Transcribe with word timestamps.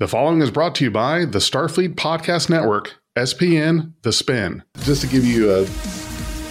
The 0.00 0.06
following 0.06 0.40
is 0.42 0.52
brought 0.52 0.76
to 0.76 0.84
you 0.84 0.92
by 0.92 1.24
the 1.24 1.40
Starfleet 1.40 1.96
Podcast 1.96 2.48
Network, 2.48 3.00
SPN 3.16 3.94
The 4.02 4.12
Spin. 4.12 4.62
Just 4.82 5.00
to 5.02 5.08
give 5.08 5.24
you 5.24 5.50
a 5.52 5.62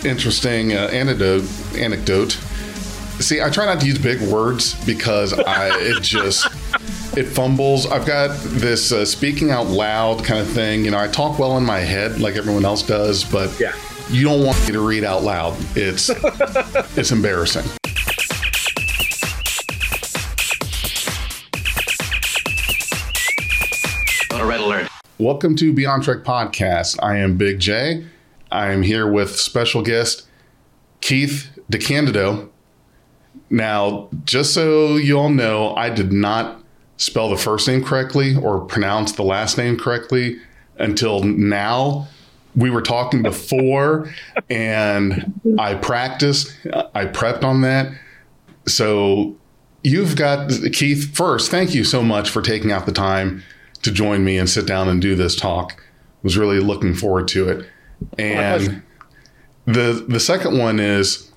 interesting 0.05 0.73
uh, 0.73 0.89
anecdote, 0.91 1.43
anecdote. 1.77 2.31
See, 3.21 3.41
I 3.41 3.49
try 3.49 3.65
not 3.65 3.79
to 3.79 3.87
use 3.87 3.97
big 3.99 4.19
words 4.23 4.73
because 4.85 5.31
I 5.31 5.69
it 5.79 6.01
just 6.03 6.45
it 7.17 7.23
fumbles. 7.23 7.85
I've 7.89 8.05
got 8.05 8.37
this 8.43 8.91
uh, 8.91 9.05
speaking 9.05 9.49
out 9.49 9.67
loud 9.67 10.25
kind 10.25 10.41
of 10.41 10.49
thing. 10.49 10.83
You 10.83 10.91
know, 10.91 10.99
I 10.99 11.07
talk 11.07 11.39
well 11.39 11.57
in 11.57 11.63
my 11.63 11.79
head 11.79 12.19
like 12.19 12.35
everyone 12.35 12.65
else 12.65 12.83
does, 12.83 13.23
but 13.23 13.57
Yeah. 13.61 13.73
you 14.09 14.25
don't 14.25 14.45
want 14.45 14.59
me 14.67 14.73
to 14.73 14.85
read 14.85 15.05
out 15.05 15.23
loud. 15.23 15.55
It's 15.73 16.09
it's 16.97 17.13
embarrassing. 17.13 17.63
Welcome 25.19 25.55
to 25.55 25.73
Beyond 25.73 26.03
Trek 26.03 26.19
Podcast. 26.19 26.99
I 27.01 27.17
am 27.17 27.37
Big 27.37 27.57
J. 27.57 28.05
I 28.51 28.67
am 28.67 28.83
here 28.83 29.11
with 29.11 29.35
special 29.35 29.81
guest 29.81 30.27
Keith 31.01 31.49
DeCandido. 31.71 32.49
Now, 33.49 34.09
just 34.25 34.53
so 34.53 34.95
you 34.95 35.17
all 35.17 35.29
know, 35.29 35.73
I 35.75 35.89
did 35.89 36.13
not 36.13 36.63
spell 36.97 37.31
the 37.31 37.37
first 37.37 37.67
name 37.67 37.83
correctly 37.83 38.35
or 38.35 38.61
pronounce 38.61 39.13
the 39.13 39.23
last 39.23 39.57
name 39.57 39.75
correctly 39.75 40.37
until 40.77 41.23
now. 41.23 42.07
We 42.55 42.69
were 42.69 42.83
talking 42.83 43.23
before 43.23 44.13
and 44.51 45.33
I 45.57 45.73
practiced, 45.73 46.55
I 46.93 47.05
prepped 47.05 47.43
on 47.43 47.61
that. 47.61 47.91
So 48.67 49.35
you've 49.83 50.15
got 50.15 50.51
Keith 50.73 51.15
first. 51.15 51.49
Thank 51.49 51.73
you 51.73 51.83
so 51.83 52.03
much 52.03 52.29
for 52.29 52.43
taking 52.43 52.71
out 52.71 52.85
the 52.85 52.91
time 52.91 53.41
to 53.83 53.91
join 53.91 54.23
me 54.23 54.37
and 54.37 54.49
sit 54.49 54.65
down 54.65 54.87
and 54.87 55.01
do 55.01 55.15
this 55.15 55.35
talk. 55.35 55.83
Was 56.23 56.37
really 56.37 56.59
looking 56.59 56.93
forward 56.93 57.27
to 57.29 57.47
it. 57.49 57.69
And 58.17 58.83
the 59.65 60.05
the 60.07 60.19
second 60.19 60.57
one 60.57 60.79
is, 60.79 61.31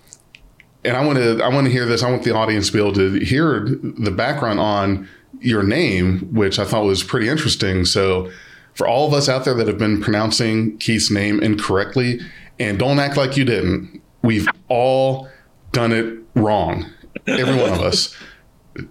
and 0.84 0.96
I 0.96 1.04
want 1.04 1.18
to 1.18 1.42
I 1.42 1.48
want 1.48 1.66
to 1.66 1.72
hear 1.72 1.86
this. 1.86 2.02
I 2.02 2.10
want 2.10 2.24
the 2.24 2.34
audience 2.34 2.68
to 2.68 2.72
be 2.72 2.78
able 2.78 2.94
to 2.94 3.18
hear 3.20 3.68
the 3.68 4.10
background 4.10 4.60
on 4.60 5.08
your 5.40 5.62
name, 5.62 6.20
which 6.32 6.58
I 6.58 6.64
thought 6.64 6.84
was 6.84 7.02
pretty 7.02 7.28
interesting. 7.28 7.84
So, 7.84 8.30
for 8.74 8.86
all 8.86 9.06
of 9.06 9.14
us 9.14 9.28
out 9.28 9.44
there 9.44 9.54
that 9.54 9.66
have 9.66 9.78
been 9.78 10.00
pronouncing 10.00 10.78
Keith's 10.78 11.10
name 11.10 11.42
incorrectly, 11.42 12.20
and 12.58 12.78
don't 12.78 12.98
act 12.98 13.16
like 13.16 13.36
you 13.36 13.44
didn't, 13.44 14.00
we've 14.22 14.48
all 14.68 15.28
done 15.72 15.92
it 15.92 16.18
wrong. 16.34 16.86
Every 17.26 17.56
one 17.56 17.72
of 17.72 17.80
us. 17.80 18.14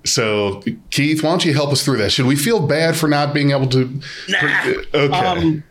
So, 0.04 0.62
Keith, 0.90 1.24
why 1.24 1.30
don't 1.30 1.46
you 1.46 1.54
help 1.54 1.72
us 1.72 1.84
through 1.84 1.98
that? 1.98 2.12
Should 2.12 2.26
we 2.26 2.36
feel 2.36 2.66
bad 2.66 2.96
for 2.98 3.08
not 3.08 3.34
being 3.34 3.52
able 3.52 3.68
to? 3.68 4.02
Okay. 4.94 5.08
Um, 5.38 5.64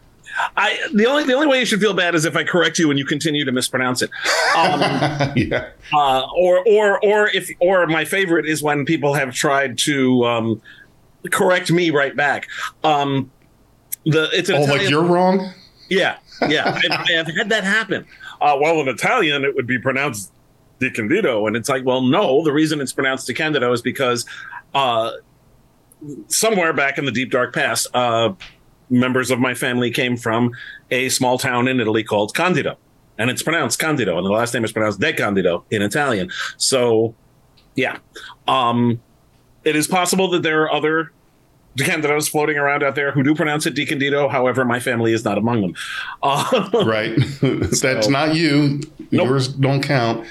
I 0.56 0.78
the 0.94 1.06
only 1.06 1.24
the 1.24 1.34
only 1.34 1.46
way 1.48 1.58
you 1.60 1.66
should 1.66 1.80
feel 1.80 1.94
bad 1.94 2.14
is 2.14 2.24
if 2.24 2.36
I 2.36 2.44
correct 2.44 2.78
you 2.78 2.90
and 2.90 2.98
you 2.98 3.04
continue 3.04 3.44
to 3.44 3.52
mispronounce 3.52 4.02
it. 4.02 4.10
Um, 4.56 4.80
yeah. 5.36 5.70
uh, 5.92 6.26
or 6.36 6.62
or 6.66 7.04
or 7.04 7.28
if 7.34 7.50
or 7.60 7.86
my 7.86 8.04
favorite 8.04 8.46
is 8.46 8.62
when 8.62 8.84
people 8.84 9.14
have 9.14 9.34
tried 9.34 9.78
to 9.78 10.24
um, 10.24 10.62
correct 11.30 11.70
me 11.72 11.90
right 11.90 12.14
back. 12.16 12.46
Um, 12.84 13.30
the 14.04 14.28
it's 14.32 14.48
an 14.48 14.56
Oh, 14.56 14.64
like 14.64 14.88
you're 14.88 15.02
wrong? 15.02 15.52
yeah 15.90 16.18
yeah 16.48 16.78
I, 16.90 17.18
I've 17.18 17.26
had 17.36 17.48
that 17.48 17.64
happen. 17.64 18.06
Uh, 18.40 18.56
well, 18.60 18.80
in 18.80 18.88
Italian 18.88 19.44
it 19.44 19.54
would 19.56 19.66
be 19.66 19.78
pronounced 19.78 20.32
Di 20.80 20.90
Candido, 20.90 21.46
and 21.46 21.56
it's 21.56 21.68
like, 21.68 21.84
well, 21.84 22.02
no. 22.02 22.42
The 22.44 22.52
reason 22.52 22.80
it's 22.80 22.92
pronounced 22.92 23.26
Di 23.26 23.34
Candido 23.34 23.72
is 23.72 23.82
because 23.82 24.24
uh, 24.74 25.12
somewhere 26.28 26.72
back 26.72 26.98
in 26.98 27.04
the 27.04 27.12
deep 27.12 27.30
dark 27.30 27.54
past, 27.54 27.88
uh, 27.94 28.32
members 28.90 29.30
of 29.30 29.38
my 29.38 29.54
family 29.54 29.90
came 29.90 30.16
from 30.16 30.52
a 30.90 31.08
small 31.08 31.38
town 31.38 31.68
in 31.68 31.80
Italy 31.80 32.02
called 32.04 32.34
Candido, 32.34 32.76
and 33.18 33.30
it's 33.30 33.42
pronounced 33.42 33.78
Candido, 33.78 34.16
and 34.16 34.24
the 34.26 34.30
last 34.30 34.54
name 34.54 34.64
is 34.64 34.72
pronounced 34.72 35.00
De 35.00 35.12
Candido 35.12 35.64
in 35.70 35.82
Italian. 35.82 36.30
So, 36.56 37.14
yeah, 37.74 37.98
um, 38.46 39.00
it 39.64 39.76
is 39.76 39.86
possible 39.86 40.28
that 40.30 40.42
there 40.42 40.62
are 40.62 40.72
other 40.72 41.12
De 41.76 41.84
Candidos 41.84 42.28
floating 42.28 42.56
around 42.56 42.82
out 42.82 42.94
there 42.94 43.12
who 43.12 43.22
do 43.22 43.34
pronounce 43.34 43.66
it 43.66 43.74
De 43.74 43.86
Candido. 43.86 44.28
However, 44.28 44.64
my 44.64 44.80
family 44.80 45.12
is 45.12 45.24
not 45.24 45.38
among 45.38 45.60
them. 45.60 45.74
Uh, 46.22 46.68
Right. 46.84 47.16
That's 47.40 48.08
not 48.08 48.34
you. 48.34 48.80
Nope. 49.10 49.28
Yours 49.28 49.48
don't 49.48 49.82
count. 49.82 50.26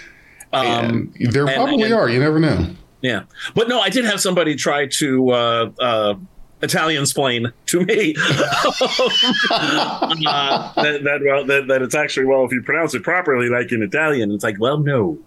Um, 0.65 1.13
and 1.19 1.31
there 1.31 1.45
probably 1.45 1.83
and- 1.83 1.93
are. 1.93 2.09
You 2.09 2.19
never 2.19 2.39
know. 2.39 2.67
Yeah, 3.01 3.23
but 3.53 3.67
no, 3.69 3.79
I 3.79 3.89
did 3.89 4.05
have 4.05 4.19
somebody 4.19 4.55
try 4.55 4.87
to 4.87 5.29
uh, 5.29 5.71
uh, 5.79 6.15
Italian 6.61 7.05
splain 7.05 7.53
to 7.67 7.81
me 7.81 8.15
uh, 9.51 10.73
that 10.75 11.03
that, 11.03 11.21
well, 11.23 11.45
that 11.45 11.67
that 11.67 11.81
it's 11.81 11.93
actually 11.95 12.25
well 12.25 12.43
if 12.45 12.51
you 12.51 12.61
pronounce 12.63 12.93
it 12.95 13.03
properly, 13.03 13.49
like 13.49 13.71
in 13.71 13.83
Italian, 13.83 14.31
it's 14.31 14.43
like 14.43 14.59
well 14.59 14.79
no. 14.79 15.17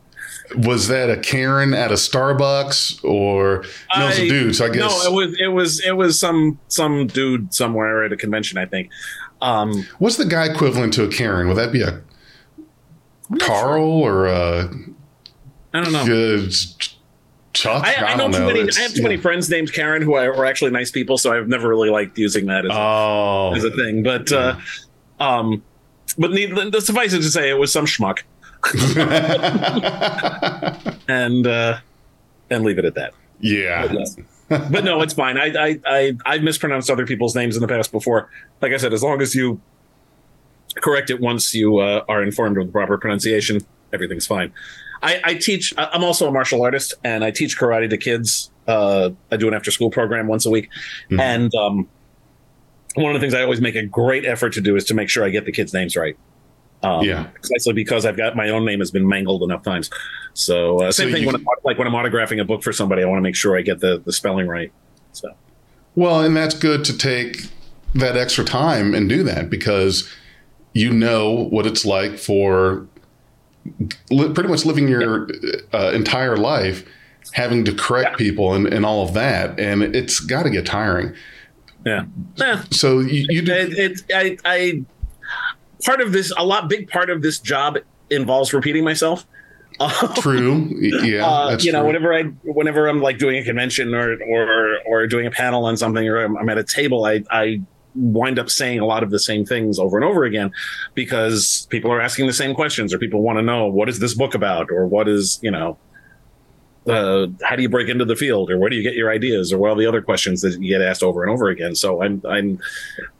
Was 0.57 0.89
that 0.89 1.11
a 1.11 1.17
Karen 1.17 1.73
at 1.75 1.93
a 1.93 1.95
Starbucks 1.95 3.05
or 3.05 3.65
no? 3.97 4.09
It's 4.09 4.19
a 4.19 4.29
dude. 4.29 4.57
So 4.57 4.67
I 4.67 4.71
guess 4.71 5.05
no, 5.05 5.11
it 5.11 5.15
was 5.15 5.41
it 5.41 5.49
was 5.49 5.81
it 5.87 5.93
was 5.93 6.19
some 6.19 6.59
some 6.67 7.07
dude 7.07 7.55
somewhere 7.55 8.03
at 8.03 8.13
a 8.13 8.17
convention, 8.17 8.59
I 8.59 8.67
think. 8.67 8.91
Um, 9.41 9.87
what's 10.01 10.17
the 10.17 10.25
guy 10.27 10.47
equivalent 10.47 10.93
to 10.95 11.05
a 11.05 11.09
Karen? 11.09 11.47
Would 11.47 11.57
that 11.57 11.71
be 11.71 11.83
a 11.83 12.03
Carl 13.39 13.85
or 13.85 14.27
a 14.27 14.75
I 15.73 15.81
don't 15.83 15.93
know. 15.93 16.01
uh, 16.03 16.49
Chuck? 17.53 17.85
I, 17.85 17.95
I 17.97 18.15
know 18.15 18.29
don't 18.29 18.33
too 18.33 18.47
many. 18.47 18.61
It's- 18.61 18.79
I 18.79 18.83
have 18.83 18.95
too 18.95 19.03
many 19.03 19.17
friends 19.17 19.51
named 19.51 19.73
Karen 19.73 20.03
who 20.03 20.15
are, 20.15 20.45
actually 20.47 20.71
nice 20.71 20.91
people, 20.91 21.19
so 21.19 21.33
I've 21.37 21.49
never 21.49 21.69
really 21.69 21.91
liked 21.91 22.17
using 22.19 22.47
that 22.47 22.65
as, 22.65 22.71
Oh, 22.73 23.53
as 23.57 23.65
a 23.65 23.71
thing. 23.73 24.03
But 24.03 24.31
uh, 24.33 24.57
um, 25.19 25.63
but 26.19 26.31
need, 26.33 26.55
suffice 26.81 27.13
it 27.13 27.19
to 27.23 27.31
say, 27.31 27.51
it 27.51 27.59
was 27.59 27.73
some 27.73 27.87
schmuck. 27.87 28.21
and 31.09 31.47
uh, 31.47 31.79
and 32.51 32.65
leave 32.65 32.79
it 32.79 32.85
at 32.85 32.95
that. 32.95 33.15
yeah. 33.41 33.93
But 34.49 34.85
no, 34.85 35.01
it's 35.01 35.15
fine. 35.15 35.39
I 35.39 35.47
I 35.57 35.81
I 35.87 36.13
I've 36.27 36.43
mispronounced 36.43 36.91
other 36.91 37.07
people's 37.07 37.37
names 37.37 37.57
in 37.57 37.63
the 37.63 37.69
past 37.69 37.93
before. 37.93 38.29
Like 38.61 38.73
I 38.73 38.77
said, 38.79 38.93
as 38.93 39.03
long 39.03 39.23
as 39.23 39.35
you 39.35 39.61
correct 40.77 41.11
it 41.11 41.21
once 41.21 41.55
you 41.55 41.79
uh, 41.79 42.05
are 42.09 42.23
informed 42.23 42.59
of 42.59 42.67
the 42.67 42.73
proper 42.73 42.99
pronunciation, 42.99 43.61
everything's 43.93 44.27
fine. 44.27 44.53
I, 45.03 45.21
I 45.25 45.35
teach. 45.35 45.73
I'm 45.79 46.05
also 46.05 46.29
a 46.29 46.33
martial 46.33 46.63
artist, 46.63 46.95
and 47.05 47.25
I 47.25 47.31
teach 47.31 47.59
karate 47.59 47.89
to 47.91 47.97
kids. 47.97 48.51
Uh, 48.67 49.11
I 49.31 49.37
do 49.37 49.49
an 49.49 49.55
after 49.55 49.71
school 49.71 49.91
program 49.91 50.27
once 50.27 50.45
a 50.47 50.51
week, 50.51 50.69
Mhm. 51.11 51.21
and 51.21 51.55
um, 51.55 51.89
one 52.95 53.15
of 53.15 53.15
the 53.15 53.21
things 53.21 53.35
I 53.35 53.43
always 53.43 53.61
make 53.61 53.77
a 53.77 53.85
great 53.87 54.25
effort 54.27 54.53
to 54.55 54.61
do 54.61 54.77
is 54.77 54.85
to 54.87 54.95
make 54.95 55.09
sure 55.09 55.25
I 55.25 55.31
get 55.31 55.45
the 55.45 55.53
kids' 55.53 55.73
names 55.73 55.97
right. 55.97 56.17
Um, 56.83 57.05
Yeah. 57.05 57.25
precisely 57.35 57.73
because 57.75 58.05
I've 58.07 58.17
got 58.17 58.37
my 58.37 58.49
own 58.49 58.65
name 58.65 58.79
has 58.81 58.91
been 58.91 59.07
mangled 59.07 59.43
enough 59.43 59.63
times. 59.63 59.91
So 60.35 60.81
uh, 60.83 60.93
same 60.93 61.09
So 61.11 61.15
thing 61.17 61.27
when 61.27 61.35
I'm, 61.37 61.47
like 61.65 61.79
when 61.79 61.87
I'm 61.87 61.93
autographing 61.95 62.41
a 62.41 62.45
book 62.45 62.63
for 62.63 62.73
somebody, 62.73 63.03
I 63.03 63.07
want 63.07 63.19
to 63.19 63.23
make 63.23 63.37
sure 63.37 63.57
I 63.57 63.63
get 63.63 63.81
the 63.81 64.03
the 64.05 64.13
spelling 64.13 64.47
right. 64.49 64.73
So 65.13 65.31
Well, 65.95 66.21
and 66.21 66.37
that's 66.37 66.55
good 66.55 66.85
to 66.87 66.97
take 66.97 67.47
that 67.95 68.17
extra 68.17 68.45
time 68.45 68.95
and 68.95 69.09
do 69.09 69.23
that 69.25 69.51
because 69.51 70.09
you 70.73 70.91
know 70.93 71.49
what 71.51 71.67
it's 71.67 71.85
like 71.85 72.17
for 72.19 72.87
li- 74.11 74.33
pretty 74.33 74.49
much 74.49 74.65
living 74.65 74.89
your 74.89 75.29
uh, 75.73 75.91
entire 75.95 76.37
life 76.37 76.85
having 77.33 77.65
to 77.65 77.73
correct 77.75 78.13
Yeah. 78.13 78.17
people 78.17 78.55
and, 78.55 78.67
and 78.67 78.85
all 78.85 79.03
of 79.07 79.15
that. 79.15 79.59
And 79.61 79.83
it's 79.95 80.21
got 80.21 80.45
to 80.45 80.51
get 80.51 80.67
tiring. 80.67 81.13
yeah, 81.87 82.05
Eh, 82.41 82.63
So 82.71 83.01
you, 83.01 83.27
you 83.29 83.43
do. 83.43 83.53
it, 83.53 83.73
it, 83.79 84.01
I, 84.15 84.37
I 84.45 84.85
part 85.85 86.01
of 86.01 86.13
this 86.13 86.33
a 86.37 86.45
lot 86.45 86.69
big 86.69 86.89
part 86.91 87.11
of 87.11 87.23
this 87.23 87.39
job 87.39 87.79
involves 88.11 88.53
repeating 88.53 88.85
myself. 88.85 89.27
True. 90.17 90.67
Yeah. 90.79 91.25
uh, 91.27 91.57
you 91.61 91.73
know, 91.73 91.79
true. 91.81 91.87
whenever 91.87 92.13
I, 92.13 92.23
whenever 92.45 92.87
I'm 92.87 93.01
like 93.01 93.17
doing 93.19 93.37
a 93.39 93.45
convention 93.45 93.95
or 93.95 94.19
or 94.29 94.77
or 94.87 95.07
doing 95.07 95.27
a 95.27 95.31
panel 95.31 95.65
on 95.65 95.77
something, 95.79 96.07
or 96.07 96.23
I'm, 96.23 96.37
I'm 96.37 96.49
at 96.51 96.59
a 96.59 96.65
table, 96.65 97.07
I 97.07 97.23
I 97.31 97.63
wind 97.95 98.39
up 98.39 98.51
saying 98.51 98.79
a 98.79 98.87
lot 98.87 99.03
of 99.03 99.11
the 99.11 99.19
same 99.19 99.45
things 99.45 99.79
over 99.79 99.97
and 99.97 100.05
over 100.05 100.25
again 100.25 100.53
because 100.95 101.67
people 101.71 101.93
are 101.93 102.01
asking 102.01 102.27
the 102.27 102.33
same 102.33 102.55
questions, 102.55 102.95
or 102.95 102.99
people 102.99 103.23
want 103.23 103.39
to 103.39 103.43
know 103.43 103.67
what 103.67 103.89
is 103.89 103.99
this 103.99 104.15
book 104.15 104.35
about, 104.35 104.71
or 104.71 104.87
what 104.87 105.09
is 105.09 105.39
you 105.43 105.51
know. 105.51 105.79
Uh, 106.87 107.27
how 107.43 107.55
do 107.55 107.63
you 107.63 107.69
break 107.69 107.91
into 107.91 108.07
the 108.07 108.17
field, 108.17 108.51
or 108.51 108.59
where 108.59 108.71
do 108.71 108.75
you 108.75 108.83
get 108.83 108.95
your 108.95 109.11
ideas, 109.11 109.53
or 109.53 109.59
what 109.59 109.71
are 109.71 109.77
the 109.77 109.87
other 109.87 110.01
questions 110.01 110.41
that 110.41 110.61
you 110.61 110.71
get 110.71 110.81
asked 110.81 111.03
over 111.03 111.23
and 111.23 111.31
over 111.31 111.49
again? 111.49 111.75
So 111.75 112.03
I'm 112.03 112.23
I'm 112.27 112.59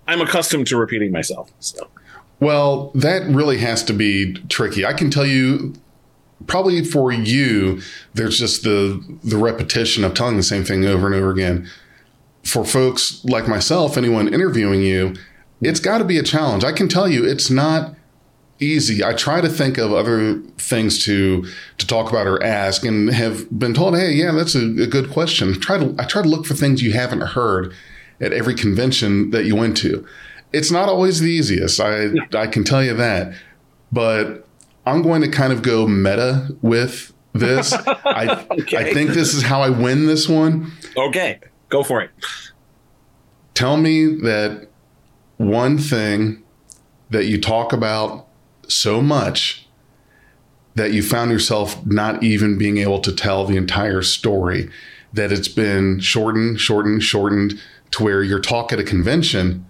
I'm 0.09 0.21
accustomed 0.21 0.67
to 0.69 0.79
repeating 0.79 1.13
myself. 1.13 1.51
So 1.61 1.89
Well, 2.41 2.91
that 2.95 3.23
really 3.29 3.59
has 3.59 3.85
to 3.85 3.93
be 3.93 4.35
tricky. 4.49 4.87
I 4.87 4.95
can 4.95 5.11
tell 5.11 5.27
you 5.27 5.75
probably 6.47 6.83
for 6.85 7.13
you 7.13 7.83
there's 8.15 8.39
just 8.39 8.63
the 8.63 9.03
the 9.23 9.37
repetition 9.37 10.05
of 10.05 10.15
telling 10.15 10.37
the 10.37 10.43
same 10.43 10.65
thing 10.65 10.85
over 10.85 11.07
and 11.07 11.15
over 11.15 11.31
again. 11.31 11.69
For 12.43 12.65
folks 12.65 13.25
like 13.25 13.47
myself, 13.47 13.97
anyone 13.97 14.33
interviewing 14.33 14.83
you, 14.83 15.15
it's 15.61 15.81
got 15.81 15.99
to 15.99 16.05
be 16.05 16.19
a 16.19 16.23
challenge. 16.23 16.65
I 16.65 16.73
can 16.73 16.89
tell 16.89 17.07
you 17.07 17.25
it's 17.25 17.51
not 17.51 17.95
easy. 18.59 19.05
I 19.05 19.15
try 19.15 19.41
to 19.41 19.49
think 19.49 19.79
of 19.79 19.93
other 19.93 20.41
things 20.59 21.05
to 21.05 21.47
to 21.79 21.87
talk 21.87 22.11
about 22.11 22.27
or 22.27 22.43
ask, 22.43 22.85
and 22.85 23.11
have 23.11 23.47
been 23.59 23.75
told, 23.75 23.97
"Hey, 23.97 24.13
yeah, 24.13 24.33
that's 24.33 24.55
a, 24.55 24.65
a 24.83 24.87
good 24.87 25.11
question." 25.11 25.61
Try 25.61 25.79
to 25.79 25.95
I 25.99 26.05
try 26.05 26.23
to 26.23 26.29
look 26.29 26.47
for 26.47 26.55
things 26.55 26.83
you 26.83 26.93
haven't 26.93 27.21
heard, 27.21 27.75
at 28.21 28.33
every 28.33 28.55
convention 28.55 29.31
that 29.31 29.45
you 29.45 29.57
went 29.57 29.77
to. 29.79 30.07
It's 30.53 30.71
not 30.71 30.89
always 30.89 31.21
the 31.21 31.31
easiest. 31.31 31.81
I 31.81 32.11
I 32.35 32.47
can 32.47 32.65
tell 32.65 32.83
you 32.85 32.95
that. 32.95 33.35
But 33.93 34.47
I'm 34.87 35.03
going 35.03 35.23
to 35.23 35.29
kind 35.29 35.53
of 35.53 35.63
go 35.63 35.87
meta 35.87 36.49
with 36.63 37.13
this. 37.33 37.73
I 38.05 38.47
Okay. 38.51 38.77
I 38.77 38.95
think 38.95 39.11
this 39.11 39.35
is 39.35 39.43
how 39.43 39.63
I 39.63 39.71
win 39.71 40.07
this 40.07 40.29
one. 40.29 40.73
Okay, 40.97 41.41
go 41.71 41.83
for 41.83 42.03
it. 42.03 42.11
Tell 43.55 43.77
me 43.77 44.07
that 44.23 44.69
one 45.37 45.79
thing 45.79 46.43
that 47.09 47.25
you 47.25 47.41
talk 47.41 47.73
about 47.73 48.27
so 48.69 49.01
much 49.01 49.67
that 50.75 50.93
you 50.93 51.03
found 51.03 51.31
yourself 51.31 51.85
not 51.85 52.23
even 52.23 52.57
being 52.57 52.79
able 52.79 53.01
to 53.01 53.13
tell 53.13 53.45
the 53.45 53.57
entire 53.57 54.03
story, 54.03 54.71
that 55.13 55.33
it's 55.33 55.49
been 55.49 55.99
shortened, 55.99 56.61
shortened, 56.61 57.03
shortened 57.03 57.61
to 57.91 58.05
where 58.05 58.23
your 58.23 58.39
talk 58.39 58.73
at 58.73 58.79
a 58.79 58.85
convention 58.85 59.67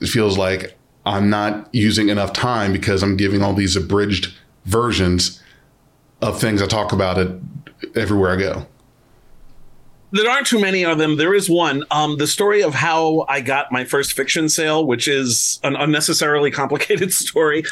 feels 0.00 0.38
like 0.38 0.76
I'm 1.04 1.28
not 1.28 1.68
using 1.72 2.08
enough 2.08 2.32
time 2.32 2.72
because 2.72 3.02
I'm 3.02 3.16
giving 3.16 3.42
all 3.42 3.52
these 3.52 3.76
abridged 3.76 4.32
versions 4.64 5.42
of 6.22 6.40
things 6.40 6.62
I 6.62 6.66
talk 6.66 6.92
about 6.92 7.18
it 7.18 7.28
everywhere 7.96 8.32
I 8.32 8.36
go. 8.36 8.66
There 10.14 10.30
aren't 10.30 10.46
too 10.46 10.60
many 10.60 10.84
of 10.84 10.98
them. 10.98 11.16
There 11.16 11.34
is 11.34 11.50
one. 11.50 11.82
Um, 11.90 12.18
the 12.18 12.28
story 12.28 12.62
of 12.62 12.72
how 12.72 13.26
I 13.28 13.40
got 13.40 13.72
my 13.72 13.84
first 13.84 14.12
fiction 14.12 14.48
sale, 14.48 14.86
which 14.86 15.08
is 15.08 15.58
an 15.64 15.74
unnecessarily 15.74 16.50
complicated 16.62 17.12
story. 17.12 17.64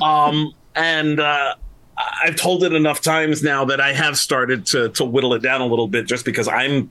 Um, 0.00 0.54
and 0.76 1.18
uh, 1.18 1.56
I've 2.22 2.36
told 2.36 2.62
it 2.62 2.72
enough 2.72 3.00
times 3.00 3.42
now 3.42 3.64
that 3.64 3.80
I 3.80 3.92
have 3.92 4.16
started 4.16 4.66
to 4.66 4.90
to 4.90 5.04
whittle 5.04 5.34
it 5.34 5.42
down 5.42 5.60
a 5.60 5.66
little 5.66 5.88
bit, 5.88 6.06
just 6.06 6.24
because 6.24 6.46
I'm, 6.46 6.90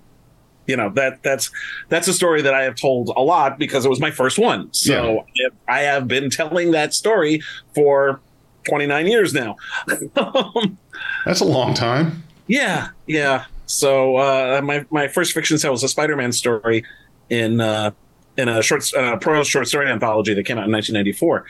you 0.67 0.75
know, 0.75 0.89
that 0.89 1.23
that's 1.23 1.49
that's 1.87 2.09
a 2.09 2.13
story 2.13 2.41
that 2.41 2.53
I 2.53 2.63
have 2.63 2.75
told 2.75 3.09
a 3.15 3.21
lot 3.21 3.57
because 3.57 3.85
it 3.85 3.89
was 3.89 4.01
my 4.01 4.11
first 4.11 4.37
one. 4.37 4.71
So 4.73 5.25
I 5.67 5.79
have 5.79 6.09
been 6.09 6.29
telling 6.29 6.71
that 6.71 6.93
story 6.93 7.41
for 7.73 8.19
29 8.67 9.07
years 9.07 9.33
now. 9.33 9.55
That's 11.25 11.39
a 11.39 11.45
long 11.45 11.73
time. 11.73 12.23
Yeah, 12.47 12.89
yeah. 13.07 13.45
So 13.69 14.17
uh, 14.17 14.61
my 14.63 14.83
my 14.89 15.07
first 15.07 15.31
fiction 15.31 15.59
sale 15.59 15.71
was 15.71 15.83
a 15.83 15.87
Spider-Man 15.87 16.31
story 16.31 16.83
in 17.29 17.61
uh, 17.61 17.91
in 18.35 18.49
a 18.49 18.63
short 18.63 18.91
uh, 18.95 19.17
prose 19.17 19.47
short 19.47 19.67
story 19.67 19.87
anthology 19.87 20.33
that 20.33 20.43
came 20.43 20.57
out 20.57 20.65
in 20.65 20.71
1994, 20.71 21.45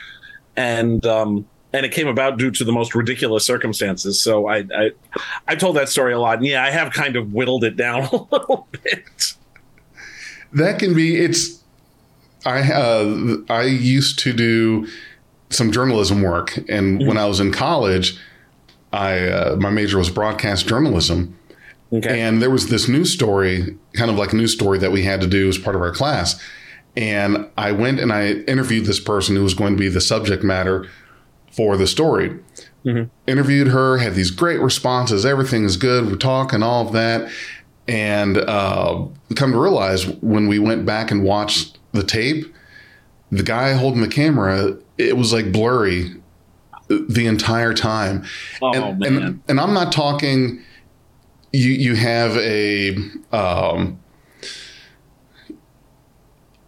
and 0.54 1.06
um, 1.06 1.48
and 1.72 1.86
it 1.86 1.92
came 1.92 2.08
about 2.08 2.36
due 2.36 2.50
to 2.50 2.62
the 2.62 2.72
most 2.72 2.94
ridiculous 2.94 3.46
circumstances. 3.46 4.20
So 4.20 4.48
I 4.48 4.58
I 4.58 4.90
I 5.48 5.56
told 5.56 5.76
that 5.76 5.88
story 5.88 6.12
a 6.12 6.18
lot, 6.18 6.36
and 6.36 6.46
yeah, 6.46 6.62
I 6.62 6.68
have 6.68 6.92
kind 6.92 7.16
of 7.16 7.32
whittled 7.32 7.64
it 7.64 7.74
down 7.74 8.02
a 8.12 8.16
little 8.16 8.68
bit. 8.70 9.34
That 10.52 10.78
can 10.78 10.94
be. 10.94 11.16
It's. 11.16 11.62
I 12.44 12.70
uh, 12.70 13.36
I 13.48 13.62
used 13.62 14.18
to 14.18 14.34
do 14.34 14.86
some 15.48 15.72
journalism 15.72 16.20
work, 16.20 16.58
and 16.68 17.06
when 17.06 17.16
I 17.16 17.24
was 17.24 17.40
in 17.40 17.50
college, 17.50 18.18
I 18.92 19.26
uh, 19.26 19.56
my 19.56 19.70
major 19.70 19.96
was 19.96 20.10
broadcast 20.10 20.68
journalism, 20.68 21.34
Okay. 21.92 22.20
and 22.20 22.40
there 22.40 22.50
was 22.50 22.68
this 22.68 22.88
news 22.88 23.12
story, 23.12 23.76
kind 23.94 24.10
of 24.10 24.16
like 24.16 24.32
a 24.32 24.36
news 24.36 24.52
story 24.52 24.78
that 24.78 24.92
we 24.92 25.02
had 25.02 25.20
to 25.22 25.26
do 25.26 25.48
as 25.48 25.58
part 25.58 25.74
of 25.74 25.82
our 25.82 25.92
class. 25.92 26.40
And 26.96 27.48
I 27.56 27.72
went 27.72 28.00
and 28.00 28.12
I 28.12 28.32
interviewed 28.46 28.86
this 28.86 29.00
person 29.00 29.36
who 29.36 29.42
was 29.42 29.54
going 29.54 29.74
to 29.74 29.78
be 29.78 29.88
the 29.88 30.00
subject 30.00 30.44
matter 30.44 30.88
for 31.50 31.76
the 31.76 31.86
story. 31.86 32.38
Interviewed 33.26 33.68
her, 33.68 33.98
had 33.98 34.14
these 34.14 34.30
great 34.30 34.60
responses. 34.60 35.26
Everything 35.26 35.64
is 35.64 35.76
good. 35.76 36.06
We 36.06 36.16
talk 36.16 36.52
and 36.52 36.62
all 36.64 36.86
of 36.86 36.92
that. 36.92 37.30
And 37.88 38.38
uh, 38.38 39.06
come 39.34 39.52
to 39.52 39.58
realize 39.58 40.06
when 40.06 40.46
we 40.46 40.58
went 40.58 40.86
back 40.86 41.10
and 41.10 41.24
watched 41.24 41.78
the 41.92 42.04
tape, 42.04 42.54
the 43.32 43.42
guy 43.42 43.72
holding 43.72 44.00
the 44.00 44.08
camera, 44.08 44.76
it 44.96 45.16
was 45.16 45.32
like 45.32 45.52
blurry 45.52 46.10
the 46.88 47.26
entire 47.26 47.74
time. 47.74 48.24
oh 48.62 48.72
and, 48.72 48.98
man. 48.98 49.16
and 49.16 49.42
and 49.48 49.60
I'm 49.60 49.74
not 49.74 49.92
talking. 49.92 50.62
You 51.52 51.70
you 51.70 51.94
have 51.96 52.36
a 52.36 52.96
um, 53.32 54.00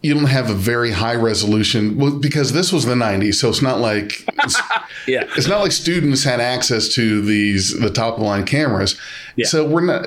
you 0.03 0.15
don't 0.15 0.25
have 0.25 0.51
a 0.51 0.55
very 0.55 0.91
high 0.91 1.15
resolution 1.15 1.97
well, 1.97 2.19
because 2.19 2.53
this 2.53 2.73
was 2.73 2.85
the 2.85 2.95
90s, 2.95 3.35
so 3.35 3.49
it's 3.49 3.63
not 3.63 3.79
like 3.79 4.25
it's, 4.43 4.61
yeah. 5.07 5.25
it's 5.37 5.47
not 5.47 5.61
like 5.61 5.71
students 5.73 6.25
had 6.25 6.41
access 6.41 6.89
to 6.95 7.23
these 7.23 7.79
the 7.79 7.91
top 7.91 8.15
of 8.15 8.21
the 8.21 8.27
line 8.27 8.45
cameras. 8.45 8.99
Yeah. 9.37 9.47
So 9.47 9.67
we're 9.67 9.85
not 9.87 10.07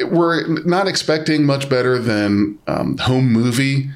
we're 0.00 0.46
not 0.64 0.88
expecting 0.88 1.44
much 1.44 1.68
better 1.68 1.98
than 1.98 2.58
um, 2.66 2.96
home 2.98 3.30
movie 3.32 3.90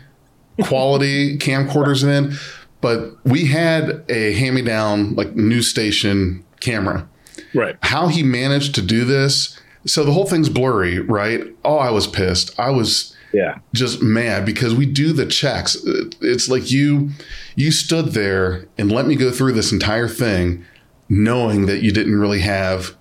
quality 0.63 1.37
camcorders 1.39 2.03
then 2.05 2.37
but 2.81 3.17
we 3.25 3.47
had 3.47 4.05
a 4.11 4.35
hand 4.35 4.55
me 4.55 4.61
down 4.63 5.15
like 5.15 5.35
news 5.35 5.67
station 5.69 6.45
camera 6.61 7.09
Right. 7.55 7.77
how 7.83 8.09
he 8.09 8.23
managed 8.23 8.75
to 8.77 8.83
do 8.83 9.05
this. 9.05 9.59
So 9.87 10.05
the 10.05 10.13
whole 10.13 10.27
thing's 10.27 10.49
blurry, 10.49 10.99
right? 11.01 11.43
Oh, 11.65 11.77
I 11.79 11.91
was 11.91 12.07
pissed. 12.07 12.59
I 12.59 12.71
was 12.71 13.15
Yeah. 13.33 13.59
just 13.75 14.01
mad 14.03 14.45
because 14.47 14.75
we 14.75 14.87
do 14.87 15.13
the 15.13 15.27
checks. 15.27 15.77
It's 16.21 16.49
like 16.49 16.71
you 16.71 17.11
you 17.57 17.71
stood 17.71 18.13
there 18.13 18.67
and 18.79 18.91
let 18.91 19.07
me 19.07 19.17
go 19.17 19.31
through 19.31 19.53
this 19.53 19.73
entire 19.73 20.09
thing 20.09 20.65
knowing 21.09 21.67
that 21.67 21.83
you 21.83 21.91
didn't 21.93 22.19
really 22.19 22.41
have 22.41 22.95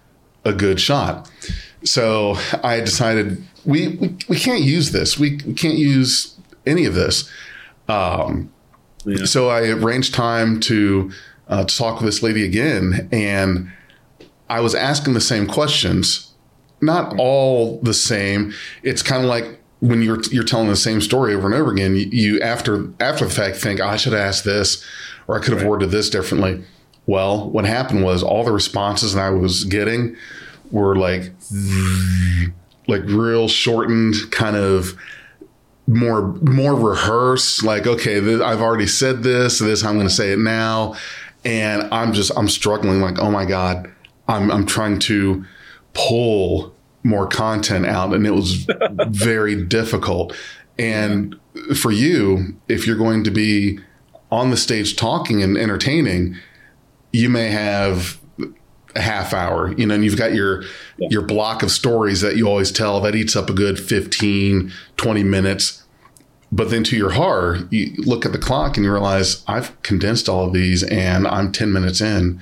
a 0.43 0.51
good 0.53 0.79
shot. 0.79 1.29
So 1.83 2.37
I 2.63 2.79
decided 2.81 3.43
we 3.65 3.89
we, 3.99 4.15
we 4.27 4.37
can't 4.37 4.61
use 4.63 4.91
this. 4.91 5.17
We, 5.19 5.39
we 5.45 5.53
can't 5.53 5.77
use 5.77 6.35
any 6.65 6.85
of 6.85 6.95
this. 6.95 7.29
Um, 7.87 8.49
Yeah. 9.05 9.25
so 9.25 9.49
I 9.49 9.67
arranged 9.69 10.13
time 10.13 10.59
to 10.61 11.11
uh, 11.47 11.63
to 11.65 11.77
talk 11.77 11.99
with 12.01 12.05
this 12.05 12.23
lady 12.23 12.43
again, 12.45 13.07
and 13.11 13.69
I 14.49 14.61
was 14.61 14.73
asking 14.75 15.13
the 15.13 15.21
same 15.21 15.45
questions. 15.45 16.32
Not 16.83 17.15
all 17.17 17.79
the 17.81 17.93
same. 17.93 18.53
It's 18.83 19.01
kind 19.01 19.23
of 19.23 19.29
like 19.29 19.59
when 19.79 20.01
you're 20.01 20.21
you're 20.31 20.43
telling 20.43 20.67
the 20.69 20.75
same 20.75 21.01
story 21.01 21.33
over 21.33 21.45
and 21.45 21.55
over 21.55 21.71
again. 21.71 21.95
You, 21.95 22.05
you 22.11 22.41
after 22.41 22.89
after 22.99 23.25
the 23.25 23.31
fact 23.31 23.57
think 23.57 23.79
"Oh, 23.79 23.87
I 23.87 23.97
should 23.97 24.13
have 24.13 24.21
asked 24.21 24.45
this, 24.45 24.85
or 25.27 25.37
I 25.37 25.43
could 25.43 25.53
have 25.53 25.67
worded 25.67 25.91
this 25.91 26.09
differently. 26.09 26.63
Well, 27.05 27.49
what 27.49 27.65
happened 27.65 28.03
was 28.03 28.23
all 28.23 28.43
the 28.43 28.51
responses 28.51 29.13
that 29.13 29.21
I 29.21 29.29
was 29.29 29.65
getting 29.65 30.15
were 30.71 30.95
like 30.95 31.33
like 32.87 33.03
real 33.03 33.47
shortened 33.47 34.15
kind 34.31 34.55
of 34.55 34.97
more 35.87 36.33
more 36.41 36.75
rehearsed 36.75 37.63
like 37.63 37.85
okay 37.85 38.21
th- 38.21 38.39
i've 38.39 38.61
already 38.61 38.87
said 38.87 39.21
this 39.21 39.59
so 39.59 39.65
this 39.65 39.83
i'm 39.83 39.95
going 39.95 40.07
to 40.07 40.13
say 40.13 40.31
it 40.31 40.39
now 40.39 40.95
and 41.43 41.83
i'm 41.93 42.13
just 42.13 42.31
i'm 42.37 42.47
struggling 42.47 43.01
like 43.01 43.19
oh 43.19 43.29
my 43.29 43.43
god 43.45 43.91
i'm 44.29 44.49
i'm 44.49 44.65
trying 44.65 44.97
to 44.97 45.43
pull 45.93 46.72
more 47.03 47.27
content 47.27 47.85
out 47.85 48.13
and 48.13 48.25
it 48.25 48.31
was 48.31 48.67
very 49.07 49.63
difficult. 49.63 50.35
And 50.79 51.35
for 51.75 51.91
you 51.91 52.55
if 52.67 52.87
you're 52.87 52.97
going 52.97 53.23
to 53.23 53.31
be 53.31 53.79
on 54.31 54.49
the 54.49 54.57
stage 54.57 54.95
talking 54.95 55.43
and 55.43 55.57
entertaining 55.57 56.35
you 57.11 57.29
may 57.29 57.49
have 57.49 58.19
a 58.95 59.01
half 59.01 59.33
hour 59.33 59.73
you 59.77 59.85
know 59.85 59.93
and 59.93 60.03
you've 60.03 60.17
got 60.17 60.33
your 60.33 60.63
your 60.97 61.21
block 61.21 61.61
of 61.61 61.71
stories 61.71 62.21
that 62.21 62.35
you 62.35 62.47
always 62.47 62.71
tell 62.71 62.99
that 63.01 63.15
eats 63.15 63.35
up 63.35 63.49
a 63.49 63.53
good 63.53 63.79
15 63.79 64.71
20 64.97 65.23
minutes. 65.23 65.79
But 66.51 66.69
then 66.69 66.83
to 66.85 66.97
your 66.97 67.11
horror 67.11 67.67
you 67.69 67.93
look 67.97 68.25
at 68.25 68.31
the 68.31 68.39
clock 68.39 68.77
and 68.77 68.85
you 68.85 68.91
realize 68.91 69.43
i've 69.47 69.79
condensed 69.83 70.27
all 70.27 70.47
of 70.47 70.53
these 70.53 70.83
and 70.83 71.27
i'm 71.27 71.51
10 71.51 71.71
minutes 71.71 72.01
in 72.01 72.41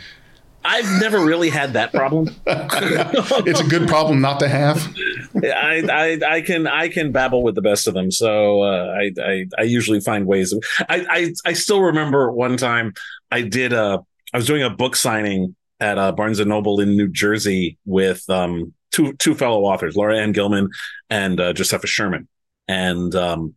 I've 0.64 1.02
never 1.02 1.20
really 1.20 1.50
had 1.50 1.74
that 1.74 1.92
problem. 1.92 2.30
it's 2.46 3.60
a 3.60 3.68
good 3.68 3.88
problem 3.88 4.22
not 4.22 4.40
to 4.40 4.48
have 4.48 4.94
I, 5.36 5.84
I 5.90 6.36
I 6.36 6.42
can 6.42 6.68
I 6.68 6.90
can 6.90 7.12
babble 7.12 7.44
with 7.44 7.56
the 7.56 7.62
best 7.62 7.88
of 7.88 7.94
them. 7.94 8.12
So 8.12 8.62
uh, 8.62 8.96
I, 8.98 9.12
I 9.22 9.46
I 9.58 9.62
usually 9.64 10.00
find 10.00 10.26
ways. 10.26 10.54
Of, 10.54 10.64
I, 10.90 11.06
I 11.10 11.34
I 11.46 11.54
still 11.54 11.82
remember 11.82 12.32
one 12.32 12.58
time 12.58 12.94
I 13.32 13.42
did 13.42 13.74
a 13.74 14.04
I 14.34 14.38
was 14.38 14.48
doing 14.48 14.64
a 14.64 14.70
book 14.70 14.96
signing 14.96 15.56
at 15.80 15.98
uh, 15.98 16.12
Barnes 16.12 16.40
and 16.40 16.50
Noble 16.50 16.80
in 16.80 16.96
New 16.96 17.08
Jersey 17.08 17.78
with 17.86 18.30
um 18.30 18.74
two 18.92 19.14
two 19.14 19.36
fellow 19.36 19.64
authors, 19.64 19.96
Laura 19.96 20.18
Anne 20.18 20.32
Gilman 20.34 20.70
and 21.10 21.40
uh, 21.40 21.54
Josepha 21.54 21.88
Sherman, 21.88 22.28
and 22.68 23.16
um 23.16 23.56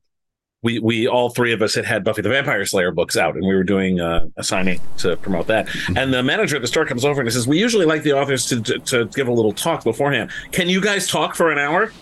we 0.65 0.79
we 0.81 1.07
all 1.07 1.29
three 1.29 1.53
of 1.53 1.63
us 1.63 1.75
had 1.75 1.85
had 1.85 2.03
Buffy 2.03 2.23
the 2.23 2.31
Vampire 2.31 2.65
Slayer 2.65 2.91
books 2.91 3.17
out, 3.17 3.37
and 3.37 3.47
we 3.47 3.55
were 3.55 3.63
doing 3.63 4.01
uh, 4.01 4.27
a 4.37 4.43
signing 4.43 4.81
to 4.99 5.17
promote 5.19 5.47
that. 5.47 5.69
And 5.95 6.13
the 6.13 6.23
manager 6.23 6.57
at 6.57 6.63
the 6.63 6.69
store 6.69 6.87
comes 6.87 7.05
over 7.05 7.21
and 7.21 7.29
he 7.29 7.33
says, 7.33 7.47
"We 7.47 7.59
usually 7.59 7.85
like 7.87 8.03
the 8.03 8.15
authors 8.15 8.47
to, 8.47 8.61
to 8.63 8.79
to 8.79 9.05
give 9.07 9.29
a 9.29 9.33
little 9.33 9.53
talk 9.53 9.85
beforehand. 9.85 10.31
Can 10.51 10.69
you 10.69 10.81
guys 10.81 11.07
talk 11.07 11.37
for 11.37 11.53
an 11.53 11.59
hour?" 11.59 11.93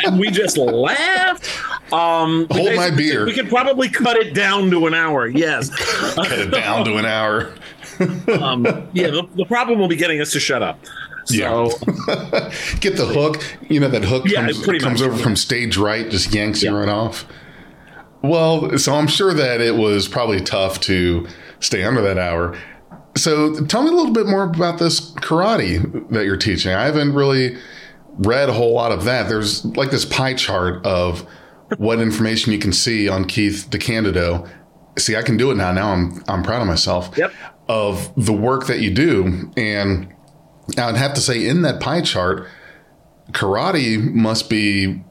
and 0.05 0.19
we 0.19 0.29
just 0.31 0.57
laughed. 0.57 1.47
Um, 1.93 2.45
Hold 2.51 2.75
my 2.75 2.89
beer. 2.89 3.25
We 3.25 3.33
could 3.33 3.49
probably 3.49 3.89
cut 3.89 4.17
it 4.17 4.33
down 4.33 4.69
to 4.71 4.85
an 4.85 4.93
hour. 4.93 5.27
Yes. 5.27 5.69
cut 6.15 6.31
it 6.31 6.51
down 6.51 6.85
to 6.85 6.97
an 6.97 7.05
hour 7.05 7.53
um, 8.41 8.65
yeah. 8.93 9.07
The, 9.07 9.27
the 9.35 9.45
problem 9.45 9.79
will 9.79 9.87
be 9.87 9.95
getting 9.95 10.21
us 10.21 10.31
to 10.33 10.39
shut 10.39 10.61
up. 10.61 10.79
So 11.25 11.69
get 12.79 12.97
the 12.97 13.05
hook 13.05 13.43
you 13.69 13.79
know 13.79 13.87
that 13.89 14.03
hook 14.03 14.23
Yeah, 14.25 14.47
comes, 14.47 14.81
comes 14.81 15.01
over 15.01 15.15
from 15.17 15.35
stage 15.35 15.77
right 15.77 16.09
just 16.09 16.33
yanks 16.33 16.63
you 16.63 16.75
right 16.75 16.89
off 16.89 17.25
Well, 18.21 18.77
so 18.77 18.95
I'm 18.95 19.07
sure 19.07 19.33
that 19.33 19.61
it 19.61 19.75
was 19.75 20.07
probably 20.07 20.41
tough 20.41 20.79
to 20.81 21.27
stay 21.59 21.83
under 21.83 22.01
that 22.01 22.17
hour. 22.17 22.57
So 23.15 23.65
tell 23.65 23.83
me 23.83 23.89
a 23.89 23.93
little 23.93 24.13
bit 24.13 24.27
more 24.27 24.43
about 24.43 24.79
this 24.79 25.11
karate 25.11 26.09
that 26.11 26.25
you're 26.25 26.37
teaching. 26.37 26.73
I 26.73 26.85
haven't 26.85 27.13
really 27.13 27.57
read 28.17 28.49
a 28.49 28.53
whole 28.53 28.73
lot 28.73 28.91
of 28.91 29.05
that. 29.05 29.29
There's 29.29 29.65
like 29.65 29.91
this 29.91 30.05
pie 30.05 30.33
chart 30.33 30.85
of 30.85 31.25
what 31.77 31.99
information 31.99 32.51
you 32.51 32.59
can 32.59 32.73
see 32.73 33.07
on 33.07 33.25
Keith 33.25 33.67
DeCandido. 33.69 34.49
See, 34.97 35.15
I 35.15 35.21
can 35.21 35.37
do 35.37 35.51
it 35.51 35.55
now. 35.55 35.71
Now 35.71 35.91
I'm 35.91 36.23
I'm 36.27 36.43
proud 36.43 36.61
of 36.61 36.67
myself. 36.67 37.17
Yep. 37.17 37.33
Of 37.67 38.11
the 38.25 38.33
work 38.33 38.67
that 38.67 38.79
you 38.79 38.91
do, 38.91 39.51
and 39.55 40.11
I'd 40.77 40.95
have 40.95 41.13
to 41.13 41.21
say 41.21 41.45
in 41.45 41.61
that 41.61 41.79
pie 41.79 42.01
chart, 42.01 42.47
karate 43.31 44.01
must 44.01 44.49
be 44.49 45.03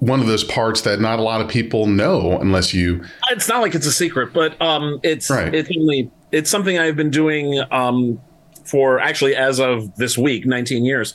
one 0.00 0.20
of 0.20 0.26
those 0.26 0.44
parts 0.44 0.80
that 0.82 1.00
not 1.00 1.18
a 1.18 1.22
lot 1.22 1.40
of 1.40 1.48
people 1.48 1.86
know 1.86 2.38
unless 2.40 2.74
you. 2.74 3.04
It's 3.30 3.48
not 3.48 3.60
like 3.62 3.74
it's 3.74 3.86
a 3.86 3.92
secret, 3.92 4.32
but 4.32 4.60
um, 4.60 4.98
it's 5.02 5.30
Right. 5.30 5.54
it's 5.54 5.70
only 5.76 6.10
it's 6.32 6.50
something 6.50 6.78
I've 6.78 6.96
been 6.96 7.10
doing 7.10 7.62
um 7.70 8.20
for 8.64 8.98
actually 9.00 9.34
as 9.36 9.58
of 9.60 9.94
this 9.96 10.16
week, 10.18 10.46
19 10.46 10.84
years. 10.84 11.14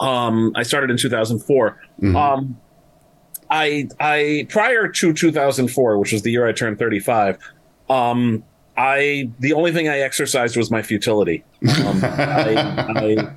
Um, 0.00 0.52
I 0.54 0.62
started 0.62 0.90
in 0.90 0.96
2004. 0.96 1.76
Um, 2.16 2.56
I 3.50 3.88
I 4.00 4.46
prior 4.48 4.88
to 4.88 5.12
2004, 5.12 5.98
which 5.98 6.12
was 6.12 6.22
the 6.22 6.30
year 6.30 6.46
I 6.46 6.52
turned 6.52 6.78
35. 6.78 7.38
Um, 7.90 8.44
I 8.76 9.30
the 9.40 9.52
only 9.54 9.72
thing 9.72 9.88
I 9.88 9.98
exercised 10.00 10.56
was 10.56 10.70
my 10.70 10.82
futility. 10.82 11.44
Um, 11.84 12.00
I, 12.04 12.54
I 12.96 13.34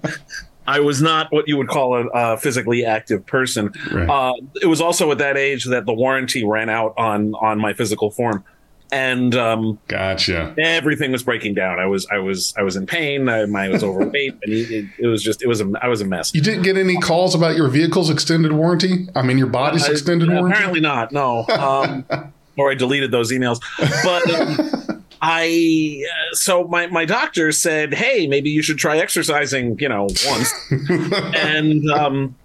I 0.68 0.80
was 0.80 1.02
not 1.02 1.32
what 1.32 1.48
you 1.48 1.58
would 1.58 1.68
call 1.68 2.08
a, 2.14 2.38
physically 2.38 2.86
active 2.86 3.26
person. 3.26 3.74
Right. 3.92 4.10
Uh, 4.10 4.34
it 4.62 4.68
was 4.68 4.80
also 4.82 5.12
at 5.12 5.18
that 5.18 5.38
age 5.38 5.66
that 5.66 5.86
the 5.86 5.94
warranty 5.94 6.46
ran 6.46 6.70
out 6.70 6.94
on 6.98 7.34
on 7.36 7.60
my 7.60 7.74
physical 7.74 8.12
form, 8.12 8.44
and 8.92 9.34
um, 9.36 9.80
Gotcha. 9.88 10.56
everything 10.60 11.12
was 11.12 11.24
breaking 11.24 11.56
down. 11.56 11.80
I 11.80 11.86
was 11.88 12.08
I 12.12 12.20
was 12.20 12.54
I 12.58 12.64
was 12.64 12.76
in 12.76 12.86
pain. 12.86 13.28
I, 13.28 13.42
I 13.42 13.70
was 13.70 13.84
overweight, 13.84 14.34
and 14.44 14.54
it, 14.54 14.86
it, 15.00 15.08
was 15.08 15.24
just 15.24 15.42
it 15.42 15.48
was 15.48 15.62
a 15.62 15.72
I 15.82 15.88
was 15.88 16.02
a 16.02 16.06
mess. 16.06 16.34
You 16.34 16.42
didn't 16.42 16.64
get 16.64 16.78
any 16.78 16.98
calls 16.98 17.34
about 17.34 17.56
your 17.56 17.68
vehicle's 17.68 18.10
extended 18.10 18.52
warranty? 18.52 19.08
I 19.16 19.22
mean, 19.24 19.38
your 19.38 19.48
body's 19.48 19.88
extended 19.88 20.30
warranty? 20.30 20.54
Apparently 20.54 20.82
not. 20.82 21.12
No. 21.12 21.46
Um, 21.48 22.06
or 22.58 22.72
I 22.72 22.76
deleted 22.76 23.12
those 23.12 23.32
emails. 23.32 23.60
But 24.04 24.90
um, 24.90 25.01
I 25.22 26.04
uh, 26.10 26.36
so 26.36 26.68
my 26.68 26.88
my 26.88 27.06
doctor 27.06 27.52
said, 27.52 27.94
"Hey, 27.94 28.26
maybe 28.28 28.50
you 28.50 28.62
should 28.62 28.78
try 28.78 28.98
exercising." 28.98 29.78
You 29.80 29.90
know, 29.90 30.08
once. 30.26 30.54
and 31.36 31.90
um, 31.92 32.36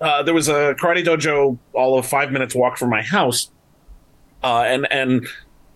uh, 0.00 0.22
there 0.22 0.34
was 0.34 0.48
a 0.48 0.74
karate 0.80 1.04
dojo 1.04 1.58
all 1.72 1.98
of 1.98 2.06
five 2.06 2.30
minutes 2.30 2.54
walk 2.54 2.78
from 2.78 2.90
my 2.90 3.02
house, 3.02 3.50
uh, 4.44 4.62
and 4.66 4.86
and 4.92 5.26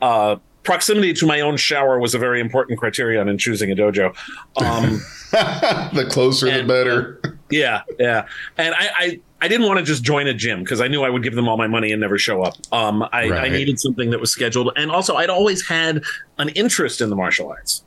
uh, 0.00 0.36
proximity 0.62 1.12
to 1.14 1.26
my 1.26 1.40
own 1.40 1.56
shower 1.56 1.98
was 1.98 2.14
a 2.14 2.18
very 2.18 2.40
important 2.40 2.78
criterion 2.78 3.28
in 3.28 3.38
choosing 3.38 3.70
a 3.72 3.74
dojo. 3.74 4.14
Um, 4.56 5.00
the 5.94 6.06
closer, 6.10 6.46
the 6.50 6.66
better. 6.66 7.20
yeah, 7.50 7.82
yeah. 7.98 8.26
And 8.58 8.74
I, 8.74 8.90
I, 8.96 9.20
I 9.40 9.48
didn't 9.48 9.66
want 9.66 9.78
to 9.78 9.84
just 9.84 10.02
join 10.02 10.26
a 10.28 10.34
gym 10.34 10.60
because 10.60 10.80
I 10.80 10.88
knew 10.88 11.02
I 11.02 11.10
would 11.10 11.22
give 11.22 11.34
them 11.34 11.46
all 11.48 11.58
my 11.58 11.66
money 11.66 11.92
and 11.92 12.00
never 12.00 12.16
show 12.16 12.42
up. 12.42 12.54
Um, 12.72 13.02
I, 13.12 13.30
I 13.30 13.48
needed 13.50 13.78
something 13.78 14.10
that 14.10 14.20
was 14.20 14.30
scheduled, 14.30 14.72
and 14.76 14.90
also 14.90 15.16
I'd 15.16 15.28
always 15.30 15.66
had 15.66 16.02
an 16.38 16.48
interest 16.50 17.00
in 17.02 17.10
the 17.10 17.16
martial 17.16 17.50
arts, 17.50 17.84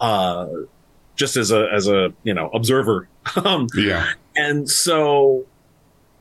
uh, 0.00 0.46
just 1.14 1.36
as 1.36 1.50
a 1.50 1.68
as 1.72 1.86
a 1.86 2.12
you 2.22 2.32
know 2.32 2.48
observer. 2.48 3.08
um, 3.44 3.66
Yeah. 3.76 4.08
and 4.36 4.68
so, 4.70 5.44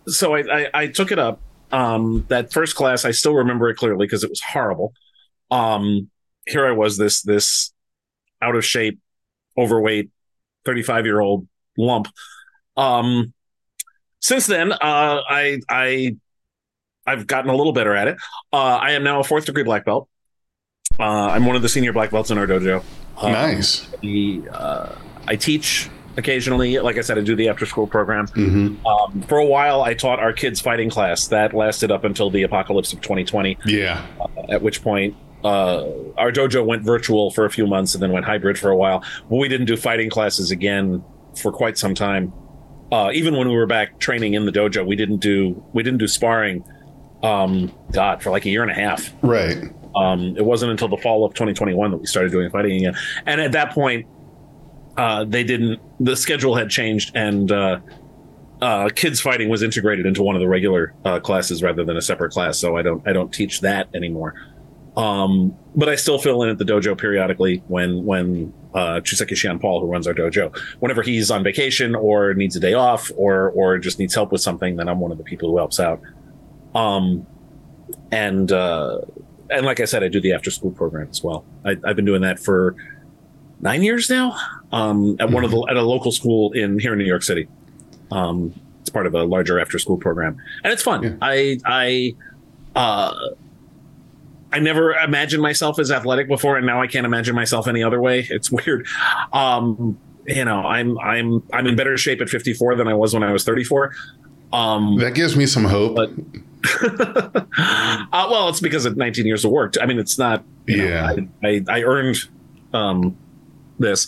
so 0.07 0.35
I, 0.35 0.39
I, 0.41 0.69
I 0.73 0.87
took 0.87 1.11
it 1.11 1.19
up. 1.19 1.39
Um, 1.71 2.25
that 2.27 2.51
first 2.51 2.75
class, 2.75 3.05
I 3.05 3.11
still 3.11 3.33
remember 3.35 3.69
it 3.69 3.75
clearly 3.75 4.05
because 4.05 4.23
it 4.23 4.29
was 4.29 4.41
horrible. 4.41 4.93
Um, 5.51 6.09
here 6.45 6.65
I 6.67 6.71
was, 6.71 6.97
this 6.97 7.21
this 7.21 7.73
out 8.41 8.55
of 8.55 8.65
shape, 8.65 8.99
overweight, 9.57 10.09
thirty 10.65 10.83
five 10.83 11.05
year 11.05 11.21
old 11.21 11.47
lump. 11.77 12.07
Um, 12.75 13.33
since 14.25 14.47
then, 14.47 14.71
uh, 14.71 14.77
I 14.81 15.59
I 15.69 16.15
I've 17.05 17.27
gotten 17.27 17.51
a 17.51 17.55
little 17.55 17.73
better 17.73 17.95
at 17.95 18.07
it. 18.07 18.17
Uh, 18.51 18.57
I 18.57 18.93
am 18.93 19.03
now 19.03 19.19
a 19.19 19.23
fourth 19.23 19.45
degree 19.45 19.61
black 19.61 19.85
belt. 19.85 20.09
Uh, 20.99 21.03
I'm 21.03 21.45
one 21.45 21.55
of 21.55 21.61
the 21.61 21.69
senior 21.69 21.93
black 21.93 22.09
belts 22.09 22.31
in 22.31 22.37
our 22.39 22.47
dojo. 22.47 22.83
Um, 23.21 23.31
nice. 23.33 23.87
the 24.01 24.41
uh, 24.51 24.95
I 25.27 25.35
teach 25.35 25.91
occasionally. 26.17 26.79
Like 26.79 26.97
I 26.97 27.01
said, 27.01 27.19
I 27.19 27.21
do 27.21 27.35
the 27.35 27.49
after 27.49 27.67
school 27.67 27.85
program. 27.85 28.25
hmm 28.29 28.75
Um, 28.87 29.21
for 29.27 29.37
a 29.37 29.45
while, 29.45 29.83
I 29.83 29.93
taught 29.93 30.19
our 30.19 30.33
kids 30.33 30.59
fighting 30.59 30.89
class. 30.89 31.27
That 31.27 31.53
lasted 31.53 31.91
up 31.91 32.03
until 32.03 32.31
the 32.31 32.41
apocalypse 32.41 32.93
of 32.93 33.01
2020. 33.01 33.59
Yeah. 33.67 34.03
At 34.49 34.63
which 34.63 34.81
point, 34.81 35.15
uh, 35.43 35.83
our 36.17 36.31
dojo 36.31 36.65
went 36.65 36.81
virtual 36.81 37.29
for 37.29 37.45
a 37.45 37.51
few 37.51 37.67
months 37.67 37.93
and 37.93 38.01
then 38.01 38.11
went 38.11 38.25
hybrid 38.25 38.57
for 38.57 38.71
a 38.71 38.75
while. 38.75 39.03
But 39.29 39.35
we 39.35 39.47
didn't 39.49 39.67
do 39.67 39.77
fighting 39.77 40.09
classes 40.09 40.49
again 40.49 41.03
for 41.39 41.51
quite 41.51 41.77
some 41.77 41.93
time. 41.93 42.33
Uh, 42.91 43.09
even 43.13 43.35
when 43.35 43.49
we 43.49 43.55
were 43.55 43.65
back 43.65 43.99
training 43.99 44.33
in 44.33 44.45
the 44.45 44.51
dojo, 44.51 44.85
we 44.85 44.95
didn't 44.95 45.17
do 45.17 45.63
we 45.73 45.83
didn't 45.83 45.99
do 45.99 46.07
sparring. 46.07 46.63
Um, 47.23 47.73
God, 47.91 48.21
for 48.21 48.29
like 48.29 48.45
a 48.45 48.49
year 48.49 48.61
and 48.61 48.69
a 48.69 48.75
half. 48.75 49.11
Right. 49.23 49.57
Um, 49.95 50.35
it 50.37 50.45
wasn't 50.45 50.71
until 50.71 50.89
the 50.89 50.97
fall 50.97 51.25
of 51.25 51.33
2021 51.33 51.91
that 51.91 51.97
we 51.97 52.05
started 52.05 52.31
doing 52.31 52.49
fighting 52.51 52.75
again. 52.75 52.95
And 53.25 53.41
at 53.41 53.53
that 53.53 53.71
point, 53.71 54.05
uh, 54.97 55.23
they 55.23 55.43
didn't. 55.43 55.79
The 55.99 56.15
schedule 56.15 56.55
had 56.55 56.69
changed, 56.69 57.15
and 57.15 57.51
uh, 57.51 57.79
uh, 58.61 58.89
kids 58.93 59.19
fighting 59.19 59.49
was 59.49 59.63
integrated 59.63 60.05
into 60.05 60.23
one 60.23 60.35
of 60.35 60.41
the 60.41 60.47
regular 60.47 60.93
uh, 61.03 61.19
classes 61.19 61.63
rather 61.63 61.83
than 61.83 61.97
a 61.97 62.01
separate 62.01 62.31
class. 62.31 62.57
So 62.57 62.77
I 62.77 62.81
don't. 62.81 63.05
I 63.07 63.13
don't 63.13 63.33
teach 63.33 63.61
that 63.61 63.89
anymore. 63.93 64.35
Um, 64.95 65.55
but 65.75 65.89
I 65.89 65.95
still 65.95 66.17
fill 66.17 66.43
in 66.43 66.49
at 66.49 66.57
the 66.57 66.63
dojo 66.63 66.97
periodically 66.97 67.63
when 67.67 68.05
when 68.05 68.53
uh, 68.75 68.99
Shuseki 68.99 69.31
Shihan 69.31 69.59
Paul, 69.59 69.79
who 69.79 69.87
runs 69.87 70.05
our 70.05 70.13
dojo, 70.13 70.55
whenever 70.79 71.01
he's 71.01 71.31
on 71.31 71.43
vacation 71.43 71.95
or 71.95 72.33
needs 72.33 72.55
a 72.55 72.59
day 72.59 72.73
off 72.73 73.09
or 73.15 73.49
or 73.51 73.79
just 73.79 73.97
needs 73.97 74.13
help 74.13 74.31
with 74.31 74.41
something, 74.41 74.75
then 74.75 74.89
I'm 74.89 74.99
one 74.99 75.11
of 75.11 75.17
the 75.17 75.23
people 75.23 75.49
who 75.49 75.57
helps 75.57 75.79
out. 75.79 76.01
Um, 76.75 77.25
and 78.11 78.51
uh, 78.51 78.99
and 79.49 79.65
like 79.65 79.79
I 79.79 79.85
said, 79.85 80.03
I 80.03 80.09
do 80.09 80.19
the 80.19 80.33
after 80.33 80.51
school 80.51 80.71
program 80.71 81.07
as 81.09 81.23
well. 81.23 81.45
I, 81.63 81.77
I've 81.85 81.95
been 81.95 82.05
doing 82.05 82.21
that 82.21 82.37
for 82.37 82.75
nine 83.61 83.81
years 83.81 84.09
now. 84.09 84.35
Um, 84.73 85.15
at 85.19 85.31
one 85.31 85.45
of 85.45 85.51
the 85.51 85.65
at 85.69 85.77
a 85.77 85.81
local 85.81 86.11
school 86.11 86.51
in 86.51 86.77
here 86.77 86.91
in 86.91 86.99
New 86.99 87.05
York 87.05 87.23
City. 87.23 87.47
Um, 88.11 88.53
it's 88.81 88.89
part 88.89 89.07
of 89.07 89.15
a 89.15 89.23
larger 89.23 89.59
after 89.59 89.79
school 89.79 89.97
program, 89.97 90.37
and 90.63 90.73
it's 90.73 90.83
fun. 90.83 91.01
Yeah. 91.01 91.15
I 91.21 91.59
I 91.65 92.15
uh, 92.75 93.13
I 94.55 94.59
never 94.59 94.93
imagined 94.93 95.41
myself 95.43 95.79
as 95.79 95.91
athletic 95.91 96.27
before, 96.29 96.55
and 96.57 96.65
now 96.65 96.81
I 96.81 96.87
can't 96.87 97.05
imagine 97.05 97.35
myself 97.35 97.67
any 97.67 97.83
other 97.83 98.01
way. 98.01 98.25
It's 98.29 98.49
weird. 98.57 98.87
Um, 99.33 99.97
you 100.25 100.45
know, 100.45 100.59
I'm 100.59 100.97
I'm 100.99 101.43
I'm 101.51 101.67
in 101.67 101.75
better 101.75 101.97
shape 101.97 102.21
at 102.21 102.29
54 102.29 102.75
than 102.75 102.87
I 102.87 102.93
was 102.93 103.13
when 103.13 103.21
I 103.23 103.31
was 103.33 103.43
34. 103.43 103.91
Um, 104.53 104.97
That 104.99 105.13
gives 105.13 105.35
me 105.35 105.45
some 105.45 105.65
hope. 105.65 105.95
But- 105.95 106.11
uh, 108.13 108.27
well, 108.31 108.49
it's 108.49 108.59
because 108.61 108.85
of 108.85 108.95
19 108.97 109.25
years 109.25 109.43
of 109.45 109.51
work. 109.51 109.75
I 109.81 109.85
mean, 109.85 109.99
it's 109.99 110.17
not. 110.17 110.43
you 110.67 110.77
know, 110.77 110.85
Yeah. 110.85 111.15
I, 111.43 111.47
I, 111.47 111.63
I 111.69 111.83
earned 111.83 112.17
um, 112.73 113.15
this. 113.77 114.07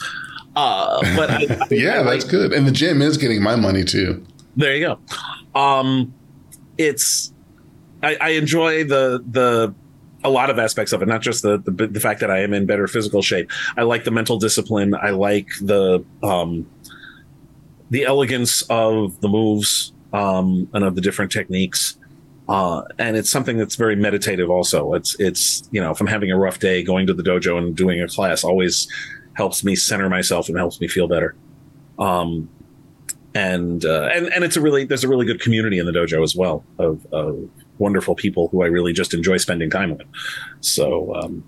Uh, 0.55 1.01
but 1.15 1.29
I, 1.29 1.39
yeah, 1.71 2.01
that's 2.03 2.23
like- 2.23 2.27
good. 2.31 2.53
And 2.53 2.65
the 2.67 2.71
gym 2.71 3.01
is 3.01 3.17
getting 3.17 3.43
my 3.43 3.55
money 3.55 3.83
too. 3.83 4.25
there 4.55 4.75
you 4.75 4.87
go. 4.87 5.59
Um, 5.59 6.13
it's 6.77 7.33
I, 8.01 8.15
I 8.21 8.29
enjoy 8.29 8.83
the 8.85 9.23
the 9.29 9.73
a 10.27 10.29
lot 10.29 10.49
of 10.49 10.59
aspects 10.59 10.91
of 10.91 11.01
it, 11.01 11.07
not 11.07 11.21
just 11.21 11.41
the, 11.41 11.57
the 11.57 11.87
the 11.87 11.99
fact 11.99 12.19
that 12.19 12.29
I 12.29 12.39
am 12.39 12.53
in 12.53 12.65
better 12.65 12.87
physical 12.87 13.21
shape. 13.21 13.49
I 13.77 13.83
like 13.83 14.03
the 14.03 14.11
mental 14.11 14.37
discipline. 14.37 14.93
I 14.93 15.11
like 15.11 15.47
the 15.61 16.03
um, 16.21 16.69
the 17.89 18.05
elegance 18.05 18.63
of 18.69 19.19
the 19.21 19.29
moves 19.29 19.93
um, 20.13 20.69
and 20.73 20.83
of 20.83 20.95
the 20.95 21.01
different 21.01 21.31
techniques. 21.31 21.97
Uh, 22.49 22.81
and 22.97 23.17
it's 23.17 23.29
something 23.29 23.57
that's 23.57 23.75
very 23.75 23.95
meditative. 23.95 24.49
Also, 24.49 24.93
it's 24.93 25.19
it's 25.19 25.67
you 25.71 25.81
know, 25.81 25.91
if 25.91 25.99
I'm 25.99 26.07
having 26.07 26.31
a 26.31 26.37
rough 26.37 26.59
day, 26.59 26.83
going 26.83 27.07
to 27.07 27.13
the 27.13 27.23
dojo 27.23 27.57
and 27.57 27.75
doing 27.75 28.01
a 28.01 28.07
class 28.07 28.43
always 28.43 28.87
helps 29.33 29.63
me 29.63 29.75
center 29.75 30.09
myself 30.09 30.49
and 30.49 30.57
helps 30.57 30.79
me 30.79 30.87
feel 30.87 31.07
better. 31.07 31.35
Um, 31.99 32.49
and 33.33 33.85
uh, 33.85 34.09
and 34.13 34.33
and 34.33 34.43
it's 34.43 34.55
a 34.55 34.61
really 34.61 34.85
there's 34.85 35.03
a 35.03 35.07
really 35.07 35.25
good 35.25 35.41
community 35.41 35.77
in 35.79 35.85
the 35.85 35.91
dojo 35.91 36.23
as 36.23 36.35
well 36.35 36.63
of, 36.79 37.05
of 37.11 37.49
wonderful 37.79 38.15
people 38.15 38.47
who 38.49 38.63
I 38.63 38.67
really 38.67 38.93
just 38.93 39.13
enjoy 39.13 39.37
spending 39.37 39.69
time 39.69 39.91
with. 39.97 40.07
So 40.61 41.13
um, 41.15 41.43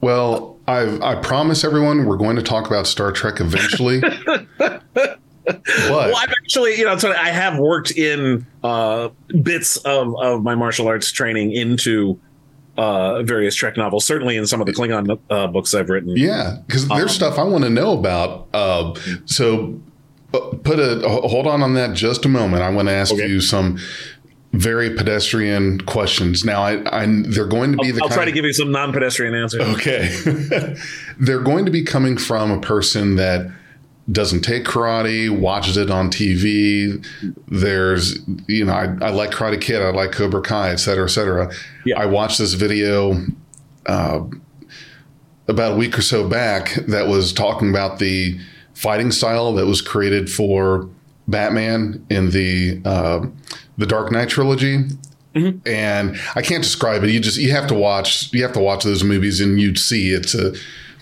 Well, 0.00 0.58
I 0.68 0.98
I 1.02 1.14
promise 1.16 1.64
everyone 1.64 2.06
we're 2.06 2.16
going 2.16 2.36
to 2.36 2.42
talk 2.42 2.66
about 2.66 2.86
Star 2.86 3.12
Trek 3.12 3.40
eventually. 3.40 4.00
but 4.58 4.82
well, 5.44 6.16
I've 6.16 6.30
actually 6.30 6.76
you 6.78 6.84
know 6.84 6.96
so 6.98 7.12
I 7.12 7.28
have 7.30 7.58
worked 7.58 7.92
in 7.92 8.46
uh, 8.62 9.08
bits 9.42 9.76
of 9.78 10.14
of 10.16 10.42
my 10.42 10.54
martial 10.54 10.88
arts 10.88 11.10
training 11.12 11.52
into 11.52 12.18
uh, 12.76 13.22
various 13.22 13.54
Trek 13.54 13.76
novels. 13.76 14.04
Certainly 14.04 14.36
in 14.36 14.46
some 14.46 14.60
of 14.60 14.66
the 14.66 14.72
Klingon 14.72 15.18
uh, 15.30 15.46
books 15.46 15.72
I've 15.74 15.88
written. 15.88 16.14
yeah, 16.16 16.58
because 16.66 16.86
there's 16.88 17.02
Um, 17.02 17.08
stuff 17.08 17.38
I 17.38 17.44
want 17.44 17.64
to 17.64 17.70
know 17.70 17.92
about. 17.98 18.48
Uh, 18.52 18.94
so 19.24 19.80
uh, 20.34 20.40
put 20.62 20.78
a 20.80 21.08
hold 21.08 21.46
on 21.46 21.62
on 21.62 21.74
that 21.74 21.94
just 21.96 22.24
a 22.26 22.28
moment. 22.28 22.62
I 22.62 22.68
want 22.70 22.88
to 22.88 22.94
ask 22.94 23.14
Okay. 23.14 23.26
you 23.28 23.40
some 23.40 23.78
very 24.56 24.90
pedestrian 24.90 25.80
questions. 25.82 26.44
Now, 26.44 26.62
I, 26.62 27.02
I 27.02 27.06
they're 27.06 27.46
going 27.46 27.72
to 27.72 27.78
be 27.78 27.88
I'll, 27.88 27.94
the. 27.94 28.02
I'll 28.02 28.08
try 28.08 28.16
kind 28.18 28.28
to 28.28 28.32
give 28.32 28.44
you 28.44 28.52
some 28.52 28.72
non-pedestrian 28.72 29.34
answers. 29.34 29.62
Okay, 29.62 30.76
they're 31.18 31.40
going 31.40 31.64
to 31.66 31.70
be 31.70 31.82
coming 31.82 32.16
from 32.16 32.50
a 32.50 32.60
person 32.60 33.16
that 33.16 33.50
doesn't 34.10 34.42
take 34.42 34.64
karate, 34.64 35.36
watches 35.36 35.76
it 35.76 35.90
on 35.90 36.10
TV. 36.10 37.04
There's, 37.48 38.18
you 38.46 38.64
know, 38.64 38.72
I, 38.72 38.84
I 39.04 39.10
like 39.10 39.32
Karate 39.32 39.60
Kid, 39.60 39.82
I 39.82 39.90
like 39.90 40.12
Cobra 40.12 40.42
Kai, 40.42 40.70
et 40.70 40.76
cetera, 40.76 41.06
et 41.06 41.08
cetera. 41.08 41.52
Yeah. 41.84 41.98
I 41.98 42.06
watched 42.06 42.38
this 42.38 42.54
video 42.54 43.20
uh, 43.86 44.20
about 45.48 45.72
a 45.72 45.76
week 45.76 45.98
or 45.98 46.02
so 46.02 46.28
back 46.28 46.74
that 46.86 47.08
was 47.08 47.32
talking 47.32 47.68
about 47.68 47.98
the 47.98 48.38
fighting 48.74 49.10
style 49.10 49.52
that 49.54 49.66
was 49.66 49.82
created 49.82 50.30
for 50.30 50.88
Batman 51.26 52.06
in 52.08 52.30
the 52.30 52.80
uh, 52.84 53.26
the 53.76 53.86
Dark 53.86 54.10
Knight 54.12 54.28
trilogy. 54.28 54.84
Mm-hmm. 55.34 55.58
And 55.68 56.18
I 56.34 56.40
can't 56.42 56.62
describe 56.62 57.04
it. 57.04 57.10
You 57.10 57.20
just 57.20 57.38
you 57.38 57.50
have 57.50 57.66
to 57.66 57.74
watch 57.74 58.32
you 58.32 58.42
have 58.42 58.52
to 58.54 58.60
watch 58.60 58.84
those 58.84 59.04
movies 59.04 59.40
and 59.40 59.60
you'd 59.60 59.78
see 59.78 60.10
it's 60.10 60.34
a 60.34 60.54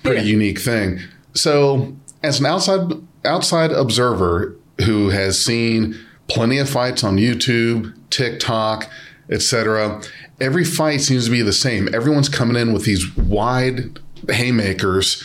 pretty 0.02 0.22
Yeah. 0.22 0.32
unique 0.32 0.58
thing. 0.58 1.00
So 1.34 1.94
as 2.22 2.40
an 2.40 2.46
outside 2.46 2.92
outside 3.24 3.70
observer 3.70 4.56
who 4.84 5.10
has 5.10 5.42
seen 5.42 5.96
plenty 6.26 6.58
of 6.58 6.68
fights 6.68 7.04
on 7.04 7.16
YouTube, 7.16 7.94
TikTok, 8.10 8.90
etc., 9.30 10.02
every 10.40 10.64
fight 10.64 11.00
seems 11.00 11.26
to 11.26 11.30
be 11.30 11.42
the 11.42 11.52
same. 11.52 11.94
Everyone's 11.94 12.28
coming 12.28 12.56
in 12.56 12.72
with 12.72 12.84
these 12.84 13.16
wide 13.16 14.00
haymakers 14.28 15.22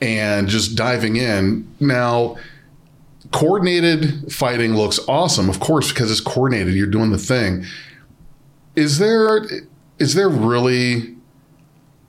and 0.00 0.48
just 0.48 0.76
diving 0.76 1.16
in. 1.16 1.66
Now, 1.80 2.36
coordinated 3.32 4.32
fighting 4.32 4.74
looks 4.74 5.00
awesome, 5.08 5.48
of 5.48 5.58
course, 5.58 5.92
because 5.92 6.10
it's 6.10 6.20
coordinated. 6.20 6.74
You're 6.74 6.86
doing 6.86 7.10
the 7.10 7.18
thing. 7.18 7.64
Is 8.76 8.98
there 8.98 9.44
is 9.98 10.14
there 10.14 10.28
really 10.28 11.16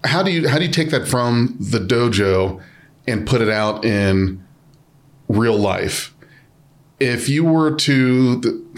how 0.03 0.23
do 0.23 0.31
you 0.31 0.47
how 0.47 0.57
do 0.57 0.65
you 0.65 0.71
take 0.71 0.89
that 0.91 1.07
from 1.07 1.55
the 1.59 1.79
dojo 1.79 2.61
and 3.07 3.27
put 3.27 3.41
it 3.41 3.49
out 3.49 3.85
in 3.85 4.43
real 5.27 5.57
life? 5.57 6.13
If 6.99 7.27
you 7.29 7.43
were 7.43 7.75
to 7.75 8.69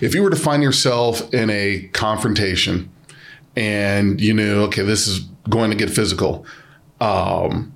if 0.00 0.14
you 0.14 0.22
were 0.22 0.30
to 0.30 0.36
find 0.36 0.62
yourself 0.62 1.32
in 1.32 1.50
a 1.50 1.88
confrontation 1.92 2.90
and 3.56 4.20
you 4.20 4.34
knew 4.34 4.62
okay 4.62 4.82
this 4.82 5.06
is 5.06 5.20
going 5.48 5.70
to 5.70 5.76
get 5.76 5.90
physical 5.90 6.44
um, 7.00 7.72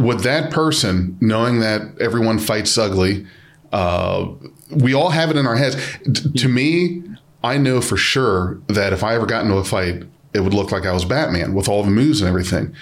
would 0.00 0.20
that 0.20 0.50
person 0.50 1.16
knowing 1.20 1.60
that 1.60 1.82
everyone 2.00 2.38
fights 2.38 2.76
ugly 2.78 3.26
uh, 3.72 4.26
we 4.70 4.94
all 4.94 5.10
have 5.10 5.30
it 5.30 5.36
in 5.36 5.46
our 5.46 5.56
heads 5.56 5.76
D- 6.10 6.32
to 6.40 6.48
me 6.48 7.02
i 7.44 7.56
know 7.56 7.80
for 7.80 7.96
sure 7.96 8.58
that 8.68 8.92
if 8.92 9.02
i 9.04 9.14
ever 9.14 9.26
got 9.26 9.42
into 9.44 9.56
a 9.56 9.64
fight 9.64 10.02
it 10.34 10.40
would 10.40 10.54
look 10.54 10.70
like 10.72 10.86
i 10.86 10.92
was 10.92 11.04
batman 11.04 11.54
with 11.54 11.68
all 11.68 11.82
the 11.82 11.90
moves 11.90 12.20
and 12.20 12.28
everything 12.28 12.74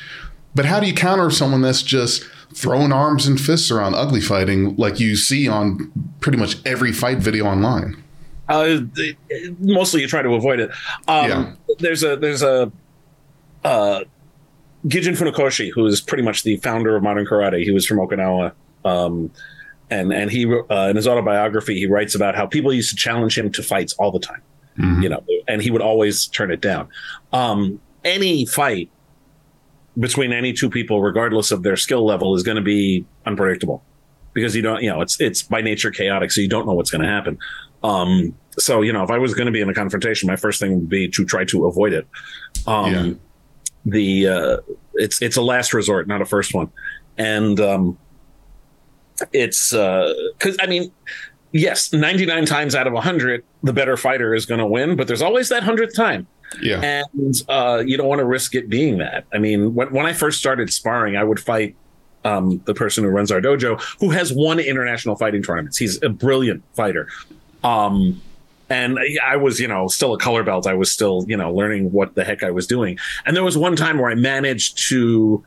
but 0.55 0.65
how 0.65 0.81
do 0.81 0.87
you 0.87 0.95
counter 0.95 1.31
someone 1.31 1.61
that's 1.63 1.83
just 1.83 2.25
throwing 2.55 2.93
arms 2.93 3.27
and 3.27 3.41
fists 3.41 3.71
around 3.71 3.95
ugly 3.95 4.21
fighting 4.21 4.75
like 4.77 4.99
you 4.99 5.15
see 5.17 5.47
on 5.49 5.93
pretty 6.21 6.39
much 6.39 6.57
every 6.67 6.93
fight 6.93 7.19
video 7.19 7.45
online 7.47 8.03
Uh, 8.49 8.81
mostly 9.59 10.01
you 10.01 10.09
try 10.09 10.23
to 10.23 10.31
avoid 10.33 10.59
it. 10.59 10.71
Um, 11.07 11.29
Yeah. 11.29 11.53
There's 11.81 12.03
a 12.03 12.17
there's 12.17 12.43
a 12.43 12.73
uh, 13.63 14.01
Gichin 14.87 15.17
Funakoshi, 15.17 15.71
who 15.73 15.87
is 15.87 16.01
pretty 16.01 16.23
much 16.23 16.43
the 16.45 16.57
founder 16.59 16.97
of 16.97 17.03
modern 17.03 17.27
karate. 17.27 17.63
He 17.65 17.71
was 17.71 17.85
from 17.87 17.99
Okinawa, 17.99 18.53
um, 18.85 19.31
and 19.91 20.13
and 20.13 20.31
he 20.31 20.47
uh, 20.47 20.89
in 20.89 20.97
his 20.97 21.09
autobiography 21.09 21.75
he 21.75 21.87
writes 21.87 22.15
about 22.15 22.35
how 22.37 22.47
people 22.47 22.73
used 22.73 22.91
to 22.91 22.97
challenge 22.97 23.37
him 23.37 23.51
to 23.53 23.63
fights 23.63 23.93
all 23.95 24.11
the 24.13 24.21
time. 24.21 24.43
You 25.03 25.09
know, 25.09 25.25
and 25.49 25.61
he 25.61 25.73
would 25.73 25.83
always 25.83 26.27
turn 26.27 26.53
it 26.53 26.61
down. 26.61 26.89
Um, 27.33 27.81
any 28.05 28.47
fight 28.47 28.91
between 29.99 30.33
any 30.33 30.53
two 30.53 30.71
people, 30.71 31.03
regardless 31.03 31.51
of 31.51 31.65
their 31.65 31.77
skill 31.77 32.07
level, 32.07 32.37
is 32.37 32.45
going 32.45 32.57
to 32.57 32.63
be 32.63 33.05
unpredictable 33.27 33.83
because 34.33 34.55
you 34.55 34.63
don't, 34.63 34.81
you 34.83 34.89
know, 34.89 35.01
it's 35.01 35.21
it's 35.21 35.43
by 35.43 35.61
nature 35.61 35.91
chaotic, 35.91 36.31
so 36.31 36.41
you 36.41 36.49
don't 36.49 36.67
know 36.67 36.75
what's 36.75 36.91
going 36.91 37.03
to 37.03 37.09
happen. 37.09 37.39
Um, 37.83 38.37
so 38.57 38.83
you 38.83 38.93
know, 38.93 39.03
if 39.03 39.11
I 39.11 39.19
was 39.19 39.35
going 39.35 39.47
to 39.47 39.53
be 39.53 39.61
in 39.61 39.69
a 39.69 39.75
confrontation, 39.75 40.29
my 40.29 40.37
first 40.37 40.61
thing 40.61 40.75
would 40.75 40.89
be 40.89 41.09
to 41.09 41.25
try 41.25 41.45
to 41.47 41.67
avoid 41.67 41.93
it. 41.93 42.07
Um, 42.67 42.95
Yeah. 42.95 43.15
The 43.91 44.29
uh, 44.29 44.57
it's 44.95 45.21
it's 45.23 45.37
a 45.37 45.43
last 45.43 45.73
resort, 45.73 46.09
not 46.09 46.21
a 46.21 46.27
first 46.27 46.55
one, 46.55 46.71
and 47.17 47.59
um, 47.61 47.99
it's 49.33 49.73
uh 49.73 50.13
because 50.39 50.57
I 50.61 50.67
mean, 50.67 50.91
yes, 51.53 51.93
ninety 51.93 52.27
nine 52.27 52.45
times 52.45 52.75
out 52.75 52.87
of 52.87 52.95
hundred, 52.95 53.45
the 53.63 53.73
better 53.73 53.97
fighter 53.97 54.35
is 54.35 54.47
going 54.47 54.61
to 54.61 54.67
win, 54.67 54.97
but 54.97 55.07
there's 55.07 55.23
always 55.23 55.49
that 55.51 55.63
hundredth 55.63 55.95
time 55.95 56.27
yeah 56.63 56.81
and 56.81 57.43
uh, 57.49 57.83
you 57.85 57.97
don't 57.97 58.09
want 58.09 58.21
to 58.21 58.25
risk 58.25 58.55
it 58.55 58.69
being 58.69 58.99
that. 58.99 59.27
I 59.33 59.39
mean, 59.39 59.75
when, 59.75 59.93
when 59.93 60.07
I 60.07 60.13
first 60.13 60.39
started 60.39 60.73
sparring, 60.73 61.17
I 61.17 61.25
would 61.25 61.39
fight 61.39 61.77
um, 62.25 62.61
the 62.65 62.75
person 62.75 63.05
who 63.05 63.11
runs 63.11 63.31
our 63.31 63.41
dojo, 63.41 63.81
who 64.01 64.11
has 64.11 64.33
won 64.33 64.59
international 64.59 65.17
fighting 65.17 65.43
tournaments. 65.43 65.79
He's 65.79 66.03
a 66.03 66.09
brilliant 66.09 66.63
fighter. 66.75 67.09
Um, 67.63 68.21
and 68.71 68.99
I- 68.99 69.33
I 69.33 69.37
was, 69.37 69.59
you 69.61 69.69
know, 69.69 69.89
still 69.89 70.13
a 70.15 70.19
color 70.19 70.43
belt. 70.43 70.67
I 70.67 70.75
was 70.75 70.91
still, 70.93 71.25
you 71.29 71.37
know, 71.37 71.53
learning 71.53 71.91
what 71.93 72.15
the 72.15 72.25
heck 72.25 72.43
I 72.43 72.51
was 72.51 72.67
doing. 72.67 72.99
And 73.27 73.35
there 73.37 73.45
was 73.45 73.57
one 73.57 73.77
time 73.77 73.99
where 73.99 74.11
I 74.11 74.15
managed 74.15 74.79
to 74.89 75.45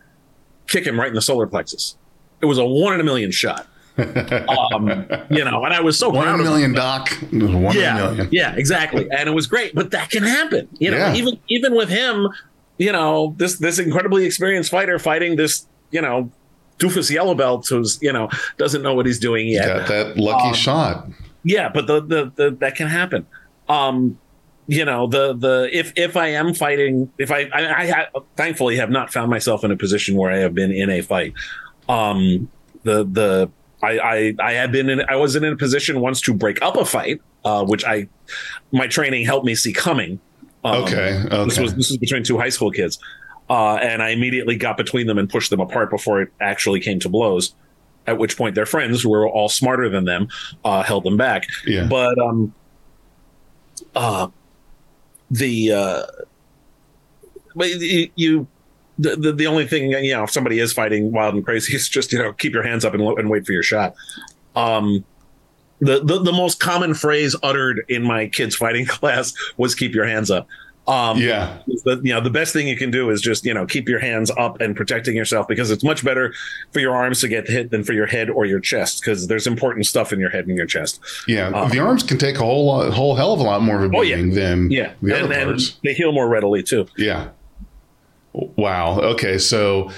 kick 0.67 0.85
him 0.85 0.99
right 0.99 1.09
in 1.09 1.13
the 1.15 1.21
solar 1.21 1.47
plexus. 1.47 1.95
It 2.41 2.45
was 2.45 2.57
a 2.57 2.65
one 2.65 2.93
in 2.93 2.99
a 2.99 3.03
million 3.03 3.31
shot. 3.31 3.67
um, 3.97 4.87
you 5.29 5.43
know, 5.43 5.63
and 5.65 5.73
I 5.73 5.81
was 5.81 5.99
so 5.99 6.09
one 6.09 6.27
in 6.27 6.35
a 6.39 6.43
million 6.43 6.73
doc 6.73 7.09
one 7.31 7.41
in 7.41 7.65
a 7.65 7.73
yeah, 7.73 7.95
million 7.95 8.29
yeah, 8.31 8.55
exactly. 8.55 9.07
And 9.11 9.27
it 9.27 9.33
was 9.33 9.47
great, 9.47 9.75
but 9.75 9.91
that 9.91 10.09
can 10.09 10.23
happen. 10.23 10.67
You 10.79 10.91
know, 10.91 10.97
Yeah. 10.97 11.13
even 11.13 11.37
even 11.49 11.75
with 11.75 11.89
him, 11.89 12.29
you 12.77 12.91
know, 12.93 13.35
this 13.37 13.57
this 13.57 13.79
incredibly 13.79 14.25
experienced 14.25 14.71
fighter 14.71 14.97
fighting 14.97 15.35
this, 15.35 15.67
you 15.91 16.01
know, 16.01 16.31
doofus 16.79 17.11
yellow 17.11 17.35
belt 17.35 17.67
who's 17.67 17.99
you 18.01 18.11
know 18.13 18.29
doesn't 18.57 18.81
know 18.81 18.93
what 18.95 19.05
he's 19.05 19.19
doing 19.19 19.47
yet. 19.49 19.67
got 19.67 19.87
that 19.89 20.17
lucky 20.17 20.47
Um, 20.47 20.53
shot 20.55 21.07
Yeah, 21.43 21.69
but 21.73 21.87
the, 21.87 22.01
the 22.01 22.31
the 22.35 22.57
that 22.59 22.75
can 22.75 22.87
happen. 22.87 23.25
Um, 23.67 24.19
you 24.67 24.85
know, 24.85 25.07
the 25.07 25.33
the 25.33 25.69
if 25.71 25.93
if 25.95 26.15
I 26.15 26.27
am 26.27 26.53
fighting, 26.53 27.11
if 27.17 27.31
I 27.31 27.49
I, 27.53 27.81
I 27.81 27.87
ha- 27.87 28.21
thankfully 28.35 28.77
have 28.77 28.89
not 28.89 29.11
found 29.11 29.29
myself 29.29 29.63
in 29.63 29.71
a 29.71 29.77
position 29.77 30.15
where 30.15 30.31
I 30.31 30.37
have 30.37 30.53
been 30.53 30.71
in 30.71 30.89
a 30.89 31.01
fight. 31.01 31.33
Um, 31.89 32.49
the 32.83 33.03
the 33.03 33.51
I 33.83 33.99
I 33.99 34.35
I 34.39 34.51
had 34.53 34.71
been 34.71 34.89
in 34.89 35.01
I 35.01 35.15
wasn't 35.15 35.45
in 35.45 35.53
a 35.53 35.57
position 35.57 35.99
once 35.99 36.21
to 36.21 36.33
break 36.33 36.61
up 36.61 36.77
a 36.77 36.85
fight, 36.85 37.21
uh, 37.43 37.65
which 37.65 37.83
I 37.85 38.07
my 38.71 38.87
training 38.87 39.25
helped 39.25 39.45
me 39.45 39.55
see 39.55 39.73
coming. 39.73 40.19
Um, 40.63 40.83
okay 40.83 41.25
This 41.45 41.59
was 41.59 41.73
this 41.75 41.89
was 41.89 41.97
between 41.97 42.23
two 42.23 42.37
high 42.37 42.49
school 42.49 42.71
kids, 42.71 42.99
uh, 43.49 43.75
and 43.75 44.01
I 44.03 44.09
immediately 44.09 44.55
got 44.55 44.77
between 44.77 45.07
them 45.07 45.17
and 45.17 45.27
pushed 45.29 45.49
them 45.49 45.59
apart 45.59 45.89
before 45.89 46.21
it 46.21 46.29
actually 46.39 46.79
came 46.79 46.99
to 46.99 47.09
blows. 47.09 47.55
At 48.07 48.17
which 48.17 48.35
point, 48.35 48.55
their 48.55 48.65
friends, 48.65 49.03
who 49.03 49.09
were 49.09 49.27
all 49.27 49.47
smarter 49.47 49.87
than 49.87 50.05
them, 50.05 50.27
uh, 50.65 50.81
held 50.81 51.03
them 51.03 51.17
back. 51.17 51.43
Yeah. 51.67 51.85
But 51.87 52.17
um, 52.19 52.53
uh, 53.95 54.27
the 55.29 55.71
uh, 55.71 56.05
but 57.55 57.69
you, 57.69 58.47
the, 58.97 59.15
the 59.15 59.31
the 59.33 59.47
only 59.47 59.67
thing 59.67 59.91
you 59.91 60.13
know, 60.13 60.23
if 60.23 60.31
somebody 60.31 60.59
is 60.59 60.73
fighting 60.73 61.11
wild 61.11 61.35
and 61.35 61.45
crazy, 61.45 61.75
is 61.75 61.89
just 61.89 62.11
you 62.11 62.19
know 62.19 62.33
keep 62.33 62.53
your 62.53 62.63
hands 62.63 62.85
up 62.85 62.93
and, 62.93 63.03
and 63.03 63.29
wait 63.29 63.45
for 63.45 63.51
your 63.51 63.63
shot. 63.63 63.95
Um, 64.55 65.05
the, 65.79 66.03
the 66.03 66.19
the 66.21 66.31
most 66.31 66.59
common 66.59 66.93
phrase 66.93 67.35
uttered 67.41 67.83
in 67.89 68.03
my 68.03 68.27
kids 68.27 68.55
fighting 68.55 68.85
class 68.87 69.33
was 69.57 69.75
"keep 69.75 69.93
your 69.93 70.05
hands 70.05 70.29
up." 70.29 70.47
Um, 70.91 71.17
yeah 71.19 71.59
the, 71.85 72.01
you 72.03 72.13
know 72.13 72.19
the 72.21 72.29
best 72.29 72.51
thing 72.53 72.67
you 72.67 72.75
can 72.75 72.91
do 72.91 73.09
is 73.09 73.21
just 73.21 73.45
you 73.45 73.53
know 73.53 73.65
keep 73.65 73.87
your 73.87 73.99
hands 73.99 74.29
up 74.37 74.59
and 74.59 74.75
protecting 74.75 75.15
yourself 75.15 75.47
because 75.47 75.71
it's 75.71 75.83
much 75.83 76.03
better 76.03 76.33
for 76.71 76.79
your 76.79 76.93
arms 76.95 77.21
to 77.21 77.27
get 77.27 77.47
hit 77.47 77.71
than 77.71 77.83
for 77.83 77.93
your 77.93 78.07
head 78.07 78.29
or 78.29 78.45
your 78.45 78.59
chest 78.59 79.01
because 79.01 79.27
there's 79.27 79.47
important 79.47 79.85
stuff 79.85 80.11
in 80.11 80.19
your 80.19 80.29
head 80.29 80.47
and 80.47 80.57
your 80.57 80.65
chest. 80.65 80.99
yeah 81.27 81.47
uh, 81.49 81.67
the 81.69 81.79
arms 81.79 82.03
can 82.03 82.17
take 82.17 82.35
a 82.35 82.39
whole 82.45 82.65
lot, 82.65 82.91
whole 82.93 83.15
hell 83.15 83.33
of 83.33 83.39
a 83.39 83.43
lot 83.43 83.61
more 83.61 83.83
of 83.83 83.91
a 83.93 83.97
Oh, 83.97 84.01
yeah. 84.01 84.15
beating 84.17 84.33
than 84.33 84.69
Yeah, 84.71 84.93
the 85.01 85.15
and, 85.15 85.25
other 85.31 85.45
parts 85.45 85.77
they 85.83 85.93
heal 85.93 86.11
more 86.11 86.27
readily 86.27 86.61
too. 86.63 86.85
Yeah. 86.97 87.29
Wow. 88.33 88.99
Okay. 88.99 89.37
So 89.37 89.91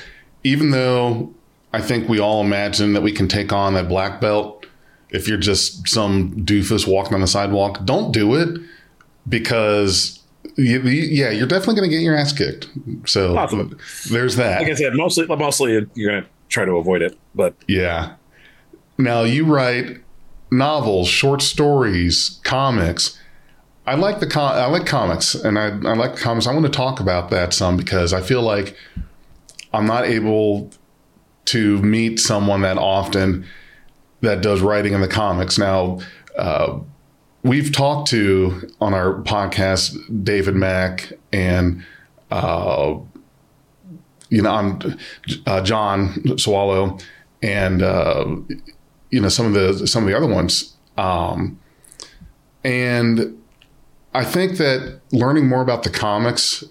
even 0.44 0.72
though 0.72 1.34
I 1.72 1.82
think 1.82 2.08
we 2.10 2.20
all 2.20 2.42
imagine 2.42 2.94
that 2.94 3.02
we 3.02 3.12
can 3.12 3.28
take 3.28 3.52
on 3.54 3.74
that 3.76 3.88
black 3.88 4.20
belt, 4.22 4.66
if 5.10 5.28
you're 5.28 5.38
just 5.38 5.88
some 5.88 6.34
doofus 6.46 6.88
walking 6.88 7.14
on 7.14 7.22
the 7.22 7.28
sidewalk, 7.28 7.84
don't 7.86 8.12
do 8.12 8.36
it 8.36 8.60
because. 9.28 10.20
Yeah, 10.58 11.30
you're 11.30 11.48
definitely 11.48 11.76
going 11.76 11.90
to 11.90 11.96
get 11.96 12.04
your 12.04 12.16
ass 12.16 12.34
kicked. 12.34 12.68
So 13.06 13.34
there's 14.10 14.36
that. 14.36 14.62
Like 14.62 14.72
I 14.72 14.76
said, 14.76 14.94
mostly 14.94 15.26
mostly 15.28 15.72
you're 15.96 16.12
gonna 16.12 16.28
try 16.50 16.66
to 16.66 16.74
avoid 16.74 17.02
it, 17.02 17.18
but 17.34 17.56
Yeah. 17.68 18.16
Now 18.98 19.24
you 19.24 19.46
write 19.46 20.02
novels, 20.52 21.08
short 21.08 21.42
stories, 21.42 22.40
comics. 22.44 23.20
I 23.86 23.96
like 23.96 24.20
the 24.20 24.28
com- 24.28 24.54
I 24.54 24.68
like 24.68 24.86
comics, 24.86 25.36
and 25.36 25.60
I, 25.60 25.68
I 25.68 25.94
like 25.96 26.16
comics. 26.16 26.48
I 26.48 26.54
want 26.54 26.66
to 26.66 26.72
talk 26.72 27.00
about 27.00 27.30
that 27.32 27.54
some 27.54 27.76
because 27.76 28.14
I 28.14 28.22
feel 28.22 28.42
like 28.42 28.78
I'm 29.74 29.86
not 29.86 30.06
able 30.06 30.70
to 31.46 31.82
meet 31.82 32.20
someone 32.20 32.62
that 32.62 32.78
often 32.78 33.46
that 34.22 34.42
does 34.42 34.62
writing 34.62 34.94
in 34.94 35.02
the 35.02 35.08
comics. 35.08 35.58
Now, 35.58 36.00
uh, 36.38 36.80
we've 37.44 37.72
talked 37.72 38.10
to 38.10 38.72
on 38.80 38.94
our 38.94 39.22
podcast 39.22 40.24
David 40.24 40.56
Mack 40.56 41.14
and 41.32 41.84
uh, 42.32 42.96
you 44.30 44.42
know 44.42 44.52
I'm 44.52 44.98
uh, 45.46 45.62
John 45.62 46.38
Swallow 46.38 46.98
and 47.42 47.82
uh, 47.82 48.36
you 49.12 49.22
know 49.22 49.30
some 49.30 49.46
of 49.46 49.54
the 49.54 49.88
some 49.88 50.04
of 50.04 50.10
the 50.10 50.18
other 50.18 50.28
ones. 50.28 50.76
Um, 50.98 51.60
and 52.64 53.42
I 54.14 54.24
think 54.24 54.58
that 54.58 55.02
learning 55.12 55.48
more 55.48 55.62
about 55.62 55.84
the 55.84 55.90
comics 55.90 56.64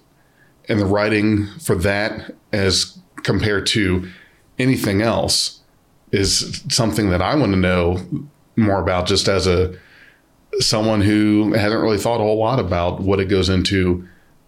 and 0.69 0.81
the 0.81 0.87
writing 0.87 1.49
for 1.61 1.75
that 1.75 2.35
as 2.53 2.99
compared 3.25 3.67
to 3.67 4.09
anything 4.59 5.03
else 5.03 5.61
is 6.13 6.63
something 6.69 7.11
that 7.11 7.21
I 7.21 7.35
want 7.35 7.53
to 7.53 7.59
know 7.59 7.99
more 8.57 8.81
about 8.81 9.07
just 9.07 9.29
as 9.29 9.47
a 9.47 9.77
someone 10.61 11.01
who 11.01 11.53
hasn't 11.55 11.81
really 11.81 11.99
thought 11.99 12.21
a 12.21 12.25
whole 12.25 12.39
lot 12.39 12.59
about 12.59 13.01
what 13.01 13.21
it 13.21 13.27
goes 13.27 13.49
into 13.49 14.07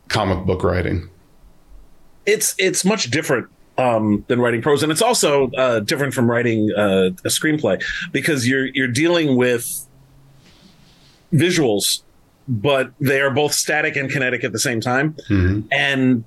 comic 0.08 0.44
book 0.46 0.62
writing. 0.62 1.08
It's 2.26 2.54
it's 2.58 2.84
much 2.84 3.10
different 3.10 3.48
um, 3.78 4.24
than 4.28 4.40
writing 4.40 4.62
prose, 4.62 4.82
and 4.82 4.92
it's 4.92 5.02
also 5.02 5.50
uh, 5.52 5.80
different 5.80 6.14
from 6.14 6.30
writing 6.30 6.70
uh, 6.76 7.10
a 7.24 7.28
screenplay 7.28 7.82
because 8.12 8.48
you're 8.48 8.66
you're 8.66 8.88
dealing 8.88 9.36
with 9.36 9.86
visuals, 11.32 12.02
but 12.48 12.92
they 13.00 13.20
are 13.20 13.30
both 13.30 13.52
static 13.52 13.96
and 13.96 14.10
kinetic 14.10 14.44
at 14.44 14.52
the 14.52 14.58
same 14.58 14.80
time, 14.80 15.14
mm-hmm. 15.28 15.66
and 15.72 16.24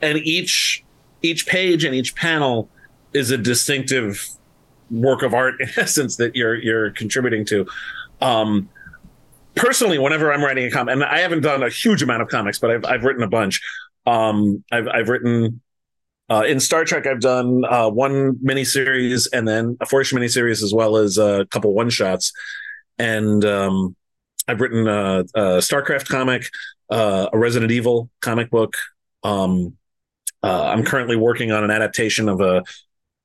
and 0.00 0.18
each 0.18 0.84
each 1.22 1.46
page 1.46 1.84
and 1.84 1.94
each 1.94 2.14
panel 2.14 2.68
is 3.12 3.30
a 3.30 3.38
distinctive 3.38 4.28
work 4.90 5.22
of 5.22 5.32
art 5.32 5.54
in 5.60 5.68
essence 5.76 6.16
that 6.16 6.36
you're 6.36 6.56
you're 6.56 6.90
contributing 6.90 7.44
to. 7.46 7.66
Um, 8.22 8.68
personally, 9.54 9.98
whenever 9.98 10.32
I'm 10.32 10.42
writing 10.42 10.64
a 10.64 10.70
comic, 10.70 10.92
and 10.92 11.04
I 11.04 11.18
haven't 11.18 11.42
done 11.42 11.62
a 11.62 11.68
huge 11.68 12.02
amount 12.02 12.22
of 12.22 12.28
comics, 12.28 12.58
but 12.58 12.70
I've 12.70 12.84
I've 12.84 13.04
written 13.04 13.22
a 13.22 13.28
bunch. 13.28 13.60
Um, 14.06 14.64
I've 14.70 14.88
I've 14.88 15.08
written 15.08 15.60
uh, 16.30 16.44
in 16.46 16.60
Star 16.60 16.84
Trek. 16.84 17.06
I've 17.06 17.20
done 17.20 17.64
uh, 17.68 17.90
one 17.90 18.34
miniseries 18.36 19.28
and 19.32 19.46
then 19.46 19.76
a 19.80 19.86
four 19.86 20.00
issue 20.00 20.16
miniseries 20.16 20.62
as 20.62 20.72
well 20.72 20.96
as 20.96 21.18
a 21.18 21.46
couple 21.50 21.74
one 21.74 21.90
shots, 21.90 22.32
and 22.98 23.44
um, 23.44 23.96
I've 24.46 24.60
written 24.60 24.86
a, 24.86 25.20
a 25.34 25.42
StarCraft 25.58 26.08
comic, 26.08 26.48
uh, 26.90 27.28
a 27.32 27.38
Resident 27.38 27.72
Evil 27.72 28.08
comic 28.20 28.50
book. 28.50 28.74
Um, 29.24 29.76
uh, 30.42 30.64
I'm 30.66 30.84
currently 30.84 31.16
working 31.16 31.52
on 31.52 31.62
an 31.64 31.70
adaptation 31.70 32.28
of 32.28 32.40
a 32.40 32.62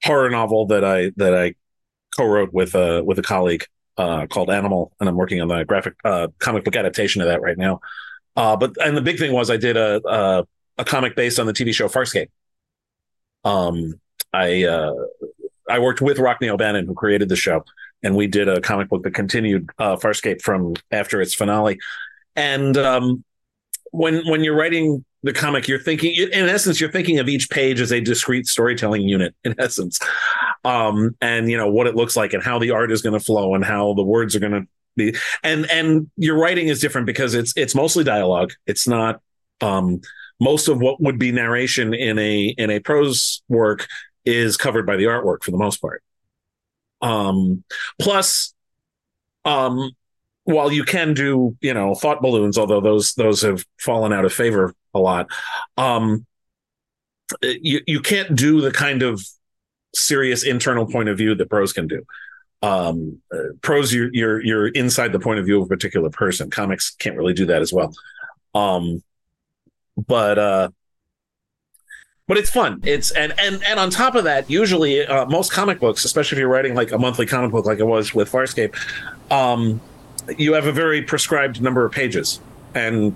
horror 0.04 0.30
novel 0.30 0.68
that 0.68 0.84
I 0.84 1.12
that 1.18 1.36
I 1.36 1.56
co-wrote 2.16 2.54
with 2.54 2.76
a 2.76 3.04
with 3.04 3.20
a 3.20 3.24
colleague 3.24 3.66
uh, 3.98 4.28
called 4.28 4.50
Animal, 4.50 4.92
and 5.00 5.10
I'm 5.10 5.16
working 5.16 5.42
on 5.42 5.48
the 5.48 5.64
graphic 5.66 5.96
uh, 6.04 6.28
comic 6.40 6.64
book 6.64 6.76
adaptation 6.76 7.22
of 7.22 7.28
that 7.28 7.42
right 7.42 7.58
now. 7.58 7.82
Uh, 8.36 8.56
but 8.56 8.76
and 8.84 8.96
the 8.96 9.02
big 9.02 9.18
thing 9.18 9.34
was 9.34 9.50
I 9.50 9.58
did 9.58 9.78
a, 9.78 10.02
a, 10.08 10.48
a 10.78 10.86
comic 10.86 11.16
based 11.16 11.40
on 11.40 11.48
the 11.48 11.54
TV 11.54 11.74
show 11.74 11.88
Farscape. 11.88 12.30
Um, 13.44 14.00
I 14.34 14.64
uh, 14.66 14.94
I 15.70 15.80
worked 15.80 16.02
with 16.02 16.18
Rockne 16.18 16.50
O'Bannon, 16.50 16.86
who 16.86 16.94
created 16.94 17.30
the 17.30 17.36
show, 17.36 17.66
and 18.04 18.16
we 18.16 18.28
did 18.28 18.48
a 18.48 18.62
comic 18.62 18.90
book 18.90 19.04
that 19.04 19.14
continued 19.14 19.70
uh, 19.80 19.96
Farscape 19.96 20.42
from 20.42 20.76
after 20.92 21.22
its 21.22 21.34
finale. 21.34 21.80
And 22.36 22.78
um, 22.78 23.24
when 23.92 24.28
when 24.28 24.44
you're 24.44 24.56
writing 24.56 25.04
the 25.28 25.34
comic, 25.34 25.68
you're 25.68 25.80
thinking, 25.80 26.14
in 26.16 26.50
essence, 26.50 26.82
you're 26.82 26.92
thinking 26.92 27.20
of 27.20 27.30
each 27.30 27.50
page 27.50 27.80
as 27.80 27.92
a 27.92 28.02
discrete 28.02 28.48
storytelling 28.48 29.04
unit, 29.04 29.36
in 29.44 29.54
essence, 29.60 30.00
um, 30.64 31.16
and 31.22 31.52
you 31.52 31.58
know 31.58 31.70
what 31.70 31.88
it 31.88 31.96
looks 31.96 32.16
like 32.16 32.34
and 32.34 32.44
how 32.44 32.58
the 32.58 32.72
art 32.72 32.92
is 32.92 33.02
going 33.02 33.14
to 33.14 33.24
flow 33.24 33.54
and 33.54 33.64
how 33.64 33.94
the 33.94 34.04
words 34.04 34.36
are 34.36 34.40
going 34.40 34.54
to 34.54 34.68
be, 34.96 35.16
and 35.44 35.70
and 35.70 36.10
your 36.18 36.38
writing 36.38 36.68
is 36.68 36.80
different 36.80 37.06
because 37.06 37.34
it's 37.36 37.54
it's 37.56 37.76
mostly 37.76 38.04
dialogue. 38.04 38.54
It's 38.66 38.88
not 38.88 39.22
um, 39.62 40.02
most 40.40 40.68
of 40.68 40.80
what 40.80 41.02
would 41.02 41.20
be 41.20 41.32
narration 41.32 41.94
in 41.94 42.18
a 42.18 42.56
in 42.58 42.70
a 42.70 42.80
prose 42.80 43.44
work 43.48 43.88
is 44.26 44.58
covered 44.58 44.86
by 44.86 44.98
the 44.98 45.06
artwork 45.06 45.44
for 45.44 45.52
the 45.52 45.58
most 45.58 45.78
part. 45.82 46.04
Um, 47.02 47.64
plus, 48.00 48.54
um, 49.46 49.92
while 50.48 50.72
you 50.72 50.86
can 50.86 51.14
do 51.14 51.58
you 51.60 51.74
know 51.74 51.94
thought 51.94 52.22
balloons, 52.22 52.58
although 52.58 52.80
those 52.80 53.14
those 53.16 53.42
have 53.42 53.66
fallen 53.80 54.14
out 54.14 54.24
of 54.24 54.32
favor 54.32 54.74
a 54.94 55.00
lot, 55.00 55.28
um, 55.76 56.26
you 57.42 57.82
you 57.86 58.00
can't 58.00 58.34
do 58.36 58.62
the 58.62 58.72
kind 58.72 59.04
of 59.04 59.22
serious 59.94 60.44
internal 60.44 60.86
point 60.86 61.10
of 61.10 61.18
view 61.18 61.36
that 61.36 61.50
prose 61.50 61.74
can 61.74 61.88
do. 61.88 62.06
Um, 62.62 63.22
uh, 63.32 63.54
prose, 63.62 63.94
you're, 63.94 64.10
you're 64.14 64.44
you're 64.44 64.68
inside 64.70 65.12
the 65.12 65.20
point 65.20 65.40
of 65.40 65.46
view 65.46 65.60
of 65.60 65.66
a 65.66 65.68
particular 65.68 66.10
person. 66.10 66.50
Comics 66.50 66.92
can't 66.92 67.18
really 67.18 67.34
do 67.34 67.46
that 67.48 67.62
as 67.62 67.74
well. 67.74 67.94
Um, 68.56 69.04
but 69.98 70.40
uh, 70.40 70.70
but 72.28 72.38
it's 72.38 72.50
fun. 72.50 72.80
It's 72.86 73.12
and 73.12 73.34
and 73.38 73.62
and 73.66 73.82
on 73.82 73.90
top 73.90 74.16
of 74.16 74.24
that, 74.24 74.50
usually 74.50 75.06
uh, 75.06 75.26
most 75.26 75.52
comic 75.52 75.82
books, 75.82 76.06
especially 76.06 76.38
if 76.38 76.40
you're 76.40 76.50
writing 76.50 76.74
like 76.74 76.94
a 76.94 76.98
monthly 76.98 77.26
comic 77.26 77.52
book, 77.52 77.66
like 77.66 77.80
it 77.80 77.86
was 77.86 78.14
with 78.16 78.32
Farscape, 78.32 78.76
um, 79.30 79.82
you 80.38 80.54
have 80.54 80.66
a 80.66 80.72
very 80.72 81.02
prescribed 81.02 81.62
number 81.62 81.86
of 81.86 81.92
pages, 81.92 82.42
and 82.74 83.16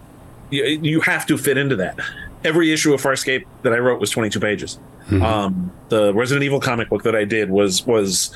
you, 0.50 0.64
you 0.64 1.02
have 1.02 1.26
to 1.28 1.38
fit 1.38 1.58
into 1.58 1.76
that. 1.78 2.00
Every 2.44 2.72
issue 2.72 2.94
of 2.94 3.02
Farscape 3.02 3.46
that 3.64 3.74
I 3.74 3.78
wrote 3.78 4.00
was 4.00 4.10
22 4.10 4.40
pages. 4.40 4.80
Mm-hmm. 5.08 5.24
Um, 5.24 5.72
the 5.90 6.14
Resident 6.14 6.44
Evil 6.44 6.60
comic 6.60 6.90
book 6.90 7.04
that 7.04 7.16
I 7.16 7.26
did 7.26 7.50
was 7.50 7.86
was 7.86 8.34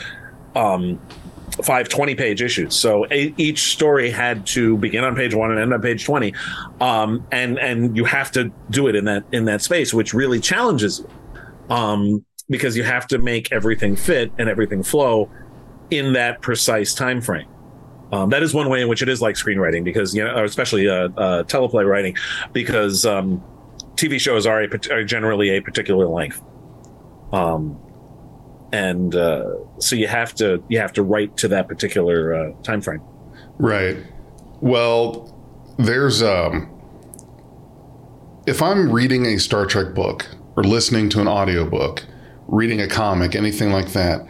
um, 0.55 0.99
five 1.63 1.89
20 1.89 2.15
page 2.15 2.41
issues. 2.41 2.75
So 2.75 3.05
a, 3.11 3.33
each 3.38 3.71
story 3.71 4.11
had 4.11 4.45
to 4.47 4.77
begin 4.77 5.03
on 5.03 5.15
page 5.15 5.33
one 5.33 5.51
and 5.51 5.59
end 5.59 5.73
on 5.73 5.81
page 5.81 6.05
20. 6.05 6.33
Um, 6.81 7.25
and, 7.31 7.57
and 7.59 7.95
you 7.95 8.05
have 8.05 8.31
to 8.33 8.51
do 8.69 8.88
it 8.88 8.95
in 8.95 9.05
that, 9.05 9.23
in 9.31 9.45
that 9.45 9.61
space, 9.61 9.93
which 9.93 10.13
really 10.13 10.39
challenges 10.39 10.99
you. 10.99 11.75
Um, 11.75 12.25
because 12.49 12.77
you 12.77 12.83
have 12.83 13.07
to 13.07 13.17
make 13.17 13.51
everything 13.51 13.95
fit 13.95 14.31
and 14.38 14.47
everything 14.47 14.83
flow 14.83 15.29
in 15.89 16.13
that 16.13 16.41
precise 16.41 16.93
time 16.93 17.21
frame. 17.21 17.47
Um, 18.11 18.29
that 18.29 18.43
is 18.43 18.53
one 18.53 18.69
way 18.69 18.81
in 18.81 18.87
which 18.87 19.01
it 19.01 19.09
is 19.09 19.21
like 19.21 19.35
screenwriting 19.35 19.83
because, 19.83 20.13
you 20.13 20.23
know, 20.23 20.43
especially, 20.43 20.87
uh, 20.87 21.09
uh, 21.17 21.43
teleplay 21.43 21.87
writing, 21.87 22.15
because, 22.53 23.05
um, 23.05 23.43
TV 23.95 24.19
shows 24.19 24.45
are, 24.45 24.61
a, 24.61 24.69
are 24.91 25.03
generally 25.03 25.57
a 25.57 25.61
particular 25.61 26.05
length. 26.05 26.41
Um, 27.31 27.79
and 28.71 29.15
uh, 29.15 29.55
so 29.79 29.95
you 29.95 30.07
have 30.07 30.33
to 30.35 30.63
you 30.67 30.79
have 30.79 30.93
to 30.93 31.03
write 31.03 31.37
to 31.37 31.47
that 31.49 31.67
particular 31.67 32.33
uh, 32.33 32.51
time 32.63 32.81
frame. 32.81 33.01
Right. 33.57 33.97
Well, 34.61 35.31
there's 35.77 36.21
um, 36.21 36.71
if 38.47 38.61
I'm 38.61 38.91
reading 38.91 39.25
a 39.27 39.37
Star 39.37 39.65
Trek 39.65 39.93
book 39.93 40.27
or 40.55 40.63
listening 40.63 41.09
to 41.09 41.21
an 41.21 41.27
audiobook, 41.27 42.05
reading 42.47 42.81
a 42.81 42.87
comic, 42.87 43.35
anything 43.35 43.71
like 43.71 43.89
that. 43.89 44.27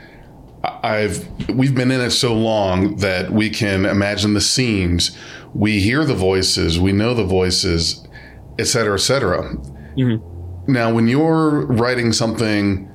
I've 0.83 1.27
we've 1.49 1.75
been 1.75 1.91
in 1.91 2.01
it 2.01 2.11
so 2.11 2.33
long 2.33 2.97
that 2.97 3.31
we 3.31 3.49
can 3.49 3.85
imagine 3.85 4.33
the 4.33 4.41
scenes, 4.41 5.17
we 5.53 5.79
hear 5.79 6.05
the 6.05 6.15
voices, 6.15 6.79
we 6.79 6.91
know 6.91 7.13
the 7.13 7.23
voices, 7.23 8.07
et 8.59 8.65
cetera, 8.67 8.95
et 8.95 9.01
cetera. 9.01 9.55
Mm-hmm. 9.95 10.71
Now, 10.71 10.93
when 10.93 11.07
you're 11.07 11.65
writing 11.67 12.11
something 12.11 12.89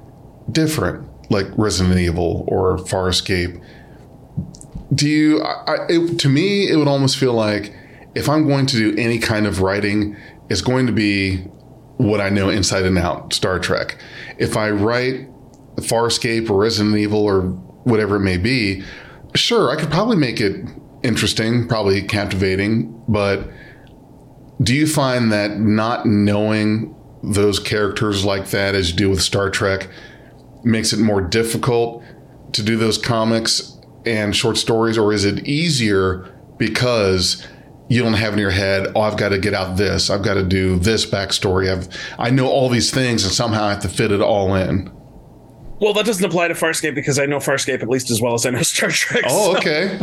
different, 0.51 1.09
like 1.31 1.47
Resident 1.57 1.99
Evil 1.99 2.45
or 2.49 2.79
Farscape, 2.79 3.63
do 4.95 5.09
you? 5.09 5.43
I, 5.43 5.87
it, 5.89 6.19
to 6.19 6.29
me, 6.29 6.69
it 6.69 6.77
would 6.77 6.89
almost 6.89 7.17
feel 7.17 7.33
like 7.33 7.75
if 8.15 8.29
I'm 8.29 8.47
going 8.47 8.67
to 8.67 8.77
do 8.77 9.01
any 9.01 9.19
kind 9.19 9.47
of 9.47 9.61
writing, 9.61 10.17
it's 10.49 10.63
going 10.63 10.87
to 10.87 10.93
be 10.93 11.39
what 11.97 12.21
I 12.21 12.31
know 12.31 12.49
inside 12.49 12.85
and 12.85 12.99
out, 12.99 13.33
Star 13.33 13.59
Trek. 13.59 14.03
If 14.39 14.57
I 14.57 14.71
write 14.71 15.29
Farscape 15.77 16.51
or 16.51 16.61
Resident 16.61 16.97
Evil 16.97 17.23
or 17.23 17.43
whatever 17.85 18.17
it 18.17 18.21
may 18.21 18.37
be, 18.37 18.83
sure, 19.35 19.71
I 19.71 19.77
could 19.77 19.91
probably 19.91 20.17
make 20.17 20.41
it 20.41 20.67
interesting, 21.03 21.67
probably 21.67 22.03
captivating, 22.03 23.03
but 23.09 23.49
do 24.63 24.75
you 24.75 24.87
find 24.87 25.33
that 25.33 25.59
not 25.59 26.05
knowing 26.05 26.95
those 27.23 27.59
characters 27.59 28.25
like 28.25 28.51
that 28.51 28.75
as 28.75 28.91
you 28.91 28.97
do 28.97 29.11
with 29.11 29.23
Star 29.23 29.51
Trek 29.51 29.89
makes 30.65 30.93
it 30.93 30.99
more 30.99 31.21
difficult 31.21 32.03
to 32.53 32.63
do 32.63 32.77
those 32.77 32.99
comics 32.99 33.79
and 34.05 34.35
short 34.35 34.57
stories, 34.57 34.99
or 34.99 35.13
is 35.13 35.25
it 35.25 35.47
easier 35.47 36.35
because 36.59 37.47
you 37.89 38.03
don't 38.03 38.15
have 38.15 38.35
in 38.35 38.39
your 38.39 38.51
head, 38.51 38.93
oh, 38.95 39.01
I've 39.01 39.17
got 39.17 39.31
to 39.31 39.39
get 39.39 39.55
out 39.55 39.77
this, 39.77 40.11
I've 40.11 40.23
got 40.23 40.35
to 40.35 40.45
do 40.45 40.79
this 40.79 41.07
backstory, 41.07 41.71
I've 41.71 41.89
I 42.19 42.31
know 42.31 42.49
all 42.49 42.69
these 42.69 42.91
things, 42.91 43.25
and 43.25 43.33
somehow 43.33 43.65
I 43.65 43.71
have 43.71 43.83
to 43.83 43.89
fit 43.89 44.13
it 44.13 44.21
all 44.21 44.55
in. 44.55 44.91
Well, 45.81 45.95
that 45.95 46.05
doesn't 46.05 46.25
apply 46.25 46.49
to 46.49 46.55
Farscape 46.55 46.95
because 46.95 47.19
I 47.19 47.25
know 47.27 47.39
Farscape 47.39 47.83
at 47.83 47.89
least 47.89 48.11
as 48.11 48.21
well 48.21 48.35
as 48.35 48.45
I 48.45 48.51
know 48.51 48.61
Star 48.63 48.91
Trek. 48.91 49.25
Oh, 49.27 49.53
so- 49.55 49.59
okay. 49.59 49.97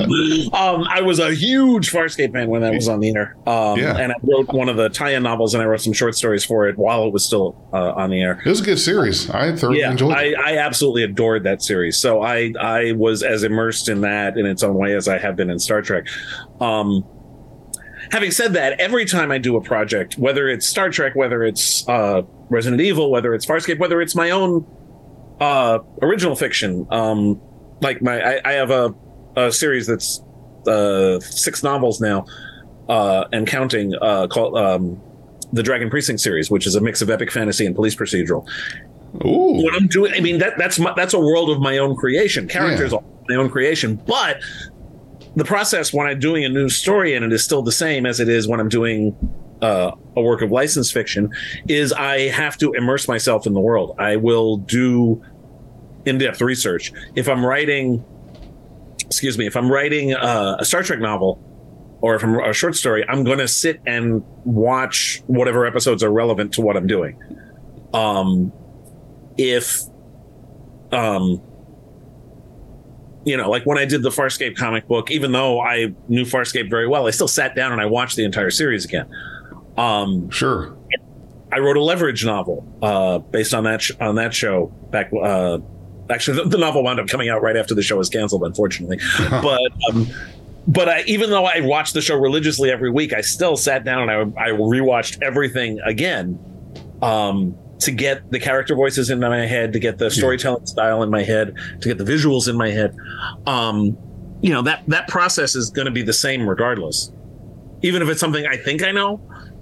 um, 0.54 0.84
I 0.90 1.02
was 1.02 1.20
a 1.20 1.34
huge 1.34 1.92
Farscape 1.92 2.34
fan 2.34 2.50
when 2.50 2.62
that 2.62 2.74
was 2.74 2.88
on 2.90 3.00
the 3.00 3.16
air. 3.16 3.36
Um, 3.46 3.78
Yeah. 3.80 3.96
And 3.96 4.12
I 4.12 4.16
wrote 4.24 4.48
one 4.52 4.70
of 4.70 4.78
the 4.78 4.90
tie-in 4.90 5.22
novels 5.24 5.54
and 5.54 5.62
I 5.62 5.68
wrote 5.68 5.82
some 5.82 5.94
short 5.94 6.16
stories 6.16 6.44
for 6.44 6.68
it 6.68 6.78
while 6.78 7.04
it 7.06 7.14
was 7.14 7.24
still 7.24 7.70
uh, 7.74 7.92
on 7.94 8.10
the 8.10 8.20
air. 8.22 8.42
It 8.44 8.50
was 8.50 8.62
a 8.62 8.64
good 8.64 8.80
series. 8.80 9.30
I 9.30 9.56
thoroughly 9.56 9.80
Yeah, 9.82 9.92
enjoyed 9.92 10.14
I. 10.16 10.34
I 10.34 10.58
absolutely 10.58 11.04
adored 11.04 11.44
that 11.44 11.62
series. 11.62 11.98
So 11.98 12.24
I 12.24 12.54
I 12.60 12.94
was 12.94 13.22
as 13.22 13.44
immersed 13.44 13.88
in 13.88 14.02
that 14.02 14.36
in 14.38 14.46
its 14.48 14.64
own 14.64 14.74
way 14.76 14.96
as 14.96 15.08
I 15.08 15.20
have 15.20 15.36
been 15.36 15.50
in 15.52 15.60
Star 15.60 15.82
Trek. 15.84 16.08
Um, 16.60 17.04
having 18.12 18.32
said 18.32 18.54
that, 18.54 18.80
every 18.80 19.06
time 19.06 19.32
I 19.32 19.38
do 19.38 19.56
a 19.58 19.62
project, 19.62 20.18
whether 20.18 20.48
it's 20.50 20.68
Star 20.68 20.90
Trek, 20.90 21.16
whether 21.16 21.44
it's 21.44 21.88
uh, 21.88 22.22
Resident 22.50 22.82
Evil, 22.82 23.12
whether 23.12 23.34
it's 23.34 23.46
Farscape, 23.46 23.80
whether 23.80 24.02
it's 24.02 24.16
my 24.16 24.32
own 24.32 24.66
uh, 25.40 25.80
original 26.02 26.36
fiction, 26.36 26.88
um, 26.90 27.42
like 27.82 28.02
my 28.02 28.22
I, 28.22 28.42
I 28.44 28.54
have 28.54 28.72
a, 28.72 28.94
a 29.36 29.52
series 29.52 29.88
that's 29.88 30.22
uh, 30.68 31.20
six 31.20 31.64
novels 31.64 32.02
now 32.02 32.26
uh, 32.90 33.26
and 33.32 33.48
counting 33.48 33.94
uh, 34.02 34.28
called. 34.28 34.58
Um, 34.58 35.02
the 35.54 35.64
Dragon 35.64 35.90
Precinct 35.90 36.20
series, 36.20 36.52
which 36.52 36.68
is 36.68 36.76
a 36.76 36.82
mix 36.82 37.02
of 37.02 37.10
epic 37.10 37.32
fantasy 37.32 37.66
and 37.66 37.74
police 37.74 37.96
procedural 37.96 38.46
Ooh. 39.26 39.64
what 39.64 39.74
I'm 39.76 39.88
doing. 39.88 40.14
I 40.14 40.20
mean, 40.20 40.40
that 40.40 40.58
that's 40.58 40.80
my, 40.80 40.94
that's 40.96 41.14
a 41.14 41.20
world 41.20 41.50
of 41.50 41.60
my 41.60 41.78
own 41.78 41.96
creation. 41.96 42.48
Characters 42.48 42.94
are 42.94 43.04
my 43.30 43.36
own 43.36 43.50
creation, 43.50 43.96
but 44.08 44.42
the 45.36 45.46
process 45.46 45.94
when 45.94 46.08
I'm 46.08 46.20
doing 46.20 46.46
a 46.46 46.50
new 46.50 46.70
story 46.70 47.14
and 47.14 47.24
it 47.24 47.32
is 47.32 47.44
still 47.44 47.62
the 47.62 47.72
same 47.72 48.06
as 48.06 48.20
it 48.20 48.30
is 48.30 48.48
when 48.48 48.60
I'm 48.60 48.70
doing 48.70 49.16
uh, 49.62 49.92
a 50.16 50.22
work 50.22 50.42
of 50.42 50.52
licensed 50.52 50.94
fiction. 50.94 51.30
Is 51.68 51.94
I 51.94 52.30
have 52.30 52.58
to 52.58 52.74
immerse 52.74 53.08
myself 53.08 53.46
in 53.48 53.54
the 53.54 53.60
world. 53.60 53.96
I 54.00 54.16
will 54.16 54.58
do 54.58 55.24
in-depth 56.06 56.42
research. 56.42 56.94
If 57.16 57.28
I'm 57.28 57.46
writing, 57.46 58.04
excuse 59.06 59.38
me, 59.38 59.46
if 59.46 59.56
I'm 59.56 59.70
writing 59.72 60.14
uh, 60.14 60.58
a 60.60 60.66
Star 60.66 60.84
Trek 60.84 61.00
novel. 61.00 61.44
Or 62.00 62.14
if 62.14 62.24
I'm 62.24 62.36
a 62.40 62.54
short 62.54 62.76
story, 62.76 63.04
I'm 63.10 63.24
going 63.24 63.40
to 63.40 63.48
sit 63.48 63.82
and 63.88 64.24
watch 64.46 65.24
whatever 65.26 65.66
episodes 65.66 66.04
are 66.04 66.12
relevant 66.12 66.54
to 66.54 66.62
what 66.62 66.78
I'm 66.78 66.86
doing. 66.86 67.20
Um, 67.92 68.54
if 69.38 69.84
um 70.92 71.42
you 73.26 73.36
know 73.36 73.50
like 73.50 73.66
when 73.66 73.78
i 73.78 73.86
did 73.86 74.02
the 74.02 74.10
farscape 74.10 74.56
comic 74.56 74.88
book 74.88 75.12
even 75.12 75.32
though 75.32 75.60
i 75.60 75.94
knew 76.08 76.24
farscape 76.24 76.70
very 76.70 76.88
well 76.88 77.08
i 77.08 77.12
still 77.12 77.28
sat 77.28 77.56
down 77.56 77.72
and 77.72 77.82
i 77.82 77.86
watched 77.86 78.16
the 78.16 78.24
entire 78.24 78.50
series 78.50 78.86
again 78.86 79.08
um 79.78 80.30
Sure. 80.30 80.76
i 81.52 81.60
wrote 81.60 81.78
a 81.78 81.84
leverage 81.84 82.26
novel 82.26 82.66
uh 82.82 83.20
based 83.20 83.54
on 83.54 83.64
that 83.66 83.82
sh- 83.82 83.92
on 84.00 84.16
that 84.16 84.34
show 84.34 84.68
back 84.92 85.12
uh 85.22 85.60
actually 86.10 86.44
the, 86.44 86.50
the 86.50 86.58
novel 86.58 86.84
wound 86.84 87.00
up 87.00 87.08
coming 87.08 87.30
out 87.30 87.42
right 87.42 87.56
after 87.58 87.76
the 87.76 87.82
show 87.84 87.98
was 87.98 88.10
canceled 88.10 88.44
unfortunately 88.44 89.00
but 89.30 89.60
um 89.90 90.08
but 90.70 90.90
I, 90.90 91.04
even 91.04 91.30
though 91.30 91.46
I 91.46 91.62
watched 91.62 91.94
the 91.94 92.02
show 92.02 92.18
religiously 92.18 92.70
every 92.70 92.92
week, 92.92 93.14
I 93.14 93.22
still 93.22 93.56
sat 93.56 93.86
down 93.86 94.10
and 94.10 94.38
I, 94.38 94.48
I 94.48 94.50
rewatched 94.50 95.22
everything 95.24 95.80
again 95.86 96.38
um, 97.02 97.56
to 97.80 97.92
get 97.92 98.30
the 98.32 98.40
character 98.42 98.76
voices 98.76 99.10
in 99.10 99.22
my 99.22 99.46
head, 99.46 99.72
to 99.72 99.80
get 99.80 99.98
the 99.98 100.12
storytelling 100.12 100.66
style 100.66 101.04
in 101.04 101.10
my 101.10 101.24
head, 101.24 101.56
to 101.80 101.88
get 101.88 101.98
the 101.98 102.04
visuals 102.04 102.50
in 102.50 102.58
my 102.58 102.70
head. 102.70 102.94
Um, 103.46 103.98
you 104.42 104.50
know 104.50 104.62
that 104.64 104.84
that 104.88 105.08
process 105.08 105.56
is 105.56 105.70
going 105.70 105.86
to 105.86 105.92
be 105.92 106.02
the 106.02 106.12
same 106.12 106.46
regardless, 106.50 107.14
even 107.82 108.02
if 108.02 108.10
it's 108.10 108.20
something 108.20 108.46
I 108.46 108.58
think 108.58 108.84
I 108.84 108.92
know. 108.92 109.22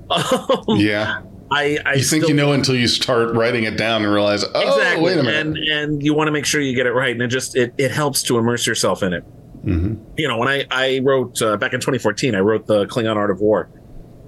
Um, 0.10 0.78
Yeah. 0.78 1.22
I, 1.52 1.78
I 1.86 1.94
You 1.96 2.04
think 2.04 2.28
you 2.28 2.34
know 2.34 2.54
until 2.54 2.76
you 2.76 2.88
start 2.88 3.36
writing 3.36 3.66
it 3.66 3.78
down 3.78 4.04
and 4.04 4.12
realize, 4.12 4.44
oh, 4.56 4.78
exactly, 4.78 5.04
wait 5.06 5.18
a 5.20 5.24
minute. 5.24 5.46
and 5.46 5.58
and 5.58 6.04
you 6.04 6.14
want 6.16 6.28
to 6.28 6.32
make 6.32 6.46
sure 6.46 6.60
you 6.60 6.76
get 6.76 6.88
it 6.88 6.92
right, 6.94 7.12
and 7.12 7.22
it 7.22 7.28
just 7.28 7.56
it 7.56 7.72
it 7.78 7.92
helps 7.92 8.24
to 8.24 8.38
immerse 8.40 8.66
yourself 8.66 9.04
in 9.04 9.14
it. 9.14 9.24
Mhm. 9.64 10.00
You 10.18 10.28
know, 10.28 10.38
when 10.40 10.48
I 10.48 10.66
I 10.72 11.02
wrote 11.04 11.40
uh, 11.44 11.56
back 11.58 11.74
in 11.74 11.80
2014, 11.80 12.34
I 12.34 12.40
wrote 12.40 12.66
the 12.66 12.86
Klingon 12.88 13.16
Art 13.16 13.30
of 13.30 13.42
War, 13.42 13.70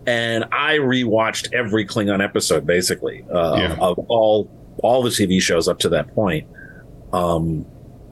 and 0.06 0.46
I 0.52 0.76
rewatched 0.78 1.54
every 1.54 1.86
Klingon 1.88 2.24
episode 2.24 2.68
basically 2.68 3.26
uh, 3.34 3.56
Yeah. 3.58 3.78
of 3.80 3.98
all 4.10 4.48
all 4.84 5.02
the 5.02 5.10
TV 5.10 5.42
shows 5.42 5.68
up 5.68 5.80
to 5.80 5.90
that 5.90 6.14
point. 6.14 6.48
Um, 7.14 7.66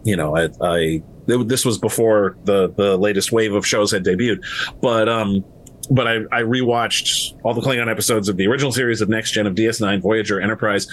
you 0.03 0.15
know, 0.15 0.35
I, 0.35 0.49
I 0.61 1.03
this 1.27 1.63
was 1.63 1.77
before 1.77 2.37
the 2.45 2.71
the 2.75 2.97
latest 2.97 3.31
wave 3.31 3.53
of 3.53 3.67
shows 3.67 3.91
had 3.91 4.03
debuted, 4.03 4.43
but 4.81 5.07
um, 5.09 5.45
but 5.89 6.07
I 6.07 6.15
I 6.31 6.41
rewatched 6.41 7.39
all 7.43 7.53
the 7.53 7.61
Klingon 7.61 7.89
episodes 7.89 8.29
of 8.29 8.37
the 8.37 8.47
original 8.47 8.71
series 8.71 9.01
of 9.01 9.09
Next 9.09 9.31
Gen 9.31 9.47
of 9.47 9.55
DS9, 9.55 10.01
Voyager, 10.01 10.41
Enterprise, 10.41 10.87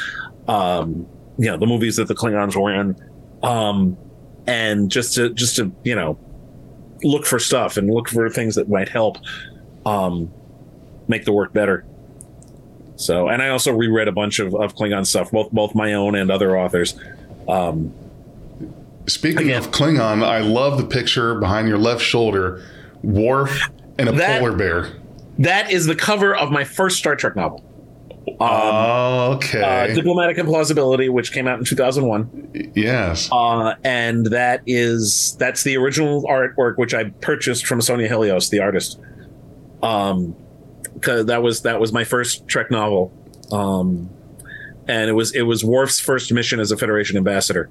um, 0.49 1.07
you 1.39 1.47
know, 1.47 1.57
the 1.57 1.67
movies 1.67 1.97
that 1.97 2.09
the 2.09 2.15
Klingons 2.15 2.55
were 2.55 2.73
in, 2.73 2.97
um, 3.43 3.97
and 4.47 4.91
just 4.91 5.15
to 5.15 5.33
just 5.35 5.57
to 5.57 5.73
you 5.85 5.95
know 5.95 6.19
look 7.03 7.27
for 7.27 7.39
stuff 7.39 7.77
and 7.77 7.91
look 7.91 8.09
for 8.09 8.29
things 8.31 8.55
that 8.55 8.69
might 8.69 8.89
help 8.89 9.19
um, 9.87 10.31
make 11.09 11.25
the 11.25 11.33
work 11.33 11.53
better. 11.53 11.85
So, 12.97 13.29
and 13.29 13.43
I 13.43 13.49
also 13.49 13.73
reread 13.73 14.07
a 14.07 14.13
bunch 14.13 14.39
of, 14.39 14.55
of 14.55 14.77
Klingon 14.77 15.07
stuff, 15.07 15.31
both 15.31 15.51
both 15.51 15.75
my 15.75 15.95
own 15.95 16.15
and 16.15 16.31
other 16.31 16.57
authors. 16.57 16.99
Um, 17.49 17.93
Speaking 19.09 19.49
Again. 19.49 19.59
of 19.59 19.73
Klingon, 19.73 20.23
I 20.25 20.41
love 20.41 20.79
the 20.79 20.87
picture 20.87 21.35
behind 21.35 21.67
your 21.67 21.79
left 21.79 22.03
shoulder, 22.03 22.65
Worf 23.03 23.69
and 23.99 24.09
a 24.09 24.13
That- 24.13 24.41
polar 24.41 24.53
bear. 24.57 24.87
that 25.39 25.71
is 25.71 25.87
the 25.87 25.95
cover 25.95 26.35
of 26.37 26.51
my 26.51 26.65
first 26.65 26.99
Star 26.99 27.17
Trek 27.17 27.37
novel, 27.37 27.63
okay. 28.41 29.63
uh, 29.63 29.95
Diplomatic 29.95 30.37
Implausibility, 30.37 31.11
which 31.11 31.33
came 31.33 31.47
out 31.49 31.59
in 31.59 31.65
2001. 31.65 32.73
yes. 32.75 33.29
Uh, 33.33 33.75
and 33.85 34.27
that 34.27 34.63
is 34.67 35.37
that's 35.39 35.63
the 35.63 35.77
original 35.77 36.23
artwork 36.25 36.77
which 36.77 36.95
I 36.95 37.05
purchased 37.21 37.67
from 37.67 37.81
Sonia 37.81 38.09
Helios, 38.09 38.51
the 38.51 38.61
artist. 38.61 38.99
Um, 39.83 40.37
because 40.95 41.27
that 41.27 41.43
was 41.43 41.63
that 41.63 41.81
was 41.81 41.93
my 41.93 42.05
first 42.05 42.47
Trek 42.47 42.71
novel. 42.71 43.13
Um, 43.51 44.09
and 44.87 45.09
it 45.09 45.15
was 45.15 45.35
it 45.35 45.43
was 45.43 45.65
Worf's 45.65 45.99
first 46.01 46.33
mission 46.33 46.61
as 46.61 46.71
a 46.71 46.77
Federation 46.77 47.17
ambassador, 47.17 47.71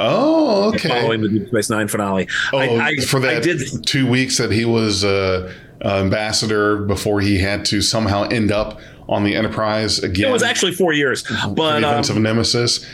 Oh, 0.00 0.72
okay. 0.74 0.88
following 0.88 1.20
the 1.20 1.28
Deep 1.28 1.48
Space 1.48 1.68
Nine 1.68 1.88
finale. 1.88 2.26
Oh, 2.52 2.58
I, 2.58 2.86
I, 2.86 2.96
for 2.96 3.20
that 3.20 3.36
I 3.36 3.40
did 3.40 3.86
two 3.86 4.08
weeks 4.08 4.38
that 4.38 4.50
he 4.50 4.64
was 4.64 5.04
uh, 5.04 5.52
uh, 5.84 5.88
ambassador 5.88 6.78
before 6.78 7.20
he 7.20 7.38
had 7.38 7.64
to 7.66 7.82
somehow 7.82 8.24
end 8.24 8.50
up 8.50 8.80
on 9.08 9.24
the 9.24 9.34
Enterprise 9.34 9.98
again. 9.98 10.28
it 10.28 10.32
was 10.32 10.42
actually 10.42 10.72
four 10.72 10.92
years, 10.92 11.24
but 11.54 11.54
the 11.54 11.76
um, 11.76 11.84
events 11.84 12.08
of 12.08 12.16
Nemesis. 12.16 12.86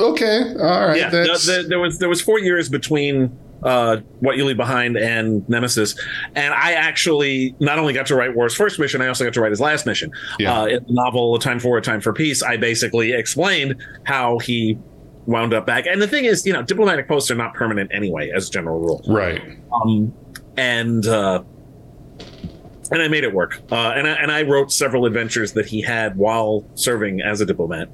Okay, 0.00 0.54
all 0.54 0.86
right. 0.86 0.96
yeah, 0.96 1.10
the, 1.10 1.22
the, 1.22 1.66
there 1.68 1.80
was 1.80 1.98
there 1.98 2.08
was 2.08 2.22
four 2.22 2.38
years 2.38 2.70
between 2.70 3.36
uh, 3.62 3.98
what 4.20 4.36
you 4.36 4.44
leave 4.44 4.56
behind 4.56 4.96
and 4.96 5.46
Nemesis, 5.48 5.98
and 6.34 6.54
I 6.54 6.72
actually 6.72 7.54
not 7.60 7.78
only 7.78 7.92
got 7.92 8.06
to 8.06 8.14
write 8.14 8.34
Worf's 8.34 8.54
first 8.54 8.78
mission, 8.78 9.02
I 9.02 9.08
also 9.08 9.24
got 9.24 9.34
to 9.34 9.40
write 9.40 9.50
his 9.50 9.60
last 9.60 9.84
mission. 9.84 10.12
Yeah. 10.38 10.60
Uh, 10.60 10.66
in 10.66 10.84
the 10.84 10.92
novel 10.92 11.34
"A 11.34 11.40
Time 11.40 11.58
for 11.58 11.76
a 11.76 11.82
Time 11.82 12.00
for 12.00 12.12
Peace," 12.12 12.42
I 12.42 12.56
basically 12.56 13.12
explained 13.12 13.82
how 14.04 14.38
he 14.38 14.78
wound 15.26 15.54
up 15.54 15.66
back. 15.66 15.86
And 15.86 16.00
the 16.02 16.08
thing 16.08 16.24
is, 16.24 16.44
you 16.46 16.52
know, 16.52 16.62
diplomatic 16.62 17.08
posts 17.08 17.30
are 17.30 17.34
not 17.34 17.54
permanent 17.54 17.90
anyway, 17.94 18.30
as 18.34 18.48
a 18.48 18.50
general 18.50 18.80
rule. 18.80 19.02
right. 19.08 19.42
Um, 19.72 20.12
and 20.56 21.06
uh, 21.06 21.42
and 22.90 23.02
I 23.02 23.08
made 23.08 23.24
it 23.24 23.32
work. 23.32 23.60
Uh, 23.72 23.92
and 23.96 24.06
I, 24.06 24.12
and 24.12 24.30
I 24.30 24.42
wrote 24.42 24.70
several 24.70 25.06
adventures 25.06 25.52
that 25.54 25.66
he 25.66 25.80
had 25.80 26.16
while 26.16 26.64
serving 26.74 27.20
as 27.22 27.40
a 27.40 27.46
diplomat. 27.46 27.88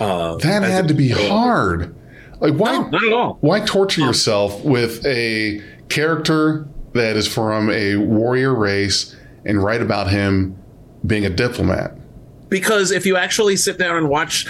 Uh, 0.00 0.36
That 0.36 0.62
had 0.62 0.84
a- 0.84 0.88
to 0.88 0.94
be 0.94 1.08
hard. 1.08 1.94
Like 2.40 2.54
why? 2.54 2.72
No, 2.72 2.88
not 2.88 3.02
at 3.04 3.12
all. 3.12 3.38
Why 3.40 3.60
torture 3.60 4.00
yourself 4.00 4.64
with 4.64 5.04
a 5.04 5.60
character 5.88 6.68
that 6.92 7.16
is 7.16 7.26
from 7.26 7.68
a 7.70 7.96
warrior 7.96 8.54
race 8.54 9.16
and 9.44 9.62
write 9.62 9.82
about 9.82 10.08
him 10.10 10.56
being 11.06 11.24
a 11.26 11.30
diplomat? 11.30 11.94
because 12.48 12.90
if 12.92 13.04
you 13.04 13.14
actually 13.14 13.56
sit 13.56 13.76
down 13.76 13.94
and 13.96 14.08
watch 14.08 14.46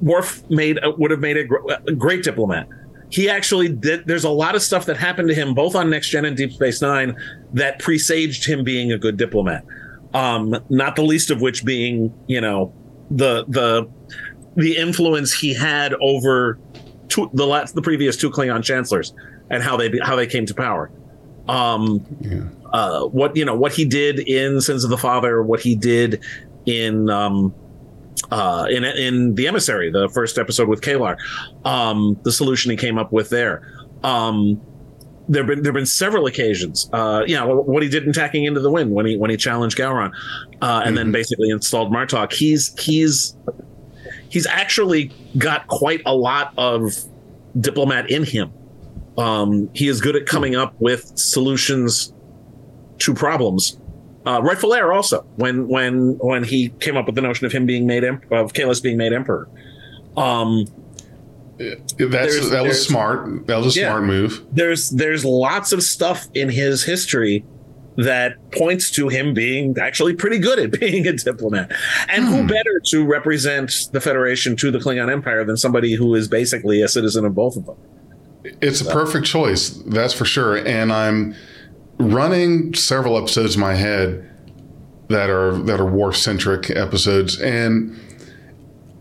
Worf 0.00 0.48
made 0.50 0.78
would 0.84 1.10
have 1.10 1.20
made 1.20 1.36
a, 1.36 1.44
gr- 1.44 1.70
a 1.86 1.92
great 1.92 2.22
diplomat. 2.22 2.68
He 3.10 3.28
actually 3.28 3.68
did. 3.70 4.06
There's 4.06 4.24
a 4.24 4.30
lot 4.30 4.54
of 4.54 4.62
stuff 4.62 4.84
that 4.86 4.96
happened 4.96 5.28
to 5.28 5.34
him 5.34 5.54
both 5.54 5.74
on 5.74 5.88
Next 5.90 6.10
Gen 6.10 6.24
and 6.24 6.36
Deep 6.36 6.52
Space 6.52 6.82
Nine 6.82 7.16
that 7.54 7.78
presaged 7.78 8.44
him 8.46 8.64
being 8.64 8.92
a 8.92 8.98
good 8.98 9.16
diplomat. 9.16 9.64
Um, 10.14 10.54
not 10.68 10.94
the 10.96 11.02
least 11.02 11.30
of 11.30 11.40
which 11.40 11.64
being, 11.64 12.12
you 12.26 12.40
know, 12.40 12.72
the 13.10 13.44
the 13.48 13.88
the 14.56 14.76
influence 14.76 15.32
he 15.32 15.54
had 15.54 15.94
over 16.00 16.58
two, 17.08 17.30
the 17.32 17.46
last 17.46 17.74
the 17.74 17.82
previous 17.82 18.16
two 18.16 18.30
Klingon 18.30 18.62
chancellors 18.62 19.14
and 19.50 19.62
how 19.62 19.76
they 19.76 19.90
how 20.02 20.14
they 20.14 20.26
came 20.26 20.44
to 20.46 20.54
power. 20.54 20.90
Um, 21.48 22.04
Yeah. 22.20 22.42
uh, 22.74 23.04
what 23.06 23.34
you 23.36 23.44
know 23.44 23.56
what 23.56 23.72
he 23.72 23.84
did 23.86 24.18
in 24.20 24.60
Sins 24.60 24.84
of 24.84 24.90
the 24.90 24.98
Father, 24.98 25.42
what 25.42 25.60
he 25.60 25.74
did 25.74 26.22
in 26.66 27.08
um, 27.08 27.54
uh, 28.30 28.66
in 28.70 28.84
in 28.84 29.34
the 29.34 29.46
emissary, 29.46 29.90
the 29.90 30.08
first 30.10 30.38
episode 30.38 30.68
with 30.68 30.80
K'Ehleyr, 30.80 31.16
um, 31.64 32.18
the 32.24 32.32
solution 32.32 32.70
he 32.70 32.76
came 32.76 32.98
up 32.98 33.12
with 33.12 33.30
there. 33.30 33.62
Um, 34.02 34.60
there've 35.28 35.46
been 35.46 35.62
there've 35.62 35.74
been 35.74 35.86
several 35.86 36.26
occasions. 36.26 36.88
Uh, 36.92 37.22
you 37.26 37.34
know 37.34 37.56
what 37.60 37.82
he 37.82 37.88
did 37.88 38.04
in 38.04 38.12
Tacking 38.12 38.44
into 38.44 38.60
the 38.60 38.70
Wind 38.70 38.90
when 38.92 39.06
he 39.06 39.16
when 39.16 39.30
he 39.30 39.36
challenged 39.36 39.76
Gowron, 39.78 40.12
uh, 40.62 40.82
and 40.84 40.96
then 40.96 41.08
Mhm. 41.08 41.12
basically 41.12 41.50
installed 41.50 41.92
Martok. 41.92 42.32
He's 42.32 42.74
he's 42.80 43.36
he's 44.28 44.46
actually 44.46 45.10
got 45.36 45.66
quite 45.68 46.00
a 46.06 46.14
lot 46.14 46.52
of 46.56 46.92
diplomat 47.60 48.10
in 48.10 48.24
him. 48.24 48.50
Um, 49.16 49.68
he 49.74 49.88
is 49.88 50.00
good 50.00 50.14
at 50.16 50.26
coming 50.26 50.54
up 50.54 50.74
with 50.78 51.10
solutions 51.18 52.12
to 52.98 53.14
problems. 53.14 53.78
Uh, 54.26 54.40
rightful 54.42 54.74
heir 54.74 54.92
also 54.92 55.22
when 55.36 55.68
when 55.68 56.18
when 56.20 56.44
he 56.44 56.68
came 56.80 56.96
up 56.96 57.06
with 57.06 57.14
the 57.14 57.20
notion 57.20 57.46
of 57.46 57.52
him 57.52 57.64
being 57.66 57.86
made 57.86 58.04
em- 58.04 58.20
of 58.30 58.52
Kahless 58.52 58.82
being 58.82 58.96
made 58.98 59.12
emperor. 59.12 59.48
Um, 60.16 60.66
That's 61.58 61.92
that 62.50 62.64
was 62.66 62.84
smart. 62.86 63.46
That 63.46 63.56
was 63.58 63.76
a 63.76 63.80
Yeah. 63.80 63.88
smart 63.90 64.04
move. 64.04 64.44
there's 64.52 64.90
there's 64.90 65.24
lots 65.24 65.72
of 65.72 65.82
stuff 65.82 66.28
in 66.34 66.48
his 66.48 66.84
history 66.84 67.44
that 67.96 68.34
points 68.52 68.92
to 68.92 69.08
him 69.08 69.34
being 69.34 69.74
actually 69.80 70.14
pretty 70.14 70.38
good 70.38 70.58
at 70.60 70.70
being 70.80 71.06
a 71.06 71.12
diplomat. 71.14 71.72
And 72.08 72.24
who 72.26 72.42
Hmm. 72.42 72.46
better 72.46 72.80
to 72.86 73.04
represent 73.04 73.72
the 73.92 74.00
Federation 74.00 74.54
to 74.56 74.70
the 74.70 74.78
Klingon 74.78 75.10
Empire 75.10 75.44
than 75.44 75.56
somebody 75.56 75.94
who 75.94 76.14
is 76.14 76.28
basically 76.28 76.80
a 76.80 76.86
citizen 76.88 77.24
of 77.24 77.34
both 77.34 77.56
of 77.56 77.66
them? 77.66 77.76
It's 78.60 78.80
a 78.80 78.84
perfect 78.84 79.26
choice, 79.26 79.70
that's 79.86 80.12
for 80.14 80.24
sure. 80.24 80.56
And 80.56 80.92
I'm 80.92 81.34
running 81.98 82.74
several 82.74 83.16
episodes 83.18 83.54
in 83.54 83.60
my 83.60 83.74
head 83.74 84.24
that 85.08 85.30
are 85.30 85.52
that 85.62 85.80
are 85.80 85.86
Worf 85.86 86.16
centric 86.16 86.70
episodes, 86.70 87.40
and 87.40 87.98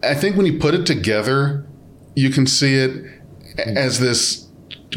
I 0.04 0.14
think 0.16 0.36
when 0.38 0.46
you 0.46 0.58
put 0.60 0.74
it 0.74 0.86
together, 0.86 1.66
you 2.16 2.30
can 2.30 2.48
see 2.48 2.76
it 2.76 3.04
as 3.58 4.00
this 4.00 4.48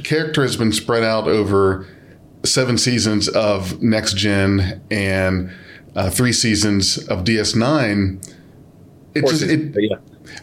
character 0.05 0.43
has 0.43 0.57
been 0.57 0.73
spread 0.73 1.03
out 1.03 1.27
over 1.27 1.87
seven 2.45 2.79
seasons 2.79 3.29
of 3.29 3.83
Next 3.83 4.17
Gen 4.17 4.81
and 4.91 5.51
uh, 5.97 6.11
three 6.11 6.33
seasons 6.33 6.97
of 7.09 7.25
DS9. 7.25 8.35
It 9.15 9.25
Or 9.25 9.31
just 9.31 9.43
is- 9.43 9.51
it, 9.51 9.75
yeah. 9.77 9.97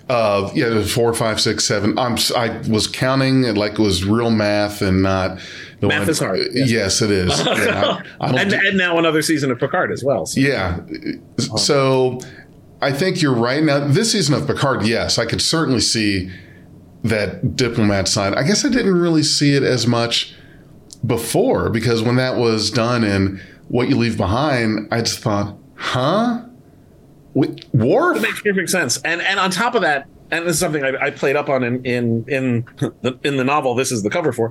Uh, 0.10 0.50
yeah, 0.54 0.84
four, 0.84 1.13
five, 1.13 1.39
six, 1.41 1.65
seven. 1.65 1.98
I'm 2.00 2.17
I 2.36 2.58
was 2.70 2.88
counting 2.88 3.43
it 3.43 3.58
like 3.58 3.74
it 3.74 3.80
was 3.80 4.06
real 4.06 4.30
math 4.32 4.82
and 4.82 5.02
not. 5.02 5.39
The 5.80 5.88
Math 5.88 6.10
is 6.10 6.20
hard, 6.20 6.39
yes. 6.54 6.72
Yes, 6.72 7.02
it 7.04 7.12
is. 7.12 7.39
Yeah, 7.46 8.02
I, 8.20 8.28
I 8.28 8.41
and, 8.41 8.50
do- 8.50 8.60
and 8.65 8.78
now 8.78 8.98
another 8.98 9.22
season 9.22 9.52
of 9.52 9.60
Picard 9.60 9.91
as 9.91 10.04
well. 10.04 10.26
So. 10.26 10.39
yeah. 10.39 10.80
So 11.58 12.20
I 12.82 12.91
think 12.91 13.22
you're 13.22 13.36
right. 13.36 13.63
Now, 13.63 13.88
this 13.88 14.12
season 14.12 14.34
of 14.34 14.48
Picard, 14.48 14.88
yes, 14.88 15.20
I 15.20 15.26
could 15.26 15.41
certainly 15.41 15.82
see 15.82 16.32
that 17.04 17.56
diplomat 17.56 18.08
side. 18.08 18.34
I 18.34 18.43
guess 18.43 18.65
I 18.65 18.70
didn't 18.70 18.96
really 19.00 19.24
see 19.24 19.54
it 19.54 19.62
as 19.63 19.86
much 19.86 20.34
before 21.06 21.70
because 21.70 22.02
when 22.02 22.15
that 22.15 22.38
was 22.38 22.72
done 22.72 23.04
in 23.04 23.39
What 23.67 23.88
You 23.89 23.98
Leave 23.98 24.17
Behind, 24.17 24.88
I 24.91 25.02
just 25.02 25.20
thought, 25.20 25.56
huh? 25.76 26.43
Wait, 27.38 27.65
Worf? 27.71 28.19
Makes 28.19 28.41
perfect 28.41 28.69
sense. 28.71 29.00
And 29.04 29.21
and 29.21 29.39
on 29.39 29.52
top 29.52 29.76
of 29.76 29.84
that, 29.84 30.08
and 30.32 30.47
this 30.47 30.56
is 30.56 30.60
something 30.60 30.84
I, 30.84 30.93
I 31.00 31.10
played 31.12 31.36
up 31.36 31.50
on 31.50 31.63
in 31.63 31.86
in 31.86 32.26
in 32.28 32.65
the, 32.80 33.19
in 33.23 33.38
the 33.38 33.43
novel. 33.43 33.76
This 33.76 33.91
is 33.91 34.02
the 34.02 34.10
cover 34.10 34.34
for. 34.34 34.50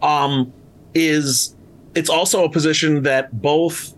Um, 0.00 0.52
is 0.94 1.56
it's 1.96 2.08
also 2.08 2.44
a 2.44 2.48
position 2.48 3.02
that 3.02 3.42
both 3.42 3.94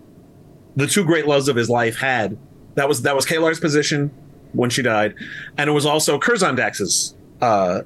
the 0.77 0.87
two 0.87 1.05
great 1.05 1.27
loves 1.27 1.49
of 1.49 1.57
his 1.57 1.68
life 1.68 1.99
had. 1.99 2.38
That 2.75 2.88
was 2.88 3.03
that 3.03 3.14
was 3.14 3.27
K'Ehleyr's 3.27 3.61
position 3.61 4.11
when 4.53 4.71
she 4.71 4.81
died, 4.81 5.14
and 5.59 5.68
it 5.68 5.75
was 5.75 5.85
also 5.85 6.18
Curzon 6.18 6.55
Dax's 6.55 7.14
uh, 7.42 7.83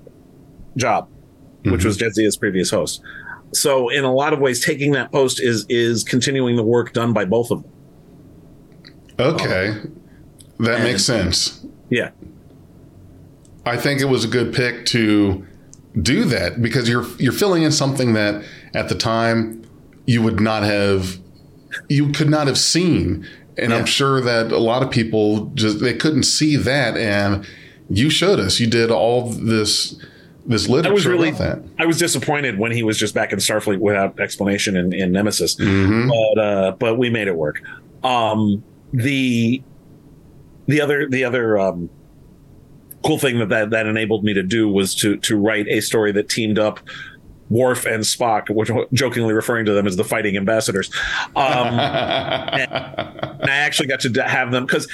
job, 0.77 1.09
which 1.65 1.85
was 1.85 1.99
Jadzia's 1.99 2.37
previous 2.37 2.71
host. 2.71 3.03
So 3.53 3.89
in 3.89 4.05
a 4.05 4.13
lot 4.13 4.33
of 4.33 4.39
ways, 4.39 4.65
taking 4.65 4.93
that 4.93 5.11
post 5.11 5.41
is 5.41 5.67
is 5.69 6.05
continuing 6.05 6.55
the 6.55 6.63
work 6.63 6.93
done 6.93 7.13
by 7.13 7.25
both 7.25 7.51
of 7.51 7.65
them. 7.65 7.73
Okay. 9.19 9.75
That 10.61 10.77
And- 10.77 10.85
makes 10.85 11.05
sense. 11.05 11.61
Yeah. 11.91 12.11
I 13.65 13.77
think 13.77 14.01
it 14.01 14.09
was 14.09 14.25
a 14.25 14.29
good 14.29 14.53
pick 14.53 14.87
to 14.87 15.45
do 16.01 16.25
that 16.25 16.61
because 16.63 16.89
you're 16.89 17.07
you're 17.19 17.33
filling 17.33 17.63
in 17.63 17.73
something 17.73 18.13
that 18.13 18.43
at 18.75 18.89
the 18.89 18.95
time 18.95 19.63
you 20.07 20.23
would 20.23 20.41
not 20.41 20.63
have 20.63 21.17
you 21.89 22.11
could 22.13 22.29
not 22.31 22.47
have 22.47 22.59
seen 22.59 23.27
and 23.59 23.71
Yeah. 23.71 23.79
I'm 23.79 23.87
sure 23.87 24.21
that 24.21 24.53
a 24.53 24.59
lot 24.59 24.83
of 24.83 24.91
people 24.91 25.51
just 25.55 25.81
they 25.81 25.95
couldn't 25.95 26.25
see 26.25 26.57
that 26.57 26.97
and 26.97 27.45
you 27.89 28.11
showed 28.11 28.39
us 28.39 28.61
you 28.61 28.67
did 28.67 28.91
all 28.91 29.31
this 29.31 29.97
this 30.47 30.69
literature 30.69 30.91
I 30.91 30.95
was 30.95 31.07
really 31.07 31.29
about 31.31 31.39
that. 31.39 31.63
I 31.79 31.87
was 31.87 31.99
disappointed 31.99 32.59
when 32.59 32.71
he 32.71 32.85
was 32.85 32.97
just 32.99 33.15
back 33.15 33.33
in 33.33 33.39
Starfleet 33.41 33.79
without 33.79 34.21
explanation 34.21 34.77
in, 34.77 34.93
in 34.93 35.11
Nemesis, 35.11 35.57
Mhm. 35.57 36.09
but 36.35 36.41
uh, 36.41 36.73
but 36.79 36.99
we 36.99 37.11
made 37.11 37.27
it 37.27 37.35
work. 37.37 37.61
Um, 38.05 38.63
the 38.93 39.61
the 40.67 40.81
other 40.81 41.09
the 41.09 41.25
other 41.25 41.59
um, 41.59 41.89
cool 43.05 43.19
thing 43.19 43.39
that, 43.39 43.49
that 43.51 43.71
that 43.71 43.87
enabled 43.87 44.25
me 44.25 44.35
to 44.35 44.43
do 44.43 44.69
was 44.69 44.95
to 44.97 45.17
to 45.19 45.37
write 45.37 45.67
a 45.69 45.81
story 45.81 46.13
that 46.13 46.29
teamed 46.29 46.59
up 46.59 46.81
Worf 47.49 47.87
and 47.87 48.03
Spock, 48.03 48.51
which 48.51 48.71
jokingly 48.93 49.33
referring 49.33 49.67
to 49.67 49.73
them 49.73 49.87
as 49.87 49.95
the 49.97 50.03
fighting 50.05 50.37
ambassadors. 50.37 50.91
Um, 51.37 51.45
and 51.79 52.71
I 53.51 53.57
actually 53.57 53.87
got 53.89 54.01
to 54.01 54.23
have 54.23 54.51
them 54.51 54.67
because 54.67 54.89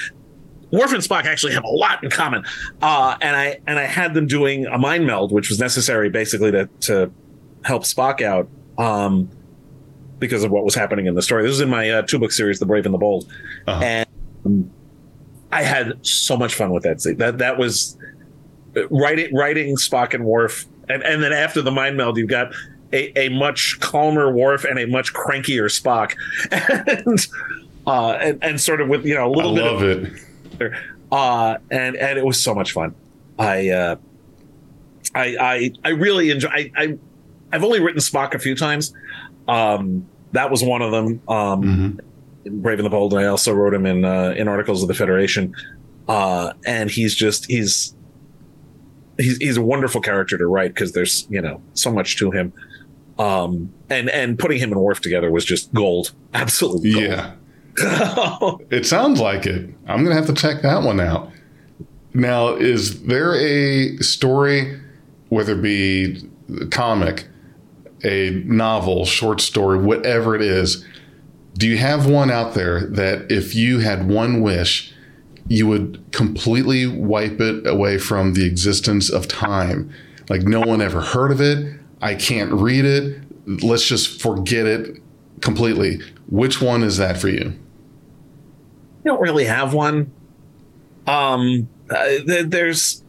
Worf 0.71 0.93
and 0.93 1.01
Spock 1.01 1.25
actually 1.25 1.53
have 1.53 1.63
a 1.63 1.69
lot 1.69 2.03
in 2.03 2.09
common. 2.11 2.43
Uh, 2.81 3.15
and 3.21 3.35
I 3.35 3.59
and 3.67 3.79
I 3.79 3.83
had 3.85 4.13
them 4.13 4.27
doing 4.27 4.65
a 4.67 4.77
mind 4.77 5.07
meld, 5.07 5.31
which 5.31 5.49
was 5.49 5.59
necessary 5.59 6.09
basically 6.09 6.51
to 6.51 6.69
to 6.81 7.11
help 7.63 7.83
Spock 7.83 8.21
out 8.21 8.47
um, 8.77 9.29
because 10.19 10.43
of 10.43 10.51
what 10.51 10.63
was 10.63 10.75
happening 10.75 11.07
in 11.07 11.15
the 11.15 11.21
story. 11.23 11.43
This 11.43 11.53
is 11.53 11.61
in 11.61 11.69
my 11.69 11.89
uh, 11.89 12.01
two 12.03 12.19
book 12.19 12.31
series, 12.31 12.59
The 12.59 12.65
Brave 12.65 12.85
and 12.85 12.93
the 12.93 12.99
Bold, 12.99 13.31
Uh-huh. 13.67 13.83
and 13.83 14.09
um, 14.45 14.71
I 15.53 15.63
had 15.63 16.05
so 16.05 16.35
much 16.37 16.55
fun 16.55 16.71
with 16.71 16.83
that. 16.83 17.01
scene. 17.01 17.17
That 17.17 17.37
that 17.39 17.57
was 17.57 17.97
uh, 18.75 18.87
writing 18.89 19.33
writing 19.35 19.75
Spock 19.77 20.13
and 20.13 20.25
Worf, 20.25 20.65
and 20.89 21.03
and 21.03 21.21
then 21.23 21.31
after 21.33 21.61
the 21.61 21.71
mind 21.71 21.97
meld, 21.97 22.17
you've 22.17 22.29
got. 22.29 22.53
A, 22.95 23.11
a 23.25 23.29
much 23.29 23.79
calmer 23.79 24.31
Worf 24.31 24.65
and 24.65 24.77
a 24.77 24.85
much 24.85 25.15
crankier 25.15 25.65
Spock, 25.65 26.13
and, 27.07 27.27
uh, 27.87 28.11
and 28.21 28.43
and 28.43 28.61
sort 28.61 28.81
of 28.81 28.87
with 28.87 29.03
you 29.03 29.15
know 29.15 29.25
a 29.25 29.31
I 29.33 29.35
little 29.35 29.55
bit 29.55 29.65
of 29.65 29.81
love 29.81 30.61
it. 30.61 30.73
uh, 31.11 31.57
and 31.71 31.95
and 31.95 32.19
it 32.19 32.23
was 32.23 32.39
so 32.39 32.53
much 32.53 32.71
fun. 32.71 32.93
I 33.39 33.69
uh, 33.69 33.95
I 35.15 35.35
I 35.39 35.71
I 35.83 35.89
really 35.89 36.29
enjoy. 36.29 36.49
I, 36.49 36.71
I 36.75 36.97
I've 37.51 37.63
only 37.63 37.79
written 37.79 37.99
Spock 37.99 38.35
a 38.35 38.39
few 38.39 38.53
times. 38.55 38.93
Um, 39.47 40.05
that 40.33 40.51
was 40.51 40.63
one 40.63 40.83
of 40.83 40.91
them. 40.91 41.19
Um, 41.27 41.63
Mhm. 41.63 41.99
Brave 42.45 42.79
and 42.79 42.85
the 42.85 42.89
Bold. 42.89 43.13
I 43.13 43.25
also 43.25 43.53
wrote 43.53 43.73
him 43.73 43.85
in 43.85 44.05
uh, 44.05 44.33
in 44.37 44.47
articles 44.47 44.81
of 44.81 44.87
the 44.87 44.93
Federation. 44.93 45.53
Uh, 46.07 46.53
and 46.65 46.91
he's 46.91 47.15
just 47.15 47.45
he's 47.49 47.95
he's 49.17 49.37
he's 49.37 49.57
a 49.57 49.61
wonderful 49.61 50.01
character 50.01 50.37
to 50.37 50.45
write 50.45 50.73
because 50.73 50.91
there's 50.93 51.27
you 51.29 51.41
know 51.41 51.61
so 51.73 51.91
much 51.91 52.17
to 52.17 52.31
him. 52.31 52.53
Um, 53.19 53.73
and 53.89 54.09
and 54.09 54.37
putting 54.37 54.59
him 54.59 54.71
and 54.71 54.81
Worf 54.81 55.01
together 55.01 55.31
was 55.31 55.45
just 55.45 55.73
gold, 55.73 56.13
absolutely. 56.33 56.93
gold. 56.93 57.05
Yeah. 57.05 57.33
It 58.69 58.85
sounds 58.85 59.19
like 59.19 59.47
it. 59.47 59.67
I'm 59.87 60.03
going 60.03 60.15
to 60.15 60.15
have 60.15 60.27
to 60.27 60.33
check 60.33 60.61
that 60.61 60.83
one 60.83 60.99
out. 60.99 61.31
Now, 62.13 62.55
is 62.55 63.03
there 63.03 63.33
a 63.33 63.97
story, 63.97 64.79
whether 65.29 65.53
it 65.53 65.61
be 65.63 66.29
comic, 66.69 67.27
a 68.03 68.29
novel, 68.45 69.05
short 69.05 69.41
story, 69.41 69.79
whatever 69.79 70.35
it 70.35 70.41
is, 70.41 70.85
do 71.55 71.67
you 71.67 71.77
have 71.77 72.09
one 72.09 72.31
out 72.31 72.53
there 72.53 72.85
that 72.87 73.31
if 73.31 73.53
you 73.53 73.79
had 73.79 74.07
one 74.07 74.41
wish, 74.41 74.93
you 75.47 75.67
would 75.67 76.03
completely 76.11 76.87
wipe 76.87 77.39
it 77.39 77.67
away 77.67 77.97
from 77.97 78.33
the 78.33 78.45
existence 78.45 79.09
of 79.09 79.27
time? 79.27 79.91
Like 80.29 80.43
no 80.43 80.61
one 80.61 80.81
ever 80.81 81.01
heard 81.01 81.31
of 81.31 81.41
it. 81.41 81.79
I 82.01 82.15
can't 82.15 82.51
read 82.51 82.85
it. 82.85 83.21
Let's 83.45 83.87
just 83.87 84.21
forget 84.21 84.65
it 84.65 85.01
completely. 85.41 85.99
Which 86.27 86.61
one 86.61 86.81
is 86.83 86.97
that 86.97 87.17
for 87.17 87.29
you? 87.29 87.53
I 89.03 89.09
don't 89.09 89.21
really 89.21 89.45
have 89.45 89.73
one. 89.73 90.11
Um, 91.05 91.67
uh, 91.89 92.05
th- 92.05 92.47
there's, 92.47 93.02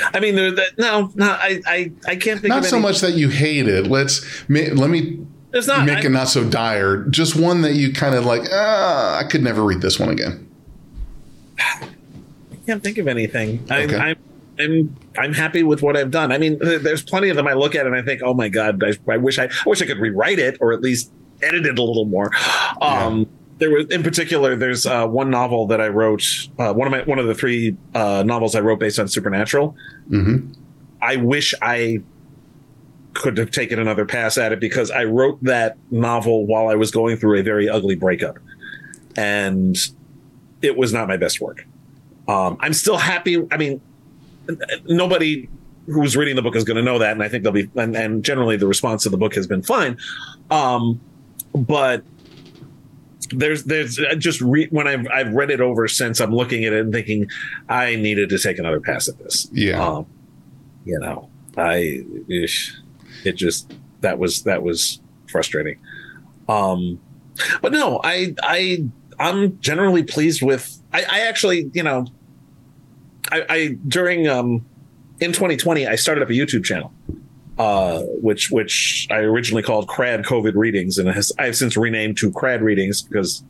I 0.00 0.20
mean, 0.20 0.34
there. 0.34 0.52
That, 0.52 0.78
no, 0.78 1.10
no, 1.14 1.26
I, 1.26 1.60
I, 1.66 1.92
I 2.06 2.16
can't 2.16 2.40
think 2.40 2.48
not 2.48 2.64
so 2.64 2.78
much 2.78 3.00
that 3.00 3.14
you 3.14 3.28
hate 3.28 3.68
it. 3.68 3.86
Let's 3.86 4.24
let 4.48 4.90
me 4.90 5.24
There's 5.50 5.66
not. 5.66 5.84
make 5.86 5.98
I, 5.98 6.06
it 6.06 6.10
not 6.10 6.28
so 6.28 6.48
dire. 6.48 7.04
Just 7.04 7.36
one 7.36 7.62
that 7.62 7.74
you 7.74 7.92
kind 7.92 8.14
of 8.14 8.24
like. 8.24 8.42
Ah, 8.52 9.18
I 9.18 9.24
could 9.24 9.42
never 9.42 9.64
read 9.64 9.80
this 9.80 9.98
one 9.98 10.08
again. 10.10 10.48
I 11.58 12.56
can't 12.66 12.82
think 12.82 12.98
of 12.98 13.08
anything. 13.08 13.64
Okay. 13.70 13.96
I, 13.96 14.10
I'm, 14.10 14.16
I'm, 14.58 14.96
I'm 15.18 15.32
happy 15.32 15.62
with 15.62 15.82
what 15.82 15.96
I've 15.96 16.10
done. 16.10 16.32
I 16.32 16.38
mean, 16.38 16.58
there's 16.58 17.02
plenty 17.02 17.30
of 17.30 17.36
them 17.36 17.46
I 17.48 17.54
look 17.54 17.74
at 17.74 17.86
and 17.86 17.94
I 17.94 18.02
think, 18.02 18.22
oh 18.22 18.34
my 18.34 18.48
god, 18.48 18.82
I, 18.84 18.92
I 19.10 19.16
wish 19.16 19.38
I, 19.38 19.44
I 19.44 19.50
wish 19.66 19.80
I 19.82 19.86
could 19.86 19.98
rewrite 19.98 20.38
it 20.38 20.58
or 20.60 20.72
at 20.72 20.80
least 20.80 21.10
edit 21.42 21.66
it 21.66 21.78
a 21.78 21.82
little 21.82 22.04
more. 22.04 22.30
Um, 22.80 23.28
There 23.58 23.70
was, 23.70 23.86
in 23.86 24.02
particular, 24.02 24.56
there's 24.56 24.86
uh, 24.86 25.06
one 25.06 25.30
novel 25.30 25.66
that 25.66 25.80
I 25.80 25.88
wrote. 25.88 26.48
Uh, 26.58 26.72
one 26.72 26.86
of 26.86 26.92
my, 26.92 27.02
one 27.02 27.18
of 27.18 27.26
the 27.26 27.34
three 27.34 27.76
uh, 27.94 28.22
novels 28.24 28.54
I 28.54 28.60
wrote 28.60 28.78
based 28.78 28.98
on 28.98 29.08
Supernatural. 29.08 29.76
hmm 30.08 30.52
I 31.00 31.14
wish 31.14 31.54
I 31.62 32.02
could 33.14 33.38
have 33.38 33.50
taken 33.50 33.78
another 33.78 34.04
pass 34.04 34.36
at 34.36 34.52
it 34.52 34.60
because 34.60 34.90
I 34.90 35.04
wrote 35.04 35.42
that 35.42 35.76
novel 35.90 36.46
while 36.46 36.68
I 36.68 36.74
was 36.74 36.90
going 36.90 37.16
through 37.16 37.38
a 37.38 37.42
very 37.42 37.68
ugly 37.68 37.94
breakup, 37.94 38.38
and 39.16 39.76
it 40.62 40.76
was 40.76 40.92
not 40.92 41.08
my 41.08 41.16
best 41.16 41.40
work. 41.40 41.66
Um, 42.26 42.56
I'm 42.60 42.72
still 42.72 42.96
happy. 42.96 43.46
I 43.50 43.56
mean, 43.56 43.80
nobody 44.86 45.48
who's 45.86 46.16
reading 46.16 46.36
the 46.36 46.42
book 46.42 46.54
is 46.54 46.64
going 46.64 46.76
to 46.76 46.82
know 46.82 46.98
that, 46.98 47.12
and 47.12 47.22
I 47.22 47.28
think 47.28 47.44
they'll 47.44 47.52
be. 47.52 47.70
And, 47.74 47.96
and, 47.96 48.24
generally, 48.24 48.56
the 48.56 48.66
response 48.66 49.02
to 49.04 49.08
the 49.08 49.16
book 49.16 49.34
has 49.34 49.46
been 49.46 49.62
fine. 49.62 49.96
Um, 50.50 51.00
but 51.54 52.04
there's 53.30 53.64
there's 53.64 53.96
just 54.18 54.40
re- 54.40 54.68
when 54.70 54.86
I've 54.86 55.06
I've 55.12 55.32
read 55.32 55.50
it 55.50 55.60
over 55.60 55.88
since 55.88 56.20
I'm 56.20 56.34
looking 56.34 56.64
at 56.64 56.72
it 56.72 56.80
and 56.80 56.92
thinking 56.92 57.28
I 57.68 57.96
needed 57.96 58.28
to 58.30 58.38
take 58.38 58.58
another 58.58 58.80
pass 58.80 59.08
at 59.08 59.18
this. 59.18 59.48
Yeah, 59.52 59.84
um, 59.84 60.06
you 60.84 60.98
know, 60.98 61.28
I 61.56 62.04
it 62.28 63.32
just 63.32 63.72
that 64.00 64.18
was 64.18 64.42
that 64.44 64.62
was 64.62 65.00
frustrating. 65.28 65.78
Um, 66.48 67.00
but 67.60 67.72
no, 67.72 68.00
I 68.02 68.34
I 68.42 68.84
I'm 69.18 69.58
generally 69.60 70.02
pleased 70.02 70.42
with. 70.42 70.80
I, 70.92 71.04
I 71.10 71.20
actually, 71.20 71.70
you 71.74 71.82
know, 71.82 72.06
I, 73.30 73.44
I 73.48 73.76
during 73.86 74.28
um 74.28 74.64
in 75.20 75.32
2020 75.32 75.86
I 75.86 75.96
started 75.96 76.22
up 76.22 76.30
a 76.30 76.32
YouTube 76.32 76.64
channel, 76.64 76.92
uh, 77.58 78.02
which 78.20 78.50
which 78.50 79.06
I 79.10 79.18
originally 79.18 79.62
called 79.62 79.88
KRAD 79.88 80.24
COVID 80.24 80.54
Readings, 80.54 80.98
and 80.98 81.08
has, 81.08 81.32
I 81.38 81.46
have 81.46 81.56
since 81.56 81.76
renamed 81.76 82.16
to 82.18 82.30
KRAD 82.30 82.62
Readings 82.62 83.02
because 83.02 83.42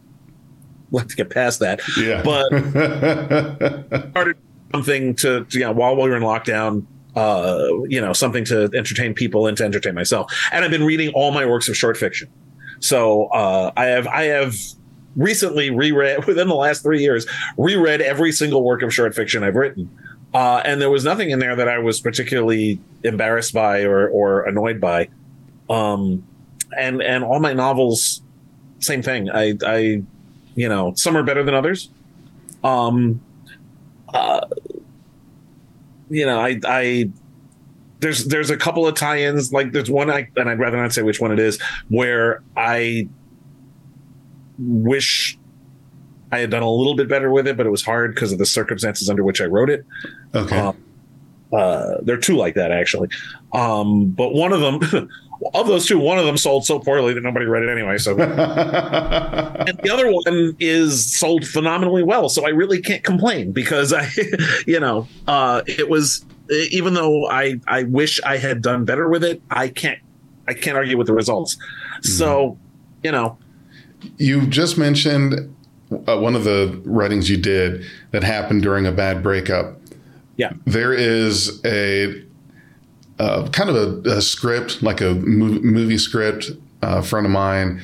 let's 0.91 1.15
get 1.15 1.31
past 1.31 1.61
that. 1.61 1.81
Yeah, 1.97 2.23
but 2.23 2.49
started 4.11 4.37
something 4.73 5.15
to, 5.17 5.45
to 5.45 5.59
you 5.59 5.65
know 5.65 5.73
while 5.73 5.97
we 5.97 6.03
were 6.03 6.17
in 6.17 6.23
lockdown. 6.23 6.87
Uh, 7.17 7.67
you 7.89 8.01
know, 8.01 8.13
something 8.13 8.45
to 8.45 8.71
entertain 8.75 9.13
people 9.13 9.49
and 9.49 9.57
to 9.57 9.65
entertain 9.65 9.93
myself. 9.93 10.33
And 10.53 10.65
I've 10.65 10.71
been 10.71 10.85
reading 10.85 11.11
all 11.15 11.33
my 11.33 11.47
works 11.47 11.69
of 11.69 11.77
short 11.77 11.97
fiction. 11.97 12.29
So 12.79 13.25
uh, 13.29 13.73
I 13.77 13.87
have 13.87 14.07
I 14.07 14.25
have 14.25 14.55
recently 15.17 15.71
reread 15.71 16.25
within 16.27 16.49
the 16.49 16.55
last 16.55 16.83
three 16.83 17.01
years 17.01 17.27
reread 17.59 18.01
every 18.01 18.33
single 18.33 18.65
work 18.65 18.83
of 18.83 18.95
short 18.95 19.15
fiction 19.15 19.43
I've 19.45 19.57
written. 19.57 19.91
Uh, 20.35 20.61
and 20.65 20.81
there 20.81 20.91
was 20.91 21.05
nothing 21.05 21.31
in 21.31 21.39
there 21.39 21.57
that 21.57 21.69
I 21.69 21.79
was 21.79 22.01
particularly 22.01 22.81
embarrassed 23.03 23.55
by 23.55 23.83
or, 23.83 24.09
or 24.09 24.43
annoyed 24.43 24.81
by. 24.81 25.09
Um, 25.71 26.27
and 26.77 27.03
and 27.03 27.25
all 27.25 27.41
my 27.41 27.53
novels, 27.55 28.23
same 28.81 29.03
thing. 29.03 29.31
I 29.31 29.57
I, 29.65 30.03
you 30.55 30.69
know, 30.69 30.93
some 30.97 31.17
are 31.17 31.23
better 31.23 31.43
than 31.43 31.55
others. 31.55 31.89
Um, 32.63 33.21
uh, 34.13 34.47
you 36.11 36.27
know, 36.27 36.41
I 36.41 36.61
I 36.65 37.11
there's 38.01 38.27
there's 38.27 38.51
a 38.51 38.57
couple 38.57 38.87
of 38.87 38.95
tie-ins. 38.95 39.53
Like 39.53 39.73
there's 39.73 39.91
one 39.91 40.11
I 40.11 40.29
and 40.37 40.49
I'd 40.49 40.59
rather 40.59 40.77
not 40.77 40.93
say 40.93 41.03
which 41.03 41.21
one 41.21 41.33
it 41.33 41.39
is 41.39 41.61
where 41.89 42.43
I 42.57 43.09
wish 44.59 45.38
I 46.31 46.39
had 46.39 46.51
done 46.51 46.63
a 46.63 46.71
little 46.71 46.95
bit 46.95 47.09
better 47.09 47.31
with 47.31 47.47
it, 47.47 47.57
but 47.57 47.67
it 47.67 47.71
was 47.71 47.85
hard 47.85 48.15
because 48.15 48.33
of 48.33 48.39
the 48.39 48.47
circumstances 48.47 49.09
under 49.09 49.25
which 49.25 49.41
I 49.41 49.45
wrote 49.45 49.71
it. 49.71 49.87
Okay. 50.35 50.59
Um, 50.59 50.77
uh, 51.53 51.97
there 52.03 52.15
are 52.17 52.21
two 52.21 52.37
like 52.37 52.55
that 52.55 52.71
actually, 52.71 53.09
um, 53.55 54.11
but 54.11 54.35
one 54.35 54.53
of 54.53 54.61
them, 54.61 55.09
of 55.55 55.67
those 55.67 55.87
two, 55.87 55.99
one 55.99 56.19
of 56.19 56.27
them 56.27 56.37
sold 56.37 56.67
so 56.67 56.79
poorly 56.79 57.15
that 57.15 57.23
nobody 57.23 57.47
read 57.47 57.63
it 57.63 57.71
anyway. 57.71 57.97
So, 57.97 58.11
and 58.21 59.79
the 59.79 59.91
other 59.91 60.13
one 60.13 60.57
is 60.61 61.19
sold 61.19 61.47
phenomenally 61.47 62.03
well. 62.03 62.29
So 62.29 62.45
I 62.45 62.51
really 62.51 62.83
can't 62.83 63.03
complain 63.03 63.53
because 63.53 63.95
I, 63.95 64.11
you 64.67 64.79
know, 64.79 65.09
uh, 65.27 65.63
it 65.67 65.89
was 65.89 66.25
even 66.51 66.95
though 66.95 67.27
I 67.29 67.61
I 67.67 67.85
wish 67.85 68.21
I 68.23 68.37
had 68.37 68.61
done 68.61 68.85
better 68.85 69.09
with 69.09 69.25
it, 69.25 69.41
I 69.51 69.69
can't 69.69 70.01
I 70.47 70.55
can't 70.55 70.77
argue 70.77 70.97
with 70.97 71.07
the 71.07 71.15
results. 71.15 71.57
Mm-hmm. 71.57 72.11
So, 72.11 72.59
you 73.03 73.13
know, 73.13 73.39
you 74.17 74.47
just 74.47 74.79
mentioned 74.79 75.55
uh, 75.91 76.19
one 76.19 76.35
of 76.35 76.45
the 76.45 76.81
writings 76.85 77.31
you 77.31 77.37
did 77.37 77.85
that 78.11 78.23
happened 78.23 78.63
during 78.63 78.87
a 78.87 78.93
bad 78.93 79.23
breakup. 79.23 79.79
Yeah. 80.37 80.53
There 80.67 80.93
is 80.93 81.65
a 81.65 82.25
uh, 83.19 83.49
kind 83.49 83.71
of 83.71 84.07
a, 84.07 84.11
a, 84.11 84.23
script, 84.23 84.83
like 84.83 85.01
a 85.01 85.15
movie 85.15 85.99
script. 85.99 86.51
a 86.83 87.03
friend 87.03 87.27
of 87.27 87.33
mine 87.33 87.83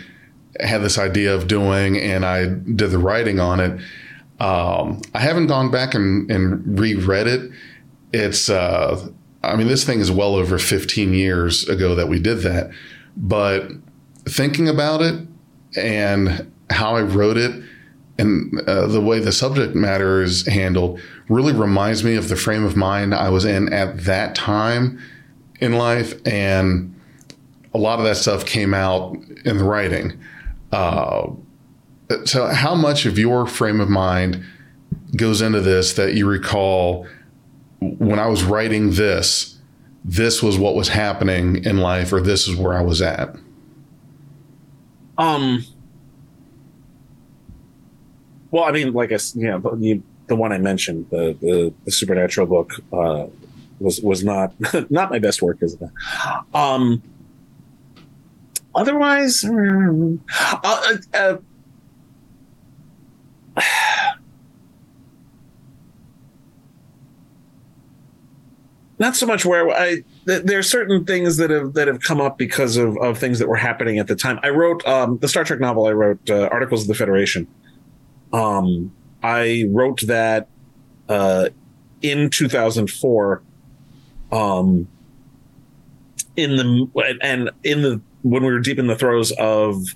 had 0.60 0.82
this 0.82 0.98
idea 0.98 1.34
of 1.34 1.48
doing, 1.48 1.98
and 1.98 2.24
I 2.24 2.46
did 2.46 2.90
the 2.90 2.98
writing 2.98 3.40
on 3.40 3.58
it. 3.58 3.80
Um, 4.40 5.02
I 5.14 5.20
haven't 5.20 5.48
gone 5.48 5.70
back 5.70 5.94
and, 5.94 6.30
and 6.30 6.78
reread 6.78 7.26
it. 7.26 7.50
It's, 8.12 8.48
uh, 8.48 9.08
I 9.42 9.56
mean, 9.56 9.66
this 9.66 9.84
thing 9.84 10.00
is 10.00 10.12
well 10.12 10.36
over 10.36 10.58
15 10.58 11.14
years 11.14 11.68
ago 11.68 11.94
that 11.96 12.08
we 12.08 12.20
did 12.20 12.38
that. 12.40 12.70
But 13.16 13.70
thinking 14.26 14.68
about 14.68 15.02
it 15.02 15.26
and 15.76 16.50
how 16.70 16.94
I 16.94 17.02
wrote 17.02 17.36
it, 17.36 17.62
and 18.18 18.60
uh, 18.68 18.86
the 18.86 19.00
way 19.00 19.18
the 19.18 19.32
subject 19.32 19.74
matter 19.74 20.22
is 20.22 20.46
handled 20.46 21.00
really 21.28 21.52
reminds 21.52 22.04
me 22.04 22.14
of 22.14 22.28
the 22.28 22.36
frame 22.36 22.64
of 22.64 22.76
mind 22.76 23.14
I 23.14 23.28
was 23.30 23.44
in 23.44 23.72
at 23.72 24.04
that 24.04 24.34
time 24.34 25.00
in 25.60 25.72
life. 25.72 26.14
And 26.26 26.94
a 27.72 27.78
lot 27.78 27.98
of 27.98 28.04
that 28.04 28.16
stuff 28.16 28.46
came 28.46 28.72
out 28.72 29.16
in 29.44 29.58
the 29.58 29.64
writing. 29.64 30.18
Uh, 30.70 31.30
so, 32.24 32.46
how 32.46 32.74
much 32.74 33.06
of 33.06 33.18
your 33.18 33.46
frame 33.46 33.80
of 33.80 33.88
mind 33.88 34.44
goes 35.16 35.40
into 35.40 35.60
this 35.60 35.94
that 35.94 36.14
you 36.14 36.26
recall 36.26 37.06
when 37.80 38.18
I 38.18 38.26
was 38.26 38.44
writing 38.44 38.92
this? 38.92 39.58
This 40.04 40.42
was 40.42 40.58
what 40.58 40.74
was 40.74 40.88
happening 40.88 41.64
in 41.64 41.78
life, 41.78 42.12
or 42.12 42.20
this 42.20 42.46
is 42.46 42.56
where 42.56 42.74
I 42.74 42.82
was 42.82 43.00
at. 43.00 43.34
Um, 45.16 45.64
well, 48.54 48.62
I 48.62 48.70
mean, 48.70 48.92
like 48.92 49.10
I, 49.10 49.18
you 49.34 49.48
know, 49.48 49.58
the, 49.58 50.00
the 50.28 50.36
one 50.36 50.52
I 50.52 50.58
mentioned, 50.58 51.10
the 51.10 51.36
the, 51.40 51.74
the 51.84 51.90
supernatural 51.90 52.46
book, 52.46 52.72
uh, 52.92 53.26
was 53.80 54.00
was 54.00 54.22
not 54.22 54.54
not 54.92 55.10
my 55.10 55.18
best 55.18 55.42
work, 55.42 55.58
is 55.60 55.74
it? 55.74 55.90
Um. 56.54 57.02
Otherwise, 58.76 59.44
uh, 59.44 60.16
uh, 60.64 60.96
uh 61.14 61.36
not 69.00 69.16
so 69.16 69.26
much 69.26 69.44
where 69.44 69.68
I 69.70 70.04
there 70.26 70.58
are 70.58 70.62
certain 70.62 71.04
things 71.04 71.38
that 71.38 71.50
have 71.50 71.74
that 71.74 71.88
have 71.88 72.00
come 72.02 72.20
up 72.20 72.38
because 72.38 72.76
of, 72.76 72.96
of 72.98 73.18
things 73.18 73.40
that 73.40 73.48
were 73.48 73.56
happening 73.56 73.98
at 73.98 74.06
the 74.06 74.14
time. 74.14 74.38
I 74.44 74.50
wrote 74.50 74.86
um, 74.86 75.18
the 75.18 75.26
Star 75.26 75.42
Trek 75.42 75.58
novel. 75.58 75.86
I 75.86 75.92
wrote 75.92 76.30
uh, 76.30 76.48
Articles 76.52 76.82
of 76.82 76.88
the 76.88 76.94
Federation, 76.94 77.48
um, 78.34 78.92
I 79.22 79.64
wrote 79.70 80.00
that 80.02 80.48
uh, 81.08 81.48
in 82.02 82.30
2004. 82.30 83.42
Um, 84.32 84.88
in 86.36 86.56
the 86.56 87.16
and 87.22 87.50
in 87.62 87.82
the 87.82 88.00
when 88.22 88.42
we 88.42 88.50
were 88.50 88.58
deep 88.58 88.80
in 88.80 88.88
the 88.88 88.96
throes 88.96 89.30
of 89.32 89.94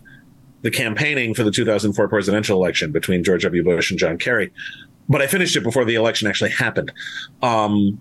the 0.62 0.70
campaigning 0.70 1.34
for 1.34 1.42
the 1.42 1.50
2004 1.50 2.08
presidential 2.08 2.56
election 2.56 2.92
between 2.92 3.24
George 3.24 3.42
W. 3.42 3.64
Bush 3.64 3.90
and 3.90 3.98
John 3.98 4.18
Kerry, 4.18 4.52
but 5.08 5.20
I 5.20 5.26
finished 5.26 5.56
it 5.56 5.64
before 5.64 5.84
the 5.84 5.96
election 5.96 6.28
actually 6.28 6.50
happened. 6.50 6.92
Um, 7.42 8.00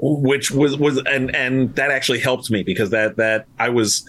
which 0.00 0.50
was 0.50 0.78
was 0.78 0.96
and 1.04 1.34
and 1.34 1.74
that 1.74 1.90
actually 1.90 2.20
helped 2.20 2.50
me 2.50 2.62
because 2.62 2.90
that 2.90 3.16
that 3.16 3.46
I 3.58 3.68
was 3.68 4.06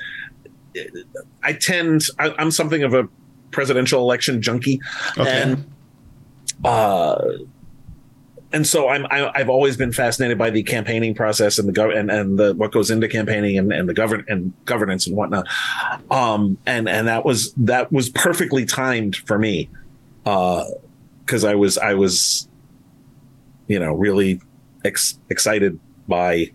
I 1.43 1.53
tend 1.53 2.03
I, 2.17 2.33
am 2.37 2.51
something 2.51 2.83
of 2.83 2.93
a 2.93 3.09
presidential 3.51 4.01
election 4.01 4.41
junkie, 4.41 4.81
okay. 5.17 5.41
and 5.41 5.65
uh, 6.63 7.21
and 8.51 8.65
so 8.65 8.89
I'm 8.89 9.05
I, 9.11 9.31
i 9.35 9.37
have 9.39 9.49
always 9.49 9.77
been 9.77 9.91
fascinated 9.91 10.37
by 10.37 10.49
the 10.49 10.63
campaigning 10.63 11.13
process 11.13 11.59
and 11.59 11.67
the 11.67 11.73
gov 11.73 11.95
and, 11.97 12.09
and 12.09 12.37
the 12.37 12.53
what 12.55 12.71
goes 12.71 12.89
into 12.89 13.07
campaigning 13.07 13.57
and, 13.57 13.71
and 13.71 13.87
the 13.87 13.93
govern 13.93 14.25
and 14.27 14.53
governance 14.65 15.07
and 15.07 15.15
whatnot. 15.15 15.47
Um, 16.09 16.57
and 16.65 16.89
and 16.89 17.07
that 17.07 17.25
was 17.25 17.53
that 17.53 17.91
was 17.91 18.09
perfectly 18.09 18.65
timed 18.65 19.15
for 19.15 19.37
me, 19.37 19.69
because 20.23 21.43
uh, 21.43 21.49
I 21.49 21.55
was 21.55 21.77
I 21.77 21.93
was, 21.93 22.47
you 23.67 23.79
know, 23.79 23.93
really 23.93 24.41
ex- 24.83 25.19
excited 25.29 25.79
by, 26.07 26.51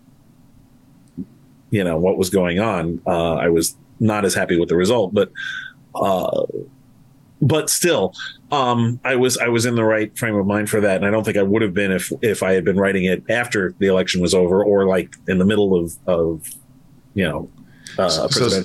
you 1.71 1.85
know, 1.85 1.97
what 1.97 2.17
was 2.19 2.31
going 2.31 2.59
on. 2.59 3.01
Uh, 3.07 3.35
I 3.35 3.49
was 3.49 3.77
not 4.01 4.25
as 4.25 4.35
happy 4.35 4.59
with 4.59 4.69
the 4.69 4.77
result, 4.77 5.15
but 5.15 5.31
uh, 5.95 6.43
but 7.45 7.69
still, 7.69 8.15
um, 8.51 8.99
I 9.05 9.17
was 9.17 9.37
I 9.37 9.49
was 9.49 9.67
in 9.67 9.75
the 9.75 9.85
right 9.85 10.17
frame 10.17 10.35
of 10.35 10.47
mind 10.47 10.71
for 10.71 10.81
that, 10.81 10.97
and 10.97 11.05
I 11.05 11.11
don't 11.11 11.25
think 11.25 11.37
I 11.37 11.43
would 11.43 11.61
have 11.61 11.75
been 11.75 11.93
if 11.93 12.11
if 12.23 12.43
I 12.43 12.53
had 12.53 12.65
been 12.65 12.79
writing 12.79 13.05
it 13.05 13.23
after 13.29 13.75
the 13.79 13.87
election 13.87 14.23
was 14.23 14.35
over 14.35 14.65
or 14.65 14.87
like 14.87 15.15
in 15.29 15.39
the 15.39 15.45
middle 15.45 15.79
of 15.79 15.95
of 16.07 16.49
you 17.13 17.25
know. 17.29 17.51
Uh, 17.99 18.09
so 18.09 18.63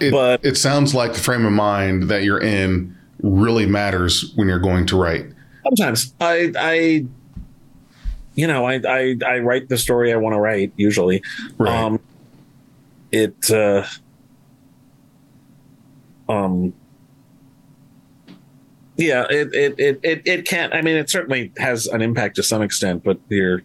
it, 0.00 0.12
but 0.12 0.44
it 0.44 0.56
sounds 0.56 0.94
like 0.94 1.14
the 1.14 1.18
frame 1.18 1.44
of 1.44 1.52
mind 1.52 2.04
that 2.04 2.22
you're 2.22 2.40
in 2.40 2.96
really 3.22 3.66
matters 3.66 4.32
when 4.36 4.46
you're 4.46 4.60
going 4.60 4.86
to 4.86 4.96
write. 4.96 5.26
Sometimes 5.64 6.14
I 6.20 6.52
I 6.56 7.06
you 8.36 8.46
know 8.46 8.66
I 8.66 8.80
I, 8.86 9.16
I 9.26 9.38
write 9.40 9.68
the 9.68 9.76
story 9.76 10.12
I 10.12 10.16
want 10.16 10.34
to 10.34 10.40
write 10.40 10.72
usually. 10.76 11.24
Right. 11.58 11.76
Um, 11.76 12.00
it 13.10 13.50
uh, 13.50 13.84
um 16.28 16.72
yeah, 19.00 19.24
it, 19.30 19.54
it, 19.54 19.74
it, 19.78 20.00
it, 20.02 20.22
it 20.26 20.46
can't. 20.46 20.74
I 20.74 20.82
mean, 20.82 20.96
it 20.96 21.08
certainly 21.10 21.52
has 21.58 21.86
an 21.86 22.02
impact 22.02 22.36
to 22.36 22.42
some 22.42 22.60
extent, 22.62 23.02
but 23.02 23.18
you're, 23.28 23.62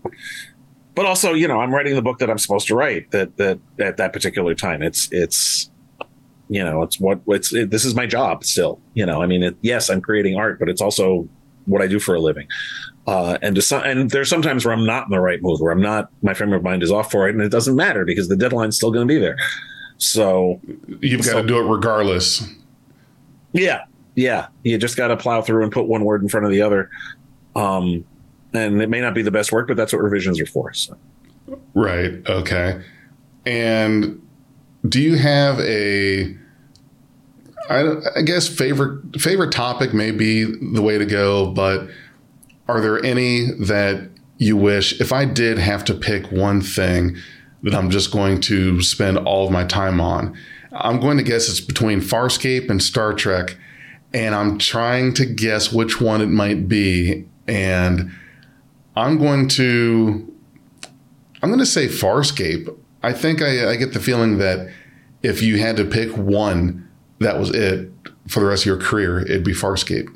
but 0.95 1.05
also, 1.05 1.33
you 1.33 1.47
know, 1.47 1.59
I'm 1.59 1.73
writing 1.73 1.93
the 1.95 2.01
book 2.01 2.19
that 2.19 2.29
I'm 2.29 2.37
supposed 2.37 2.67
to 2.67 2.75
write 2.75 3.11
that 3.11 3.35
that 3.37 3.59
at 3.79 3.97
that 3.97 4.13
particular 4.13 4.55
time. 4.55 4.81
It's 4.81 5.09
it's 5.11 5.69
you 6.47 6.63
know, 6.63 6.83
it's 6.83 6.99
what 6.99 7.19
it's 7.27 7.53
it, 7.53 7.69
this 7.69 7.83
is 7.85 7.95
my 7.95 8.05
job 8.05 8.43
still. 8.45 8.79
You 8.93 9.05
know, 9.05 9.21
I 9.21 9.25
mean, 9.27 9.43
it, 9.43 9.57
yes, 9.61 9.89
I'm 9.89 10.01
creating 10.01 10.37
art, 10.37 10.57
but 10.57 10.69
it's 10.69 10.81
also 10.81 11.27
what 11.65 11.81
I 11.81 11.87
do 11.87 11.99
for 11.99 12.15
a 12.15 12.19
living. 12.19 12.47
Uh, 13.07 13.37
and 13.41 13.55
to 13.55 13.61
some, 13.61 13.83
and 13.83 14.09
there's 14.09 14.29
sometimes 14.29 14.63
where 14.65 14.73
I'm 14.73 14.85
not 14.85 15.05
in 15.05 15.11
the 15.11 15.19
right 15.19 15.41
mood, 15.41 15.59
where 15.59 15.71
I'm 15.71 15.81
not, 15.81 16.09
my 16.23 16.33
frame 16.33 16.53
of 16.53 16.63
mind 16.63 16.81
is 16.81 16.91
off 16.91 17.11
for 17.11 17.27
it, 17.27 17.35
and 17.35 17.43
it 17.43 17.49
doesn't 17.49 17.75
matter 17.75 18.05
because 18.05 18.29
the 18.29 18.35
deadline's 18.37 18.77
still 18.77 18.91
going 18.91 19.07
to 19.07 19.11
be 19.13 19.19
there. 19.19 19.35
So 19.97 20.59
you've 21.01 21.21
got 21.21 21.31
So- 21.31 21.41
to 21.41 21.47
do 21.47 21.57
it 21.57 21.67
regardless. 21.69 22.47
yeah, 23.53 23.85
yeah, 24.15 24.47
you 24.63 24.77
just 24.77 24.97
got 24.97 25.09
to 25.09 25.17
plow 25.17 25.41
through 25.41 25.63
and 25.63 25.71
put 25.71 25.87
one 25.87 26.03
word 26.03 26.21
in 26.21 26.29
front 26.29 26.45
of 26.45 26.51
the 26.51 26.61
other. 26.61 26.89
Um, 27.55 28.05
and 28.53 28.81
it 28.81 28.89
may 28.89 29.01
not 29.01 29.13
be 29.13 29.21
the 29.21 29.31
best 29.31 29.51
work, 29.51 29.67
but 29.67 29.77
that's 29.77 29.93
what 29.93 30.01
revisions 30.01 30.39
are 30.39 30.45
for. 30.45 30.73
So. 30.73 30.97
Right. 31.73 32.27
Okay. 32.27 32.81
And 33.45 34.21
do 34.87 35.01
you 35.01 35.17
have 35.17 35.59
a 35.59 36.35
I, 37.69 37.95
I 38.17 38.21
guess 38.21 38.47
favorite 38.47 39.19
favorite 39.19 39.51
topic 39.51 39.93
may 39.93 40.11
be 40.11 40.43
the 40.43 40.81
way 40.81 40.97
to 40.97 41.05
go, 41.05 41.51
but 41.51 41.87
are 42.67 42.81
there 42.81 43.03
any 43.03 43.51
that 43.59 44.09
you 44.37 44.57
wish 44.57 44.99
if 44.99 45.11
I 45.13 45.25
did 45.25 45.57
have 45.57 45.83
to 45.85 45.93
pick 45.93 46.31
one 46.31 46.61
thing 46.61 47.17
that 47.63 47.73
I'm 47.73 47.89
just 47.89 48.11
going 48.11 48.41
to 48.41 48.81
spend 48.81 49.17
all 49.19 49.47
of 49.47 49.51
my 49.51 49.63
time 49.63 49.99
on? 49.99 50.37
I'm 50.71 50.99
going 50.99 51.17
to 51.17 51.23
guess 51.23 51.49
it's 51.49 51.61
between 51.61 52.01
Farscape 52.01 52.69
and 52.69 52.83
Star 52.83 53.13
Trek, 53.13 53.57
and 54.15 54.33
I'm 54.33 54.57
trying 54.57 55.13
to 55.15 55.25
guess 55.25 55.71
which 55.73 55.99
one 56.01 56.21
it 56.21 56.27
might 56.29 56.67
be. 56.69 57.25
And 57.47 58.11
I'm 58.95 59.19
going 59.19 59.47
to 59.49 60.33
I'm 61.43 61.49
going 61.49 61.59
to 61.59 61.65
say 61.65 61.87
Farscape. 61.87 62.75
I 63.03 63.13
think 63.13 63.41
I, 63.41 63.69
I 63.71 63.75
get 63.75 63.93
the 63.93 63.99
feeling 63.99 64.37
that 64.39 64.71
if 65.21 65.41
you 65.41 65.59
had 65.59 65.77
to 65.77 65.85
pick 65.85 66.15
one, 66.17 66.89
that 67.19 67.37
was 67.37 67.51
it 67.51 67.91
for 68.27 68.39
the 68.39 68.45
rest 68.47 68.63
of 68.63 68.67
your 68.67 68.77
career, 68.79 69.19
it'd 69.19 69.43
be 69.43 69.53
Farscape. 69.53 70.07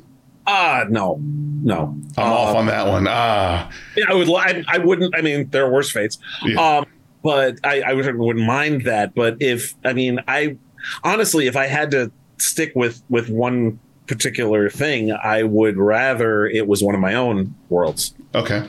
Ah, 0.46 0.84
no, 0.88 1.20
no. 1.22 1.96
I'm 2.16 2.24
Uh, 2.26 2.34
off 2.34 2.56
on 2.56 2.66
that 2.66 2.88
one. 2.88 3.06
Ah, 3.08 3.70
Yeah, 3.96 4.06
I 4.08 4.14
would. 4.14 4.28
I, 4.30 4.64
I 4.66 4.78
wouldn't. 4.78 5.14
I 5.16 5.20
mean, 5.20 5.48
there 5.50 5.64
are 5.66 5.70
worse 5.70 5.92
fates. 5.92 6.18
Yeah. 6.42 6.78
Um, 6.78 6.86
but 7.22 7.58
I, 7.62 7.82
I 7.82 7.92
would- 7.92 8.16
wouldn't 8.16 8.44
mind 8.46 8.82
that. 8.86 9.14
But 9.14 9.36
if 9.40 9.74
I 9.84 9.92
mean, 9.92 10.18
I 10.26 10.56
honestly, 11.04 11.46
if 11.46 11.54
I 11.56 11.66
had 11.66 11.90
to 11.92 12.10
stick 12.38 12.72
with 12.74 13.02
with 13.10 13.28
one 13.28 13.78
particular 14.10 14.68
thing, 14.68 15.12
I 15.12 15.44
would 15.44 15.76
rather 15.76 16.44
it 16.44 16.66
was 16.66 16.82
one 16.82 16.96
of 16.96 17.00
my 17.00 17.14
own 17.14 17.54
worlds. 17.68 18.12
okay. 18.34 18.68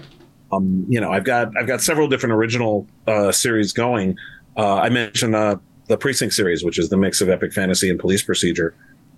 Um, 0.54 0.86
you 0.88 1.00
know, 1.00 1.12
I've 1.12 1.24
got 1.24 1.52
I've 1.58 1.66
got 1.66 1.82
several 1.82 2.08
different 2.08 2.34
original 2.34 2.86
uh, 3.08 3.32
series 3.32 3.74
going. 3.74 4.18
Uh, 4.58 4.76
I 4.76 4.90
mentioned 4.90 5.34
uh, 5.34 5.56
the 5.88 5.98
Precinct 5.98 6.34
series, 6.34 6.64
which 6.64 6.78
is 6.78 6.90
the 6.90 6.98
mix 6.98 7.22
of 7.22 7.30
epic 7.30 7.54
fantasy 7.54 7.90
and 7.90 7.98
police 7.98 8.22
procedure. 8.22 8.76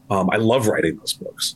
Um, 0.09 0.29
I 0.31 0.37
love 0.37 0.67
writing 0.67 0.95
those 0.97 1.13
books. 1.13 1.55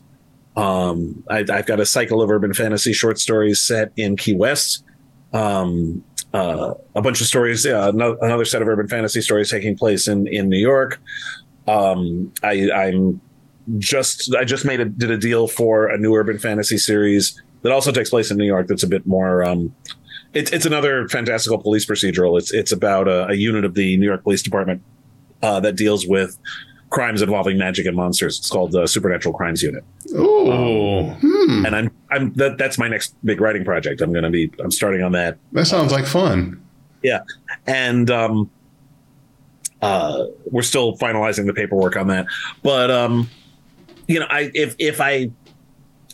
Um, 0.57 1.23
I, 1.29 1.45
I've 1.49 1.67
got 1.67 1.79
a 1.79 1.85
cycle 1.85 2.23
of 2.23 2.31
urban 2.31 2.53
fantasy 2.53 2.91
short 2.91 3.19
stories 3.19 3.61
set 3.61 3.91
in 3.95 4.17
Key 4.17 4.33
West. 4.33 4.83
Um, 5.31 6.03
uh, 6.33 6.73
a 6.95 7.01
bunch 7.01 7.21
of 7.21 7.27
stories, 7.27 7.65
uh, 7.65 7.91
no, 7.91 8.17
another 8.21 8.45
set 8.45 8.63
of 8.63 8.67
urban 8.67 8.87
fantasy 8.87 9.21
stories 9.21 9.49
taking 9.51 9.77
place 9.77 10.07
in 10.07 10.27
in 10.27 10.49
New 10.49 10.59
York. 10.59 10.99
Um, 11.67 12.33
I, 12.43 12.71
I'm 12.71 13.21
just 13.77 14.33
I 14.35 14.43
just 14.43 14.65
made 14.65 14.79
a 14.79 14.85
did 14.85 15.11
a 15.11 15.17
deal 15.17 15.47
for 15.47 15.87
a 15.87 15.97
new 15.97 16.13
urban 16.15 16.37
fantasy 16.39 16.77
series 16.77 17.41
that 17.63 17.71
also 17.71 17.91
takes 17.91 18.09
place 18.09 18.31
in 18.31 18.37
New 18.37 18.45
York. 18.45 18.67
That's 18.67 18.83
a 18.83 18.87
bit 18.87 19.05
more. 19.05 19.43
Um, 19.43 19.73
it's 20.33 20.51
it's 20.51 20.65
another 20.65 21.07
fantastical 21.09 21.57
police 21.57 21.85
procedural. 21.85 22.37
It's 22.37 22.53
it's 22.53 22.71
about 22.71 23.07
a, 23.07 23.27
a 23.27 23.33
unit 23.33 23.65
of 23.65 23.73
the 23.73 23.97
New 23.97 24.05
York 24.05 24.23
Police 24.23 24.41
Department 24.41 24.81
uh, 25.41 25.59
that 25.61 25.75
deals 25.75 26.07
with 26.07 26.37
crimes 26.89 27.21
involving 27.21 27.57
magic 27.57 27.85
and 27.85 27.95
monsters. 27.95 28.37
It's 28.39 28.49
called 28.49 28.71
the 28.71 28.87
Supernatural 28.87 29.33
Crimes 29.33 29.61
Unit, 29.61 29.83
Oh, 30.15 31.03
hmm. 31.21 31.65
and 31.65 31.75
I'm 31.75 31.91
I'm 32.11 32.33
that, 32.33 32.57
that's 32.57 32.77
my 32.77 32.87
next 32.87 33.15
big 33.25 33.41
writing 33.41 33.65
project. 33.65 34.01
I'm 34.01 34.11
going 34.11 34.23
to 34.23 34.29
be 34.29 34.51
I'm 34.59 34.71
starting 34.71 35.03
on 35.03 35.11
that 35.13 35.37
that 35.51 35.65
sounds 35.65 35.91
like 35.91 36.05
fun. 36.05 36.63
Yeah, 37.03 37.19
and 37.65 38.09
um, 38.09 38.49
uh, 39.81 40.25
we're 40.51 40.61
still 40.61 40.97
finalizing 40.97 41.45
the 41.45 41.53
paperwork 41.53 41.95
on 41.95 42.07
that. 42.07 42.25
But 42.63 42.89
um, 42.91 43.29
you 44.07 44.19
know, 44.19 44.27
I 44.29 44.51
if 44.53 44.75
if 44.79 44.99
I 44.99 45.31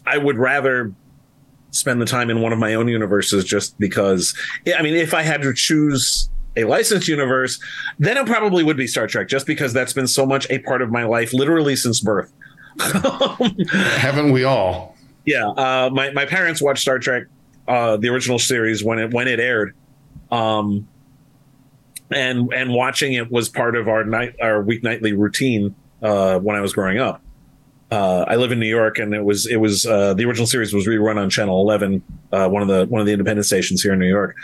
I 0.06 0.18
would 0.18 0.38
rather 0.38 0.94
spend 1.72 2.02
the 2.02 2.06
time 2.06 2.30
in 2.30 2.42
one 2.42 2.54
of 2.54 2.60
my 2.60 2.74
own 2.76 2.88
universes 2.88 3.44
just 3.46 3.78
because. 3.80 4.36
I 4.78 4.82
mean, 4.82 4.94
if 4.94 5.14
I 5.14 5.24
had 5.24 5.42
to 5.42 5.54
choose 5.54 6.30
a 6.56 6.64
licensed 6.66 7.08
universe, 7.08 7.60
then 8.00 8.18
it 8.18 8.26
probably 8.26 8.64
would 8.64 8.78
be 8.78 8.88
Star 8.88 9.08
Trek, 9.08 9.28
just 9.28 9.48
because 9.48 9.74
that's 9.74 9.94
been 9.94 10.08
so 10.08 10.26
much 10.26 10.50
a 10.50 10.60
part 10.60 10.82
of 10.82 10.92
my 10.92 11.04
life, 11.04 11.34
literally 11.34 11.76
since 11.76 12.00
birth. 12.00 12.32
Haven't 12.80 14.32
we 14.32 14.44
all? 14.44 14.96
Yeah, 15.26 15.48
uh, 15.48 15.90
my 15.92 16.12
my 16.12 16.26
parents 16.26 16.62
watched 16.62 16.82
Star 16.82 17.00
Trek, 17.00 17.24
uh, 17.68 17.98
the 17.98 18.10
original 18.10 18.40
series 18.40 18.84
when 18.84 19.00
it 19.00 19.14
when 19.14 19.28
it 19.28 19.40
aired, 19.40 19.76
um, 20.32 20.88
and 22.12 22.52
and 22.54 22.74
watching 22.74 23.14
it 23.14 23.32
was 23.32 23.48
part 23.48 23.76
of 23.76 23.88
our 23.88 24.04
night 24.04 24.36
our 24.42 24.62
weeknightly 24.62 25.14
routine 25.14 25.74
uh, 26.02 26.40
when 26.40 26.56
I 26.56 26.62
was 26.62 26.74
growing 26.74 27.00
up. 27.00 27.23
Uh, 27.94 28.26
I 28.28 28.38
live 28.38 28.52
in 28.52 28.60
New 28.60 28.66
York, 28.66 28.98
and 28.98 29.14
it 29.14 29.24
was 29.24 29.46
it 29.46 29.58
was 29.58 29.86
uh, 29.86 30.16
the 30.16 30.26
original 30.26 30.48
series 30.48 30.74
was 30.74 30.88
rerun 30.88 31.18
on 31.18 31.30
Channel 31.30 31.62
Eleven, 31.62 32.02
uh, 32.32 32.50
one 32.50 32.64
of 32.64 32.68
the 32.68 32.88
one 32.88 33.02
of 33.02 33.06
the 33.06 33.14
independent 33.14 33.46
stations 33.46 33.84
here 33.84 33.94
in 33.94 34.00
New 34.00 34.08
York. 34.08 34.36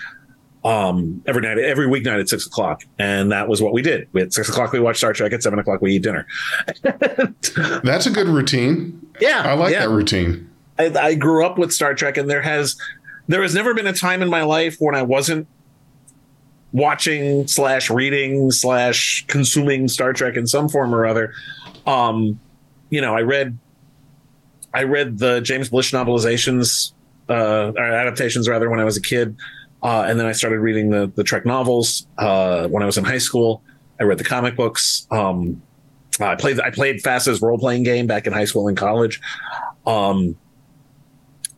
Um, 0.63 1.23
every 1.25 1.41
night, 1.41 1.57
every 1.57 1.87
weeknight 1.87 2.19
at 2.19 2.29
six 2.29 2.45
o'clock, 2.45 2.83
and 2.99 3.31
that 3.31 3.47
was 3.47 3.59
what 3.59 3.73
we 3.73 3.81
did. 3.81 4.07
At 4.15 4.33
six 4.33 4.49
o'clock, 4.49 4.71
we 4.71 4.79
watched 4.79 4.99
Star 4.99 5.13
Trek. 5.13 5.33
At 5.33 5.41
seven 5.41 5.57
o'clock, 5.57 5.81
we 5.81 5.95
eat 5.95 6.03
dinner. 6.03 6.27
That's 6.83 8.05
a 8.05 8.11
good 8.11 8.27
routine. 8.27 9.01
yeah, 9.19 9.41
I 9.43 9.53
like 9.53 9.71
yeah. 9.71 9.79
that 9.79 9.89
routine. 9.89 10.47
I, 10.77 10.93
I 10.99 11.15
grew 11.15 11.43
up 11.43 11.57
with 11.57 11.73
Star 11.73 11.95
Trek, 11.95 12.17
and 12.17 12.29
there 12.29 12.43
has 12.43 12.77
there 13.27 13.41
has 13.41 13.55
never 13.55 13.73
been 13.73 13.87
a 13.87 13.93
time 13.93 14.21
in 14.21 14.29
my 14.29 14.43
life 14.43 14.75
when 14.77 14.93
I 14.93 15.01
wasn't 15.01 15.47
watching 16.71 17.47
slash 17.47 17.89
reading 17.89 18.51
slash 18.51 19.25
consuming 19.25 19.87
Star 19.87 20.13
Trek 20.13 20.35
in 20.35 20.45
some 20.45 20.69
form 20.69 20.93
or 20.93 21.07
other. 21.07 21.33
Um, 21.87 22.39
you 22.89 23.01
know, 23.01 23.15
I 23.15 23.21
read 23.21 23.57
I 24.73 24.83
read 24.83 25.17
the 25.17 25.41
James 25.41 25.69
Blish 25.69 25.91
novelizations 25.91 26.93
uh, 27.29 27.71
or 27.75 27.83
adaptations 27.83 28.47
rather 28.47 28.69
when 28.69 28.79
I 28.79 28.83
was 28.83 28.97
a 28.97 29.01
kid, 29.01 29.35
uh, 29.83 30.05
and 30.07 30.19
then 30.19 30.25
I 30.25 30.31
started 30.31 30.59
reading 30.59 30.89
the 30.89 31.11
the 31.15 31.23
Trek 31.23 31.45
novels 31.45 32.07
uh, 32.17 32.67
when 32.67 32.83
I 32.83 32.85
was 32.85 32.97
in 32.97 33.03
high 33.03 33.17
school. 33.17 33.61
I 33.99 34.03
read 34.03 34.17
the 34.17 34.23
comic 34.23 34.55
books. 34.55 35.07
Um, 35.11 35.61
I 36.19 36.35
played 36.35 36.59
I 36.59 36.71
played 36.71 37.01
FASA's 37.01 37.41
role 37.41 37.57
playing 37.57 37.83
game 37.83 38.07
back 38.07 38.27
in 38.27 38.33
high 38.33 38.45
school 38.45 38.67
and 38.67 38.77
college. 38.77 39.21
Um, 39.85 40.37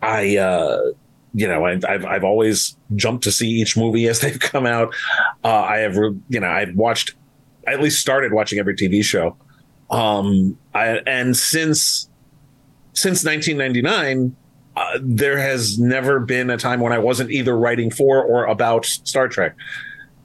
I, 0.01 0.37
uh, 0.37 0.91
you 1.33 1.47
know, 1.47 1.65
I, 1.65 1.79
I've 1.87 2.05
I've 2.05 2.23
always 2.23 2.75
jumped 2.95 3.23
to 3.25 3.31
see 3.31 3.47
each 3.47 3.77
movie 3.77 4.07
as 4.09 4.19
they've 4.19 4.39
come 4.39 4.65
out. 4.65 4.93
Uh, 5.43 5.61
I 5.61 5.77
have, 5.79 5.95
you 5.95 6.39
know, 6.39 6.49
I've 6.49 6.75
watched, 6.75 7.15
I 7.67 7.73
at 7.73 7.81
least 7.81 7.99
started 7.99 8.33
watching 8.33 8.59
every 8.59 8.75
TV 8.75 9.03
show. 9.03 9.35
Um, 9.91 10.57
I, 10.73 11.01
and 11.05 11.35
since 11.35 12.09
since 12.93 13.23
1999, 13.23 14.35
uh, 14.75 14.99
there 15.01 15.37
has 15.37 15.77
never 15.77 16.19
been 16.19 16.49
a 16.49 16.57
time 16.57 16.79
when 16.79 16.93
I 16.93 16.97
wasn't 16.97 17.31
either 17.31 17.57
writing 17.57 17.91
for 17.91 18.23
or 18.23 18.45
about 18.45 18.85
Star 18.85 19.27
Trek. 19.27 19.55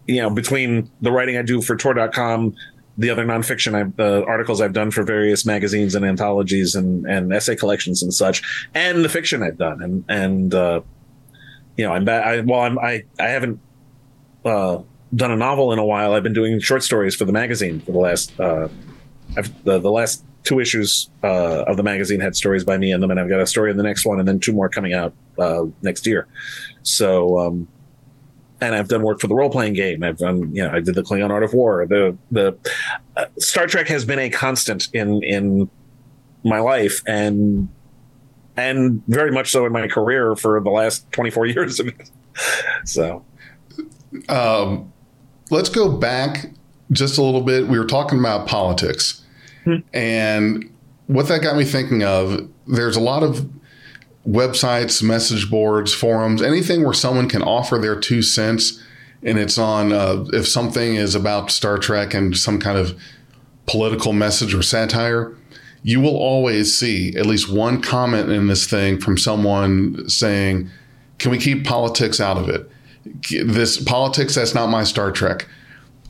You 0.06 0.22
know, 0.22 0.30
between 0.30 0.90
the 1.00 1.10
writing 1.10 1.36
I 1.36 1.42
do 1.42 1.60
for 1.60 1.74
Tor.com, 1.76 2.54
the 2.96 3.10
other 3.10 3.24
nonfiction 3.24 3.74
I've, 3.74 3.98
uh, 3.98 4.24
articles 4.24 4.60
I've 4.60 4.72
done 4.72 4.92
for 4.92 5.02
various 5.02 5.44
magazines 5.44 5.94
and 5.94 6.04
anthologies 6.04 6.74
and, 6.76 7.04
and 7.06 7.32
essay 7.32 7.56
collections 7.56 8.02
and 8.02 8.14
such, 8.14 8.68
and 8.74 9.04
the 9.04 9.08
fiction 9.08 9.42
I've 9.42 9.58
done, 9.58 9.82
and 9.82 10.04
and 10.08 10.54
uh, 10.54 10.80
you 11.76 11.84
know, 11.84 11.92
I'm 11.92 12.08
I, 12.08 12.40
well, 12.40 12.60
I'm 12.60 12.78
I 12.78 13.04
I 13.18 13.28
haven't 13.28 13.60
uh, 14.44 14.78
done 15.14 15.30
a 15.32 15.36
novel 15.36 15.72
in 15.72 15.78
a 15.78 15.84
while. 15.84 16.14
I've 16.14 16.22
been 16.22 16.32
doing 16.32 16.60
short 16.60 16.84
stories 16.84 17.16
for 17.16 17.24
the 17.24 17.32
magazine 17.32 17.80
for 17.80 17.92
the 17.92 17.98
last 17.98 18.38
uh, 18.38 18.68
I've, 19.36 19.64
the 19.64 19.78
the 19.78 19.90
last 19.90 20.24
two 20.44 20.60
issues 20.60 21.10
uh, 21.24 21.64
of 21.66 21.76
the 21.76 21.82
magazine 21.82 22.20
had 22.20 22.36
stories 22.36 22.64
by 22.64 22.78
me 22.78 22.92
in 22.92 23.00
them, 23.00 23.10
and 23.10 23.18
I've 23.18 23.28
got 23.28 23.40
a 23.40 23.46
story 23.46 23.70
in 23.70 23.76
the 23.76 23.82
next 23.82 24.06
one, 24.06 24.18
and 24.18 24.28
then 24.28 24.38
two 24.38 24.52
more 24.52 24.68
coming 24.68 24.94
out 24.94 25.12
uh, 25.38 25.64
next 25.82 26.06
year. 26.06 26.28
So, 26.82 27.38
um, 27.40 27.68
and 28.60 28.74
I've 28.74 28.88
done 28.88 29.02
work 29.02 29.20
for 29.20 29.26
the 29.26 29.34
role 29.34 29.50
playing 29.50 29.74
game. 29.74 30.02
I've 30.02 30.18
done, 30.18 30.54
you 30.54 30.62
know, 30.62 30.70
I 30.70 30.80
did 30.80 30.94
the 30.94 31.02
Klingon 31.02 31.30
Art 31.30 31.42
of 31.42 31.52
War. 31.52 31.86
The 31.86 32.16
the 32.30 32.56
uh, 33.16 33.26
Star 33.38 33.66
Trek 33.66 33.88
has 33.88 34.04
been 34.04 34.18
a 34.18 34.30
constant 34.30 34.88
in 34.92 35.22
in 35.22 35.68
my 36.44 36.60
life, 36.60 37.02
and 37.06 37.68
and 38.56 39.02
very 39.08 39.32
much 39.32 39.50
so 39.50 39.66
in 39.66 39.72
my 39.72 39.88
career 39.88 40.36
for 40.36 40.60
the 40.60 40.70
last 40.70 41.10
twenty 41.12 41.30
four 41.30 41.44
years. 41.54 41.80
So, 42.84 43.24
Um, 44.28 44.92
let's 45.50 45.68
go 45.68 45.90
back 45.90 46.50
just 46.92 47.18
a 47.18 47.22
little 47.22 47.40
bit. 47.40 47.66
We 47.66 47.78
were 47.78 47.86
talking 47.86 48.18
about 48.18 48.46
politics. 48.46 49.22
And 49.92 50.70
what 51.06 51.28
that 51.28 51.42
got 51.42 51.56
me 51.56 51.64
thinking 51.64 52.02
of. 52.02 52.48
There's 52.66 52.96
a 52.96 53.00
lot 53.00 53.22
of 53.22 53.48
websites, 54.26 55.02
message 55.02 55.50
boards, 55.50 55.94
forums, 55.94 56.42
anything 56.42 56.84
where 56.84 56.92
someone 56.92 57.28
can 57.28 57.42
offer 57.42 57.78
their 57.78 57.98
two 57.98 58.22
cents 58.22 58.82
and 59.22 59.38
it's 59.38 59.58
on 59.58 59.92
uh, 59.92 60.24
if 60.32 60.46
something 60.46 60.94
is 60.94 61.14
about 61.14 61.50
Star 61.50 61.78
Trek 61.78 62.14
and 62.14 62.36
some 62.36 62.58
kind 62.58 62.78
of 62.78 62.98
political 63.66 64.12
message 64.12 64.54
or 64.54 64.62
satire, 64.62 65.36
you 65.82 66.00
will 66.00 66.16
always 66.16 66.76
see 66.76 67.14
at 67.16 67.26
least 67.26 67.50
one 67.50 67.80
comment 67.80 68.30
in 68.30 68.46
this 68.46 68.68
thing 68.68 69.00
from 69.00 69.18
someone 69.18 70.08
saying, 70.08 70.70
"Can 71.18 71.30
we 71.30 71.38
keep 71.38 71.64
politics 71.64 72.20
out 72.20 72.36
of 72.36 72.48
it? 72.48 72.70
This 73.46 73.82
politics 73.82 74.34
that's 74.34 74.54
not 74.54 74.68
my 74.68 74.84
Star 74.84 75.10
Trek." 75.10 75.48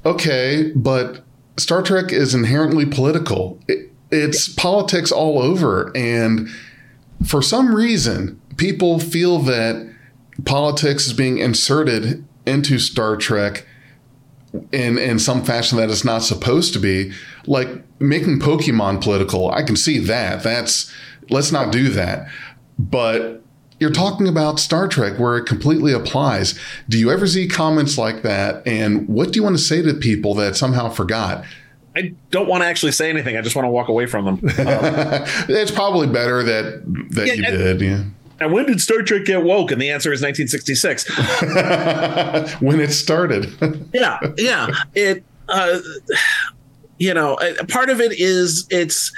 Okay, 0.04 0.72
but 0.74 1.24
Star 1.58 1.82
Trek 1.82 2.12
is 2.12 2.34
inherently 2.34 2.86
political. 2.86 3.58
It, 3.68 3.92
it's 4.10 4.48
politics 4.48 5.10
all 5.10 5.40
over 5.42 5.90
and 5.96 6.48
for 7.26 7.42
some 7.42 7.74
reason 7.74 8.40
people 8.56 9.00
feel 9.00 9.38
that 9.40 9.92
politics 10.44 11.06
is 11.06 11.12
being 11.12 11.38
inserted 11.38 12.24
into 12.44 12.78
Star 12.78 13.16
Trek 13.16 13.66
in 14.72 14.98
in 14.98 15.18
some 15.18 15.44
fashion 15.44 15.78
that 15.78 15.90
it's 15.90 16.04
not 16.04 16.22
supposed 16.22 16.72
to 16.74 16.78
be. 16.78 17.12
Like 17.46 17.68
making 18.00 18.40
Pokemon 18.40 19.02
political, 19.02 19.50
I 19.50 19.62
can 19.62 19.76
see 19.76 19.98
that. 19.98 20.42
That's 20.42 20.92
let's 21.30 21.52
not 21.52 21.72
do 21.72 21.88
that. 21.90 22.28
But 22.78 23.42
you're 23.78 23.90
talking 23.90 24.26
about 24.26 24.58
Star 24.58 24.88
Trek 24.88 25.18
where 25.18 25.36
it 25.36 25.44
completely 25.44 25.92
applies. 25.92 26.58
Do 26.88 26.98
you 26.98 27.10
ever 27.10 27.26
see 27.26 27.46
comments 27.46 27.98
like 27.98 28.22
that? 28.22 28.66
And 28.66 29.06
what 29.08 29.32
do 29.32 29.38
you 29.38 29.42
want 29.42 29.56
to 29.56 29.62
say 29.62 29.82
to 29.82 29.94
people 29.94 30.34
that 30.34 30.56
somehow 30.56 30.88
forgot? 30.88 31.44
I 31.94 32.14
don't 32.30 32.46
want 32.46 32.62
to 32.62 32.66
actually 32.66 32.92
say 32.92 33.08
anything. 33.08 33.36
I 33.36 33.40
just 33.40 33.56
want 33.56 33.64
to 33.64 33.70
walk 33.70 33.88
away 33.88 34.06
from 34.06 34.24
them. 34.24 34.36
Um, 34.66 35.24
it's 35.48 35.70
probably 35.70 36.06
better 36.06 36.42
that 36.42 36.82
that 37.10 37.26
yeah, 37.26 37.32
you 37.34 37.44
and, 37.44 37.56
did. 37.56 37.80
Yeah. 37.80 38.02
And 38.40 38.52
when 38.52 38.66
did 38.66 38.80
Star 38.80 39.02
Trek 39.02 39.24
get 39.24 39.42
woke? 39.42 39.70
And 39.70 39.80
the 39.80 39.90
answer 39.90 40.12
is 40.12 40.20
1966. 40.20 42.60
when 42.60 42.80
it 42.80 42.92
started. 42.92 43.50
yeah, 43.94 44.18
yeah. 44.36 44.68
It, 44.94 45.24
uh, 45.48 45.78
you 46.98 47.14
know, 47.14 47.38
part 47.68 47.88
of 47.88 48.00
it 48.00 48.12
is 48.12 48.66
it's 48.70 49.12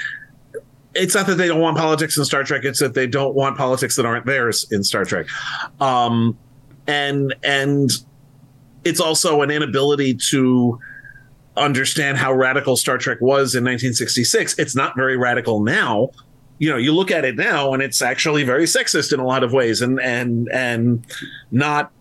it's 0.98 1.14
not 1.14 1.26
that 1.26 1.36
they 1.36 1.48
don't 1.48 1.60
want 1.60 1.76
politics 1.76 2.16
in 2.16 2.24
Star 2.24 2.44
Trek; 2.44 2.64
it's 2.64 2.80
that 2.80 2.94
they 2.94 3.06
don't 3.06 3.34
want 3.34 3.56
politics 3.56 3.96
that 3.96 4.04
aren't 4.04 4.26
theirs 4.26 4.66
in 4.70 4.82
Star 4.82 5.04
Trek. 5.04 5.26
Um, 5.80 6.36
and 6.86 7.34
and 7.42 7.90
it's 8.84 9.00
also 9.00 9.42
an 9.42 9.50
inability 9.50 10.14
to 10.30 10.78
understand 11.56 12.16
how 12.16 12.32
radical 12.32 12.76
Star 12.76 12.98
Trek 12.98 13.18
was 13.20 13.54
in 13.54 13.64
1966. 13.64 14.58
It's 14.58 14.74
not 14.74 14.96
very 14.96 15.16
radical 15.16 15.62
now. 15.62 16.10
You 16.58 16.70
know, 16.70 16.76
you 16.76 16.92
look 16.92 17.10
at 17.10 17.24
it 17.24 17.36
now 17.36 17.72
and 17.72 17.82
it's 17.82 18.02
actually 18.02 18.42
very 18.42 18.64
sexist 18.64 19.12
in 19.12 19.20
a 19.20 19.26
lot 19.26 19.44
of 19.44 19.52
ways 19.52 19.80
and 19.80 20.00
and 20.00 20.48
and 20.52 21.06
not 21.50 21.92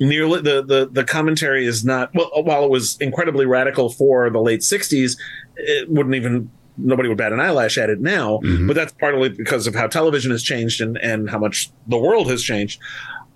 nearly 0.00 0.40
the 0.40 0.62
the 0.62 0.88
the 0.90 1.04
commentary 1.04 1.66
is 1.66 1.84
not 1.84 2.14
well 2.14 2.30
while 2.42 2.64
it 2.64 2.70
was 2.70 2.96
incredibly 3.00 3.46
radical 3.46 3.90
for 3.90 4.30
the 4.30 4.40
late 4.40 4.60
60s, 4.60 5.18
it 5.56 5.90
wouldn't 5.90 6.14
even 6.14 6.50
nobody 6.76 7.08
would 7.08 7.18
bat 7.18 7.32
an 7.32 7.40
eyelash 7.40 7.78
at 7.78 7.90
it 7.90 8.00
now, 8.00 8.38
mm-hmm. 8.38 8.66
but 8.66 8.74
that's 8.74 8.92
partly 8.92 9.28
because 9.28 9.66
of 9.66 9.74
how 9.74 9.86
television 9.86 10.30
has 10.30 10.42
changed 10.42 10.80
and 10.80 10.96
and 10.98 11.28
how 11.28 11.38
much 11.38 11.70
the 11.86 11.98
world 11.98 12.28
has 12.30 12.42
changed. 12.42 12.80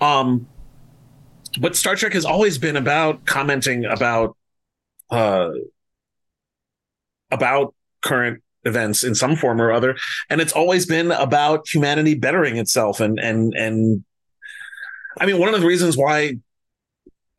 Um 0.01 0.47
but 1.59 1.75
Star 1.75 1.97
Trek 1.97 2.13
has 2.13 2.25
always 2.25 2.59
been 2.59 2.77
about 2.77 3.25
commenting 3.25 3.87
about 3.87 4.37
uh, 5.11 5.51
about 7.31 7.75
current 8.03 8.43
events 8.65 9.05
in 9.05 9.15
some 9.15 9.37
form 9.37 9.61
or 9.61 9.71
other 9.71 9.97
and 10.29 10.41
it's 10.41 10.53
always 10.53 10.87
been 10.87 11.13
about 11.13 11.67
humanity 11.73 12.15
bettering 12.15 12.57
itself 12.57 12.99
and 12.99 13.21
and 13.21 13.55
and 13.55 14.05
i 15.21 15.27
mean 15.27 15.39
one 15.39 15.55
of 15.55 15.61
the 15.61 15.67
reasons 15.67 15.97
why 15.97 16.37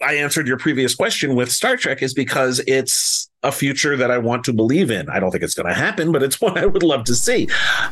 i 0.02 0.14
answered 0.14 0.48
your 0.48 0.58
previous 0.58 0.96
question 0.96 1.36
with 1.36 1.52
star 1.52 1.76
trek 1.76 2.02
is 2.02 2.14
because 2.14 2.62
it's 2.66 3.17
a 3.48 3.52
future 3.52 3.96
that 3.98 4.12
i 4.12 4.18
want 4.18 4.44
to 4.44 4.54
believe 4.54 4.92
in 4.92 5.10
i 5.10 5.20
don't 5.20 5.32
think 5.32 5.44
it's 5.44 5.56
going 5.56 5.68
to 5.68 5.74
happen 5.74 6.12
but 6.12 6.22
it's 6.22 6.40
one 6.42 6.58
i 6.58 6.66
would 6.66 6.84
love 6.84 7.04
to 7.04 7.16
see 7.16 7.48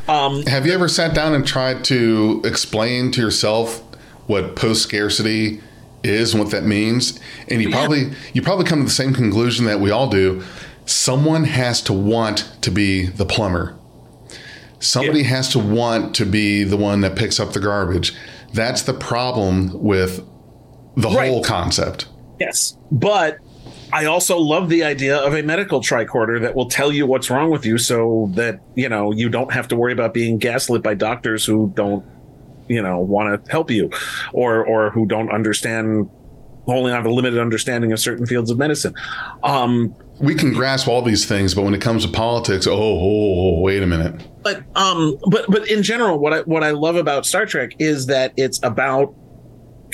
um, 0.08 0.42
have 0.42 0.66
you 0.66 0.72
ever 0.72 0.88
sat 0.88 1.14
down 1.14 1.34
and 1.34 1.46
tried 1.46 1.84
to 1.84 2.40
explain 2.44 3.10
to 3.12 3.20
yourself 3.20 3.82
what 4.26 4.56
post 4.56 4.82
scarcity 4.82 5.60
is 6.02 6.34
and 6.34 6.42
what 6.42 6.52
that 6.52 6.64
means, 6.64 7.18
and 7.48 7.62
you 7.62 7.68
yeah. 7.68 7.76
probably 7.76 8.12
you 8.32 8.42
probably 8.42 8.64
come 8.64 8.80
to 8.80 8.84
the 8.84 8.90
same 8.90 9.14
conclusion 9.14 9.66
that 9.66 9.80
we 9.80 9.90
all 9.90 10.08
do. 10.08 10.42
Someone 10.84 11.44
has 11.44 11.82
to 11.82 11.92
want 11.92 12.48
to 12.62 12.70
be 12.70 13.06
the 13.06 13.26
plumber. 13.26 13.76
Somebody 14.78 15.20
yeah. 15.20 15.28
has 15.28 15.48
to 15.50 15.58
want 15.58 16.14
to 16.16 16.26
be 16.26 16.62
the 16.62 16.76
one 16.76 17.00
that 17.00 17.16
picks 17.16 17.40
up 17.40 17.52
the 17.52 17.60
garbage. 17.60 18.14
That's 18.52 18.82
the 18.82 18.94
problem 18.94 19.82
with 19.82 20.24
the 20.96 21.08
right. 21.08 21.28
whole 21.28 21.42
concept. 21.42 22.06
Yes, 22.38 22.76
but 22.92 23.38
I 23.92 24.06
also 24.06 24.38
love 24.38 24.68
the 24.68 24.84
idea 24.84 25.16
of 25.16 25.34
a 25.34 25.42
medical 25.42 25.80
tricorder 25.80 26.40
that 26.40 26.54
will 26.54 26.68
tell 26.68 26.92
you 26.92 27.06
what's 27.06 27.30
wrong 27.30 27.50
with 27.50 27.64
you 27.64 27.78
so 27.78 28.30
that, 28.34 28.60
you 28.74 28.88
know, 28.88 29.12
you 29.12 29.28
don't 29.28 29.52
have 29.52 29.68
to 29.68 29.76
worry 29.76 29.92
about 29.92 30.12
being 30.12 30.38
gaslit 30.38 30.82
by 30.82 30.94
doctors 30.94 31.44
who 31.44 31.72
don't 31.74 32.04
you 32.68 32.82
know 32.82 32.98
want 32.98 33.44
to 33.44 33.50
help 33.50 33.70
you 33.70 33.90
or 34.32 34.64
or 34.64 34.90
who 34.90 35.06
don't 35.06 35.30
understand 35.30 36.08
only 36.68 36.90
have 36.90 37.06
a 37.06 37.10
limited 37.10 37.38
understanding 37.38 37.92
of 37.92 38.00
certain 38.00 38.26
fields 38.26 38.50
of 38.50 38.58
medicine. 38.58 38.92
Um, 39.44 39.94
we 40.18 40.34
can 40.34 40.52
grasp 40.52 40.88
all 40.88 41.00
these 41.00 41.24
things 41.24 41.54
but 41.54 41.62
when 41.62 41.74
it 41.74 41.80
comes 41.80 42.04
to 42.04 42.10
politics 42.10 42.66
oh, 42.66 42.72
oh, 42.72 43.58
oh, 43.58 43.60
wait 43.60 43.82
a 43.82 43.86
minute. 43.86 44.26
But 44.42 44.64
um 44.74 45.16
but 45.30 45.46
but 45.48 45.68
in 45.70 45.82
general 45.82 46.18
what 46.18 46.32
i 46.32 46.40
what 46.40 46.64
i 46.64 46.70
love 46.70 46.96
about 46.96 47.26
star 47.26 47.46
trek 47.46 47.72
is 47.78 48.06
that 48.06 48.32
it's 48.36 48.60
about 48.62 49.14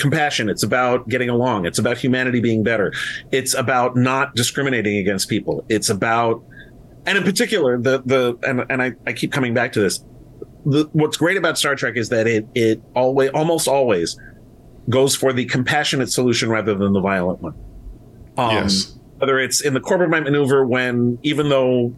compassion 0.03 0.50
it's 0.50 0.62
about 0.62 1.09
getting 1.09 1.30
along 1.30 1.64
it's 1.64 1.78
about 1.78 1.96
humanity 1.96 2.40
being 2.40 2.62
better 2.62 2.92
it's 3.30 3.55
about 3.55 3.96
not 3.96 4.34
discriminating 4.34 4.98
against 4.98 5.28
people 5.28 5.64
it's 5.68 5.88
about 5.88 6.44
and 7.07 7.16
in 7.16 7.24
particular 7.24 7.78
the 7.78 8.03
the 8.05 8.36
and, 8.42 8.64
and 8.68 8.82
I, 8.82 8.92
I 9.07 9.12
keep 9.14 9.32
coming 9.32 9.55
back 9.55 9.72
to 9.72 9.80
this 9.80 10.05
the, 10.64 10.88
what's 10.92 11.16
great 11.16 11.36
about 11.36 11.59
Star 11.59 11.74
Trek 11.74 11.96
is 11.96 12.09
that 12.11 12.26
it 12.26 12.46
it 12.55 12.82
always 12.94 13.30
almost 13.30 13.68
always 13.68 14.18
goes 14.88 15.14
for 15.14 15.32
the 15.32 15.44
compassionate 15.46 16.11
solution 16.11 16.48
rather 16.48 16.74
than 16.74 16.92
the 16.92 17.00
violent 17.00 17.40
one. 17.40 17.55
Um, 18.36 18.50
yes. 18.50 18.96
Whether 19.18 19.38
it's 19.38 19.61
in 19.61 19.74
the 19.74 19.80
Corbomite 19.80 20.24
maneuver 20.24 20.66
when 20.66 21.18
even 21.22 21.48
though 21.48 21.94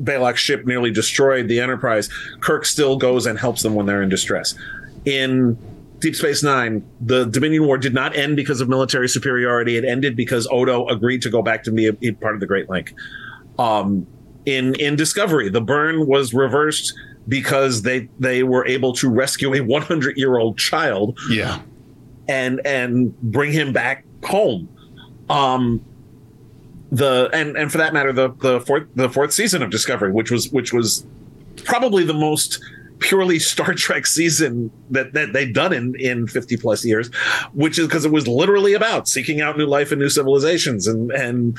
Balok's 0.00 0.40
ship 0.40 0.64
nearly 0.64 0.90
destroyed 0.90 1.48
the 1.48 1.60
Enterprise, 1.60 2.08
Kirk 2.40 2.64
still 2.64 2.96
goes 2.96 3.26
and 3.26 3.38
helps 3.38 3.62
them 3.62 3.74
when 3.74 3.86
they're 3.86 4.02
in 4.02 4.08
distress. 4.08 4.54
In 5.04 5.58
Deep 6.02 6.16
Space 6.16 6.42
Nine, 6.42 6.84
the 7.00 7.24
Dominion 7.24 7.64
War 7.64 7.78
did 7.78 7.94
not 7.94 8.14
end 8.16 8.34
because 8.36 8.60
of 8.60 8.68
military 8.68 9.08
superiority. 9.08 9.76
It 9.76 9.84
ended 9.84 10.16
because 10.16 10.48
Odo 10.50 10.86
agreed 10.88 11.22
to 11.22 11.30
go 11.30 11.42
back 11.42 11.62
to 11.62 11.70
be 11.70 11.86
a, 11.86 11.96
a 12.02 12.10
part 12.12 12.34
of 12.34 12.40
the 12.40 12.46
Great 12.46 12.68
Link. 12.68 12.92
Um, 13.58 14.06
in 14.44 14.74
in 14.74 14.96
Discovery, 14.96 15.48
the 15.48 15.60
burn 15.60 16.06
was 16.08 16.34
reversed 16.34 16.92
because 17.28 17.82
they 17.82 18.08
they 18.18 18.42
were 18.42 18.66
able 18.66 18.92
to 18.94 19.08
rescue 19.08 19.54
a 19.54 19.60
100 19.60 20.16
year 20.16 20.38
old 20.38 20.58
child 20.58 21.16
yeah 21.30 21.60
and 22.28 22.60
and 22.64 23.16
bring 23.20 23.52
him 23.52 23.72
back 23.72 24.04
home 24.24 24.68
um 25.30 25.80
the 26.90 27.30
and 27.32 27.56
and 27.56 27.70
for 27.70 27.78
that 27.78 27.92
matter 27.92 28.12
the 28.12 28.30
the 28.40 28.60
fourth 28.62 28.88
the 28.96 29.08
fourth 29.08 29.32
season 29.32 29.62
of 29.62 29.70
discovery 29.70 30.10
which 30.10 30.32
was 30.32 30.50
which 30.50 30.72
was 30.72 31.06
probably 31.64 32.02
the 32.04 32.14
most 32.14 32.60
purely 33.02 33.38
Star 33.38 33.74
Trek 33.74 34.06
season 34.06 34.70
that 34.90 35.12
that 35.12 35.32
they've 35.32 35.52
done 35.52 35.72
in 35.72 35.94
in 35.96 36.26
50 36.26 36.56
plus 36.56 36.84
years, 36.84 37.08
which 37.52 37.78
is 37.78 37.86
because 37.86 38.04
it 38.04 38.12
was 38.12 38.26
literally 38.26 38.74
about 38.74 39.08
seeking 39.08 39.40
out 39.40 39.58
new 39.58 39.66
life 39.66 39.92
and 39.92 40.00
new 40.00 40.08
civilizations 40.08 40.86
and 40.86 41.10
and 41.12 41.58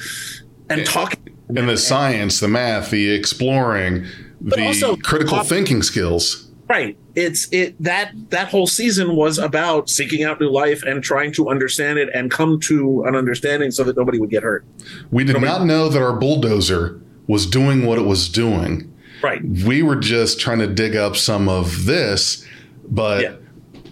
and 0.69 0.85
talking 0.85 1.19
and 1.49 1.69
the 1.69 1.77
science, 1.77 2.39
the 2.39 2.47
math, 2.47 2.89
the 2.89 3.11
exploring, 3.11 4.05
but 4.41 4.57
the 4.57 4.65
also 4.65 4.95
critical 4.95 5.37
pop- 5.37 5.45
thinking 5.47 5.83
skills. 5.83 6.49
Right. 6.69 6.97
It's 7.13 7.51
it 7.51 7.75
that 7.83 8.13
that 8.29 8.47
whole 8.47 8.65
season 8.67 9.15
was 9.15 9.37
about 9.37 9.89
seeking 9.89 10.23
out 10.23 10.39
new 10.39 10.49
life 10.49 10.81
and 10.83 11.03
trying 11.03 11.31
to 11.33 11.49
understand 11.49 11.99
it 11.99 12.09
and 12.13 12.31
come 12.31 12.59
to 12.61 13.03
an 13.03 13.15
understanding 13.15 13.69
so 13.69 13.83
that 13.83 13.97
nobody 13.97 14.17
would 14.17 14.29
get 14.31 14.43
hurt. 14.43 14.65
We 15.11 15.23
did 15.23 15.33
nobody- 15.33 15.51
not 15.51 15.65
know 15.65 15.89
that 15.89 16.01
our 16.01 16.13
bulldozer 16.13 16.99
was 17.27 17.45
doing 17.45 17.85
what 17.85 17.99
it 17.99 18.05
was 18.05 18.29
doing. 18.29 18.92
Right. 19.23 19.41
We 19.65 19.81
were 19.83 19.95
just 19.95 20.39
trying 20.39 20.59
to 20.59 20.67
dig 20.67 20.95
up 20.95 21.15
some 21.15 21.47
of 21.47 21.85
this, 21.85 22.45
but 22.89 23.21
yeah. 23.21 23.35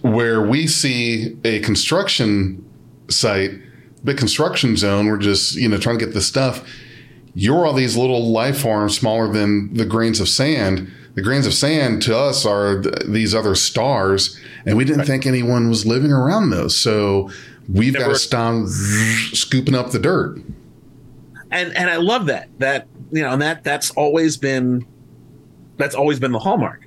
where 0.02 0.42
we 0.42 0.66
see 0.66 1.36
a 1.44 1.60
construction 1.60 2.68
site, 3.08 3.52
big 4.04 4.18
construction 4.18 4.76
zone, 4.76 5.06
we're 5.06 5.16
just, 5.16 5.56
you 5.56 5.68
know, 5.68 5.78
trying 5.78 5.98
to 5.98 6.04
get 6.04 6.14
the 6.14 6.20
stuff 6.20 6.64
you're 7.34 7.66
all 7.66 7.72
these 7.72 7.96
little 7.96 8.30
life 8.30 8.60
forms 8.60 8.96
smaller 8.96 9.32
than 9.32 9.72
the 9.74 9.84
grains 9.84 10.20
of 10.20 10.28
sand. 10.28 10.90
The 11.14 11.22
grains 11.22 11.46
of 11.46 11.54
sand 11.54 12.02
to 12.02 12.16
us 12.16 12.44
are 12.46 12.82
th- 12.82 13.06
these 13.06 13.34
other 13.34 13.54
stars, 13.54 14.38
and 14.66 14.76
we 14.76 14.84
didn't 14.84 15.00
right. 15.00 15.06
think 15.06 15.26
anyone 15.26 15.68
was 15.68 15.86
living 15.86 16.12
around 16.12 16.50
those. 16.50 16.76
So 16.76 17.30
we've 17.68 17.94
got 17.94 18.08
to 18.08 18.16
stop 18.16 18.66
scooping 19.32 19.74
up 19.74 19.90
the 19.90 19.98
dirt. 19.98 20.38
And 21.50 21.76
and 21.76 21.90
I 21.90 21.96
love 21.96 22.26
that 22.26 22.48
that 22.58 22.86
you 23.10 23.22
know 23.22 23.30
and 23.30 23.42
that 23.42 23.62
that's 23.62 23.90
always 23.92 24.36
been 24.38 24.86
that's 25.82 25.94
always 25.94 26.20
been 26.20 26.32
the 26.32 26.38
hallmark. 26.38 26.86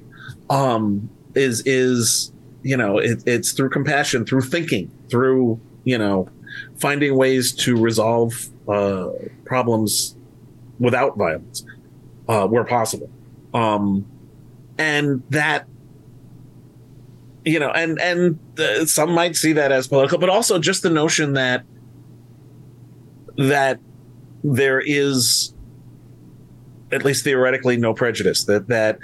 Um, 0.49 1.09
is 1.35 1.61
is 1.65 2.31
you 2.63 2.77
know 2.77 2.97
it, 2.97 3.23
it's 3.25 3.51
through 3.51 3.69
compassion, 3.69 4.25
through 4.25 4.41
thinking, 4.41 4.89
through 5.09 5.59
you 5.83 5.97
know 5.97 6.29
finding 6.77 7.15
ways 7.17 7.51
to 7.53 7.75
resolve 7.75 8.47
uh, 8.67 9.09
problems 9.43 10.15
without 10.79 11.17
violence 11.17 11.65
uh, 12.27 12.47
where 12.47 12.63
possible. 12.63 13.09
Um, 13.53 14.05
and 14.77 15.23
that 15.29 15.67
you 17.43 17.59
know, 17.59 17.69
and 17.69 17.99
and 17.99 18.39
uh, 18.59 18.85
some 18.85 19.11
might 19.11 19.35
see 19.35 19.53
that 19.53 19.71
as 19.71 19.87
political, 19.87 20.17
but 20.17 20.29
also 20.29 20.57
just 20.57 20.83
the 20.83 20.89
notion 20.89 21.33
that 21.33 21.63
that 23.37 23.79
there 24.43 24.79
is 24.79 25.54
at 26.95 27.05
least 27.05 27.23
theoretically 27.23 27.77
no 27.77 27.93
prejudice 27.93 28.45
that 28.45 28.67
that 28.67 28.99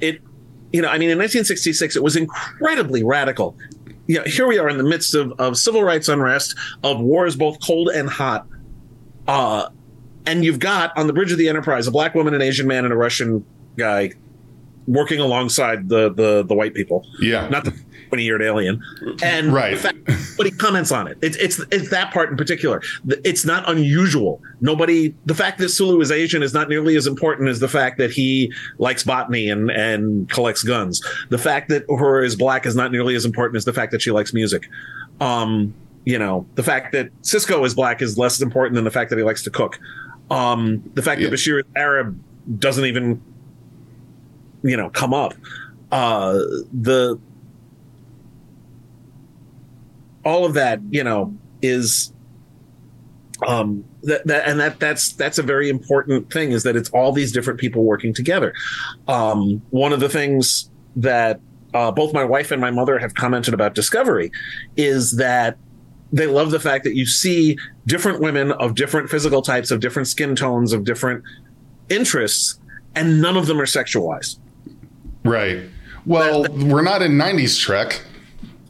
it 0.00 0.20
you 0.72 0.80
know 0.80 0.88
i 0.88 0.98
mean 0.98 1.10
in 1.10 1.18
1966 1.18 1.96
it 1.96 2.02
was 2.02 2.16
incredibly 2.16 3.02
radical. 3.02 3.56
You 4.06 4.18
know 4.18 4.24
here 4.24 4.46
we 4.46 4.58
are 4.58 4.68
in 4.68 4.78
the 4.78 4.84
midst 4.84 5.14
of, 5.14 5.32
of 5.38 5.56
civil 5.56 5.82
rights 5.82 6.08
unrest 6.08 6.56
of 6.82 7.00
wars 7.00 7.36
both 7.36 7.58
cold 7.64 7.88
and 7.88 8.08
hot. 8.08 8.46
Uh 9.28 9.68
and 10.26 10.44
you've 10.44 10.58
got 10.58 10.96
on 10.96 11.06
the 11.06 11.12
bridge 11.12 11.32
of 11.32 11.38
the 11.38 11.48
enterprise 11.48 11.86
a 11.86 11.90
black 11.90 12.14
woman 12.14 12.34
an 12.34 12.42
asian 12.42 12.66
man 12.66 12.84
and 12.84 12.92
a 12.92 12.96
russian 12.96 13.44
guy 13.76 14.12
working 14.86 15.20
alongside 15.20 15.88
the 15.88 16.12
the 16.12 16.44
the 16.44 16.54
white 16.54 16.74
people. 16.74 17.06
Yeah. 17.20 17.48
not 17.48 17.64
the 17.64 17.78
20 18.12 18.24
year 18.24 18.42
alien 18.42 18.82
and 19.22 19.54
Right. 19.54 19.78
fact- 19.78 19.96
but 20.36 20.44
he 20.44 20.52
comments 20.52 20.92
on 20.92 21.06
it. 21.08 21.16
It's, 21.22 21.36
it's 21.38 21.60
it's 21.70 21.88
that 21.88 22.12
part 22.12 22.30
in 22.30 22.36
particular. 22.36 22.82
It's 23.24 23.46
not 23.46 23.66
unusual. 23.70 24.38
Nobody 24.60 25.14
the 25.24 25.34
fact 25.34 25.58
that 25.60 25.70
sulu 25.70 25.98
is 26.02 26.10
asian 26.10 26.42
is 26.42 26.52
not 26.52 26.68
nearly 26.68 26.94
as 26.96 27.06
important 27.06 27.48
as 27.48 27.60
the 27.60 27.68
fact 27.68 27.96
that 27.98 28.10
he 28.10 28.52
likes 28.76 29.02
botany 29.02 29.48
and 29.48 29.70
and 29.70 30.28
collects 30.28 30.62
guns. 30.62 31.00
The 31.30 31.38
fact 31.38 31.70
that 31.70 31.84
her 31.88 32.22
is 32.22 32.36
black 32.36 32.66
is 32.66 32.76
not 32.76 32.92
nearly 32.92 33.14
as 33.14 33.24
important 33.24 33.56
as 33.56 33.64
the 33.64 33.72
fact 33.72 33.92
that 33.92 34.02
she 34.02 34.10
likes 34.10 34.34
music. 34.34 34.68
Um 35.22 35.72
you 36.04 36.18
know 36.18 36.44
the 36.56 36.62
fact 36.62 36.92
that 36.92 37.08
Sisko 37.22 37.64
is 37.64 37.74
black 37.74 38.02
is 38.02 38.18
less 38.18 38.42
important 38.42 38.74
than 38.74 38.84
the 38.84 38.90
fact 38.90 39.08
that 39.08 39.16
he 39.16 39.22
likes 39.24 39.42
to 39.44 39.50
cook. 39.50 39.78
Um 40.30 40.82
the 40.92 41.00
fact 41.02 41.18
Yeah. 41.22 41.30
that 41.30 41.34
bashir 41.36 41.60
is 41.60 41.64
arab 41.76 42.20
doesn't 42.58 42.84
even 42.84 43.22
you 44.62 44.76
know 44.76 44.90
come 44.90 45.14
up. 45.14 45.32
Uh 45.90 46.40
the 46.74 47.18
all 50.24 50.44
of 50.44 50.54
that 50.54 50.80
you 50.90 51.02
know 51.02 51.34
is 51.60 52.12
um 53.46 53.84
that, 54.02 54.26
that 54.26 54.48
and 54.48 54.60
that 54.60 54.78
that's 54.78 55.12
that's 55.12 55.38
a 55.38 55.42
very 55.42 55.68
important 55.68 56.32
thing 56.32 56.52
is 56.52 56.62
that 56.62 56.76
it's 56.76 56.90
all 56.90 57.12
these 57.12 57.32
different 57.32 57.58
people 57.58 57.84
working 57.84 58.12
together 58.12 58.52
um 59.08 59.62
one 59.70 59.92
of 59.92 60.00
the 60.00 60.08
things 60.08 60.70
that 60.96 61.40
uh, 61.74 61.90
both 61.90 62.12
my 62.12 62.22
wife 62.22 62.50
and 62.50 62.60
my 62.60 62.70
mother 62.70 62.98
have 62.98 63.14
commented 63.14 63.54
about 63.54 63.74
discovery 63.74 64.30
is 64.76 65.16
that 65.16 65.56
they 66.12 66.26
love 66.26 66.50
the 66.50 66.60
fact 66.60 66.84
that 66.84 66.94
you 66.94 67.06
see 67.06 67.56
different 67.86 68.20
women 68.20 68.52
of 68.52 68.74
different 68.74 69.08
physical 69.08 69.40
types 69.40 69.70
of 69.70 69.80
different 69.80 70.06
skin 70.06 70.36
tones 70.36 70.74
of 70.74 70.84
different 70.84 71.24
interests 71.88 72.60
and 72.94 73.22
none 73.22 73.38
of 73.38 73.46
them 73.46 73.58
are 73.58 73.66
sexualized 73.66 74.38
Right. 75.24 75.62
Well, 76.04 76.46
we're 76.50 76.82
not 76.82 77.02
in 77.02 77.12
90s 77.12 77.60
Trek. 77.60 78.02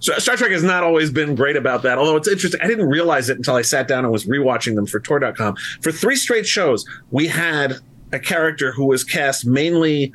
So 0.03 0.12
Star 0.18 0.36
Trek 0.36 0.50
has 0.50 0.64
not 0.64 0.82
always 0.82 1.11
been 1.12 1.36
great 1.36 1.57
about 1.57 1.82
that. 1.84 1.96
Although 1.96 2.16
it's 2.16 2.26
interesting, 2.26 2.61
I 2.61 2.66
didn't 2.66 2.88
realize 2.88 3.30
it 3.30 3.36
until 3.36 3.55
I 3.55 3.62
sat 3.62 3.86
down 3.86 4.03
and 4.05 4.12
was 4.12 4.24
rewatching 4.26 4.74
them 4.74 4.84
for 4.84 4.98
Tor.com. 4.98 5.55
For 5.80 5.92
three 5.92 6.16
straight 6.16 6.44
shows, 6.46 6.84
we 7.12 7.28
had 7.28 7.74
a 8.12 8.18
character 8.18 8.72
who 8.72 8.86
was 8.86 9.05
cast 9.05 9.46
mainly 9.46 10.12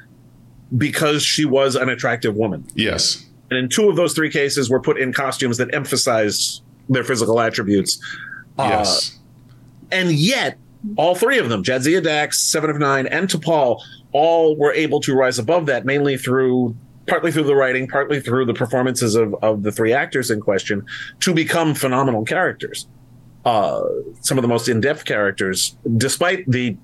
because 0.77 1.23
she 1.23 1.45
was 1.45 1.75
an 1.77 1.87
attractive 1.87 2.35
woman. 2.35 2.65
Yes. 2.75 3.25
And 3.49 3.57
in 3.57 3.69
two 3.69 3.89
of 3.89 3.95
those 3.95 4.13
three 4.13 4.29
cases, 4.29 4.69
were 4.69 4.81
put 4.81 4.99
in 4.99 5.13
costumes 5.13 5.57
that 5.57 5.73
emphasized 5.73 6.61
their 6.89 7.05
physical 7.05 7.39
attributes. 7.39 7.97
Uh, 8.59 8.67
Yes. 8.69 9.17
and 9.89 10.11
yet, 10.11 10.57
all 10.97 11.15
three 11.15 11.39
of 11.39 11.47
them, 11.47 11.63
Jadzia 11.63 12.03
Dax, 12.03 12.41
Seven 12.41 12.69
of 12.69 12.77
Nine, 12.77 13.07
and 13.07 13.29
T'Pol, 13.29 13.81
all 14.11 14.57
were 14.57 14.73
able 14.73 14.99
to 14.99 15.13
rise 15.13 15.39
above 15.39 15.65
that, 15.67 15.85
mainly 15.85 16.17
through 16.17 16.75
partly 17.07 17.31
through 17.31 17.43
the 17.43 17.55
writing, 17.55 17.87
partly 17.87 18.19
through 18.19 18.45
the 18.45 18.53
performances 18.53 19.15
of, 19.15 19.33
of 19.41 19.63
the 19.63 19.71
three 19.71 19.93
actors 19.93 20.29
in 20.29 20.39
question, 20.39 20.85
to 21.21 21.33
become 21.33 21.73
phenomenal 21.73 22.23
characters. 22.25 22.87
Uh, 23.45 23.81
some 24.21 24.37
of 24.37 24.41
the 24.41 24.47
most 24.47 24.67
in-depth 24.67 25.05
characters, 25.05 25.77
despite 25.95 26.43
the 26.49 26.75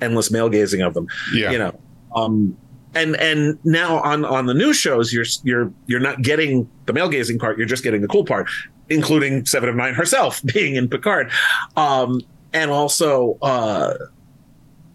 endless 0.00 0.30
male 0.30 0.48
gazing 0.48 0.80
of 0.80 0.94
them. 0.94 1.06
yeah. 1.34 1.50
You 1.50 1.58
know. 1.58 1.80
Um, 2.14 2.56
and 2.94 3.16
and 3.16 3.58
now 3.64 3.98
on 4.00 4.24
on 4.24 4.46
the 4.46 4.54
new 4.54 4.72
shows, 4.72 5.12
you're 5.12 5.26
you're 5.42 5.72
you're 5.86 6.00
not 6.00 6.22
getting 6.22 6.68
the 6.86 6.92
male 6.92 7.08
gazing 7.08 7.38
part. 7.38 7.58
You're 7.58 7.66
just 7.66 7.84
getting 7.84 8.00
the 8.00 8.08
cool 8.08 8.24
part, 8.24 8.48
including 8.88 9.44
Seven 9.44 9.68
of 9.68 9.76
Nine 9.76 9.94
herself 9.94 10.42
being 10.54 10.76
in 10.76 10.88
Picard, 10.88 11.30
um, 11.76 12.22
and 12.52 12.70
also, 12.70 13.38
uh, 13.42 13.94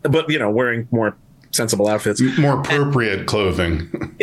but 0.02 0.30
you 0.30 0.40
know, 0.40 0.50
wearing 0.50 0.88
more 0.92 1.16
sensible 1.52 1.88
outfits. 1.88 2.22
More 2.38 2.60
appropriate 2.60 3.28
clothing. 3.28 4.16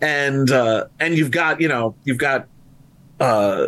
And 0.00 0.50
uh 0.50 0.84
and 1.00 1.16
you've 1.16 1.30
got 1.30 1.60
you 1.60 1.68
know 1.68 1.94
you've 2.04 2.18
got 2.18 2.46
uh 3.20 3.64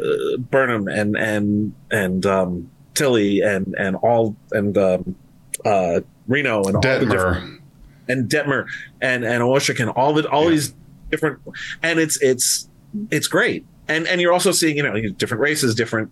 burnham 0.51 0.89
and 0.89 1.17
and 1.17 1.75
and 1.91 2.27
um 2.27 2.71
tilly 2.95 3.41
and 3.41 3.75
and 3.79 3.97
all 3.97 4.37
and 4.53 4.77
um 4.77 5.15
uh 5.65 6.01
reno 6.27 6.63
and 6.65 6.77
all 6.77 6.83
the 6.83 7.07
different 7.07 7.11
Detmer. 7.11 7.59
and 8.09 8.29
detmer 8.31 8.67
and 9.01 9.25
and 9.25 9.43
oshik 9.43 9.81
and 9.81 9.91
all 9.91 10.13
the 10.13 10.29
all 10.29 10.45
Yeah. 10.45 10.51
these 10.51 10.75
different 11.11 11.39
and 11.83 11.99
it's 11.99 12.21
it's 12.23 12.69
it's 13.11 13.27
great 13.27 13.65
and 13.89 14.07
and 14.07 14.21
you're 14.21 14.33
also 14.33 14.53
seeing 14.53 14.77
you 14.77 14.83
know 14.83 15.01
different 15.17 15.41
races 15.41 15.75
different 15.75 16.11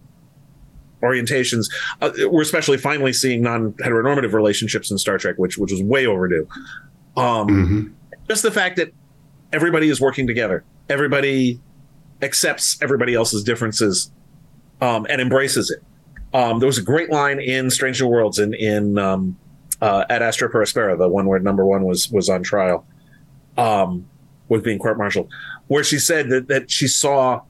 orientations 1.03 1.71
uh, 2.01 2.11
we're 2.31 2.41
especially 2.43 2.79
finally 2.79 3.13
seeing 3.13 3.43
non-heteronormative 3.43 4.33
relationships 4.33 4.91
in 4.91 4.97
star 4.97 5.19
trek 5.19 5.35
which 5.37 5.59
which 5.59 5.71
was 5.71 5.83
way 5.83 6.07
overdue 6.07 6.49
um 7.19 7.47
Mhm. 7.49 7.93
just 8.29 8.43
the 8.43 8.51
fact 8.51 8.77
that 8.77 8.93
everybody 9.53 9.89
is 9.89 10.01
working 10.01 10.27
together. 10.27 10.65
Everybody 10.89 11.61
accepts 12.23 12.81
everybody 12.83 13.15
else's 13.15 13.45
differences 13.45 14.11
um, 14.81 15.07
and 15.09 15.21
embraces 15.21 15.71
it. 15.71 15.83
Um, 16.37 16.59
there 16.59 16.67
was 16.67 16.79
a 16.79 16.83
great 16.83 17.11
line 17.11 17.41
in 17.41 17.71
strange 17.71 18.01
new 18.01 18.09
worlds 18.09 18.39
in 18.39 18.55
in 18.55 18.99
um, 18.99 19.37
uh, 19.81 20.05
Ad 20.09 20.23
Astra 20.23 20.49
per 20.51 20.63
Aspera, 20.63 20.97
the 20.97 21.09
one 21.09 21.27
where 21.27 21.39
number 21.39 21.65
one 21.65 21.85
was 21.85 22.11
was 22.11 22.29
on 22.29 22.43
trial 22.43 22.87
um, 23.57 24.09
was 24.49 24.63
being 24.63 24.79
court-martialed 24.79 25.31
where 25.69 25.85
she 25.85 25.99
said 25.99 26.29
that, 26.31 26.49
that 26.49 26.71
she 26.71 26.87
saw 26.87 27.41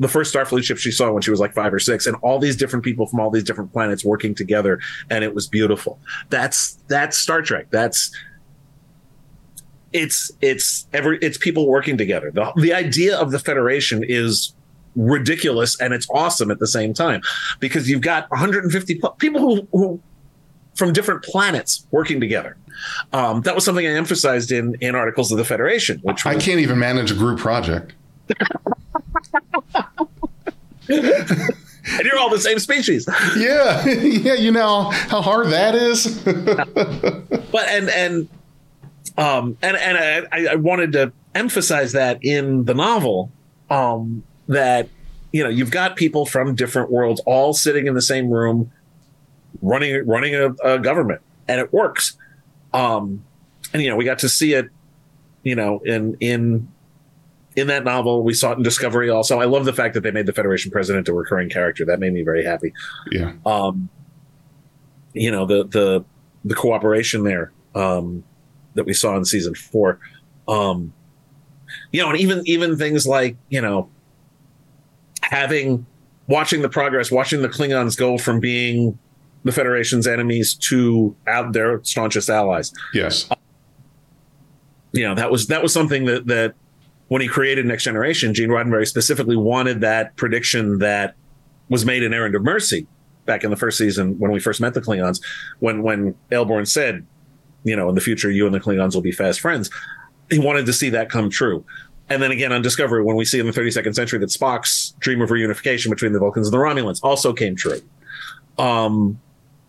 the 0.00 0.08
first 0.08 0.32
starfleet 0.34 0.62
ship 0.62 0.78
she 0.78 0.92
saw 0.92 1.10
when 1.10 1.22
she 1.22 1.30
was 1.30 1.40
like 1.40 1.54
five 1.54 1.74
or 1.74 1.78
six 1.78 2.06
and 2.06 2.16
all 2.22 2.38
these 2.38 2.56
different 2.56 2.84
people 2.84 3.06
from 3.06 3.18
all 3.20 3.30
these 3.30 3.42
different 3.42 3.72
planets 3.72 4.04
working 4.04 4.34
together 4.34 4.80
and 5.10 5.24
it 5.24 5.34
was 5.34 5.48
beautiful. 5.48 5.98
That's 6.30 6.78
that's 6.88 7.18
star 7.18 7.42
trek. 7.42 7.66
That's 7.70 8.14
it's 9.92 10.30
it's 10.40 10.86
every 10.92 11.18
it's 11.20 11.38
people 11.38 11.66
working 11.66 11.96
together. 11.96 12.30
The 12.30 12.52
the 12.56 12.74
idea 12.74 13.18
of 13.18 13.30
the 13.30 13.38
federation 13.38 14.04
is 14.06 14.54
ridiculous 14.96 15.80
and 15.80 15.94
it's 15.94 16.08
awesome 16.10 16.50
at 16.50 16.58
the 16.58 16.66
same 16.66 16.92
time 16.92 17.20
because 17.60 17.88
you've 17.88 18.00
got 18.00 18.28
150 18.30 19.00
people 19.18 19.40
who, 19.40 19.68
who 19.72 20.00
from 20.74 20.92
different 20.92 21.22
planets 21.22 21.86
working 21.90 22.20
together. 22.20 22.56
Um, 23.12 23.42
that 23.42 23.54
was 23.54 23.64
something 23.64 23.86
I 23.86 23.90
emphasized 23.90 24.52
in 24.52 24.76
in 24.80 24.94
articles 24.94 25.32
of 25.32 25.38
the 25.38 25.44
Federation, 25.44 25.98
which 26.02 26.26
I 26.26 26.34
was, 26.34 26.44
can't 26.44 26.60
even 26.60 26.78
manage 26.78 27.10
a 27.10 27.14
group 27.14 27.38
project. 27.38 27.94
and 30.88 32.04
you're 32.04 32.18
all 32.18 32.30
the 32.30 32.38
same 32.38 32.58
species. 32.58 33.08
Yeah. 33.36 33.84
yeah. 33.86 34.34
You 34.34 34.52
know 34.52 34.90
how 34.90 35.22
hard 35.22 35.48
that 35.48 35.74
is? 35.74 36.18
but 36.24 37.68
and 37.68 37.88
and 37.90 38.28
um 39.18 39.58
and 39.60 39.76
and 39.76 39.98
I, 40.32 40.52
I 40.52 40.54
wanted 40.54 40.92
to 40.92 41.12
emphasize 41.34 41.92
that 41.92 42.18
in 42.22 42.64
the 42.64 42.72
novel 42.72 43.30
um 43.68 44.22
that 44.46 44.88
you 45.32 45.42
know 45.42 45.50
you've 45.50 45.70
got 45.70 45.96
people 45.96 46.24
from 46.24 46.54
different 46.54 46.90
worlds 46.90 47.20
all 47.26 47.52
sitting 47.52 47.86
in 47.86 47.94
the 47.94 48.00
same 48.00 48.30
room 48.30 48.72
running 49.60 50.06
running 50.06 50.34
a, 50.34 50.52
a 50.64 50.78
government 50.78 51.20
and 51.46 51.60
it 51.60 51.72
works. 51.72 52.16
Um 52.72 53.24
and 53.74 53.82
you 53.82 53.90
know 53.90 53.96
we 53.96 54.04
got 54.06 54.20
to 54.20 54.28
see 54.28 54.54
it 54.54 54.70
you 55.42 55.54
know 55.54 55.80
in 55.84 56.16
in 56.20 56.68
in 57.56 57.66
that 57.66 57.84
novel. 57.84 58.22
We 58.22 58.34
saw 58.34 58.52
it 58.52 58.58
in 58.58 58.62
discovery 58.62 59.10
also. 59.10 59.40
I 59.40 59.46
love 59.46 59.64
the 59.64 59.72
fact 59.72 59.94
that 59.94 60.02
they 60.02 60.12
made 60.12 60.26
the 60.26 60.32
federation 60.32 60.70
president 60.70 61.08
a 61.08 61.12
recurring 61.12 61.50
character. 61.50 61.84
That 61.84 61.98
made 61.98 62.12
me 62.12 62.22
very 62.22 62.44
happy. 62.44 62.72
Yeah. 63.10 63.32
um, 63.44 63.88
you 65.12 65.30
know 65.30 65.44
the 65.44 65.64
the 65.64 66.04
the 66.44 66.54
cooperation 66.54 67.24
there 67.24 67.52
um, 67.74 68.22
that 68.78 68.84
we 68.84 68.94
saw 68.94 69.16
in 69.16 69.24
season 69.24 69.54
four. 69.54 69.98
Um, 70.46 70.94
you 71.92 72.00
know, 72.00 72.08
and 72.10 72.18
even 72.18 72.42
even 72.46 72.78
things 72.78 73.06
like 73.06 73.36
you 73.50 73.60
know 73.60 73.90
having 75.22 75.84
watching 76.28 76.62
the 76.62 76.68
progress, 76.68 77.10
watching 77.10 77.42
the 77.42 77.48
Klingons 77.48 77.96
go 77.96 78.16
from 78.16 78.40
being 78.40 78.98
the 79.44 79.52
Federation's 79.52 80.06
enemies 80.06 80.54
to 80.54 81.14
out 81.26 81.52
their 81.52 81.82
staunchest 81.82 82.30
allies. 82.30 82.72
Yes. 82.94 83.28
You 84.92 85.06
know, 85.06 85.14
that 85.14 85.30
was 85.30 85.48
that 85.48 85.62
was 85.62 85.72
something 85.72 86.04
that 86.06 86.26
that 86.26 86.54
when 87.08 87.22
he 87.22 87.28
created 87.28 87.66
Next 87.66 87.84
Generation, 87.84 88.34
Gene 88.34 88.50
Roddenberry 88.50 88.86
specifically 88.86 89.36
wanted 89.36 89.80
that 89.80 90.16
prediction 90.16 90.78
that 90.78 91.14
was 91.68 91.84
made 91.84 92.02
in 92.02 92.12
Errand 92.12 92.34
of 92.34 92.42
Mercy 92.42 92.86
back 93.26 93.44
in 93.44 93.50
the 93.50 93.56
first 93.56 93.76
season 93.76 94.18
when 94.18 94.30
we 94.30 94.40
first 94.40 94.60
met 94.60 94.74
the 94.74 94.80
Klingons, 94.80 95.22
when 95.60 95.82
when 95.82 96.14
Ayelborne 96.30 96.66
said, 96.66 97.06
you 97.64 97.74
know, 97.76 97.88
in 97.88 97.94
the 97.94 98.00
future 98.00 98.30
you 98.30 98.46
and 98.46 98.54
the 98.54 98.60
Klingons 98.60 98.94
will 98.94 99.02
be 99.02 99.12
fast 99.12 99.40
friends. 99.40 99.70
He 100.30 100.38
wanted 100.38 100.66
to 100.66 100.72
see 100.72 100.90
that 100.90 101.10
come 101.10 101.30
true. 101.30 101.64
And 102.10 102.22
then 102.22 102.30
again 102.30 102.52
on 102.52 102.62
Discovery, 102.62 103.02
when 103.02 103.16
we 103.16 103.24
see 103.24 103.38
in 103.38 103.46
the 103.46 103.52
32nd 103.52 103.94
century 103.94 104.18
that 104.20 104.30
Spock's 104.30 104.94
dream 104.98 105.20
of 105.20 105.28
reunification 105.30 105.90
between 105.90 106.12
the 106.12 106.18
Vulcans 106.18 106.46
and 106.46 106.54
the 106.54 106.58
Romulans 106.58 107.00
also 107.02 107.32
came 107.32 107.54
true. 107.56 107.80
Um, 108.58 109.20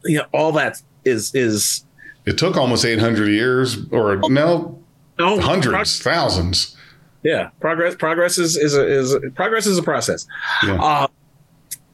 you 0.05 0.17
know, 0.19 0.25
all 0.33 0.51
that 0.53 0.81
is 1.05 1.33
is 1.35 1.83
It 2.25 2.37
took 2.37 2.55
almost 2.57 2.85
800 2.85 3.27
years, 3.29 3.77
or 3.91 4.17
no, 4.29 4.81
no 5.17 5.39
hundreds, 5.39 6.01
thousands. 6.01 6.77
yeah, 7.23 7.49
progress. 7.59 7.95
Progress 7.95 8.37
is 8.37 8.55
is 8.55 8.75
a, 8.75 8.87
is 8.87 9.13
a, 9.13 9.19
progress 9.31 9.65
is 9.67 9.77
a 9.77 9.83
process, 9.83 10.25
Yeah. 10.65 10.81
uh, 10.81 11.07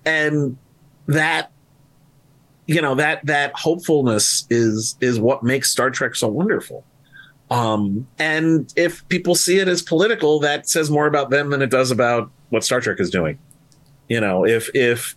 and 0.06 0.58
that 1.08 1.52
you 2.68 2.82
know 2.82 2.96
that 2.96 3.26
that 3.26 3.54
hopefulness 3.56 4.46
is 4.50 4.98
is 5.02 5.20
what 5.20 5.44
makes 5.44 5.72
Star 5.72 5.90
Trek 5.90 6.16
so 6.16 6.28
wonderful. 6.28 6.84
Um, 7.52 8.08
and 8.18 8.74
if 8.76 9.08
people 9.08 9.36
see 9.36 9.60
it 9.60 9.68
as 9.68 9.82
political, 9.82 10.40
that 10.40 10.68
says 10.68 10.90
more 10.90 11.06
about 11.06 11.30
them 11.30 11.52
than 11.52 11.62
it 11.62 11.70
does 11.70 11.92
about 11.92 12.32
what 12.50 12.64
Star 12.64 12.82
Trek 12.82 13.00
is 13.00 13.10
doing. 13.10 13.38
You 14.08 14.20
know, 14.20 14.46
if 14.46 14.70
if 14.74 15.16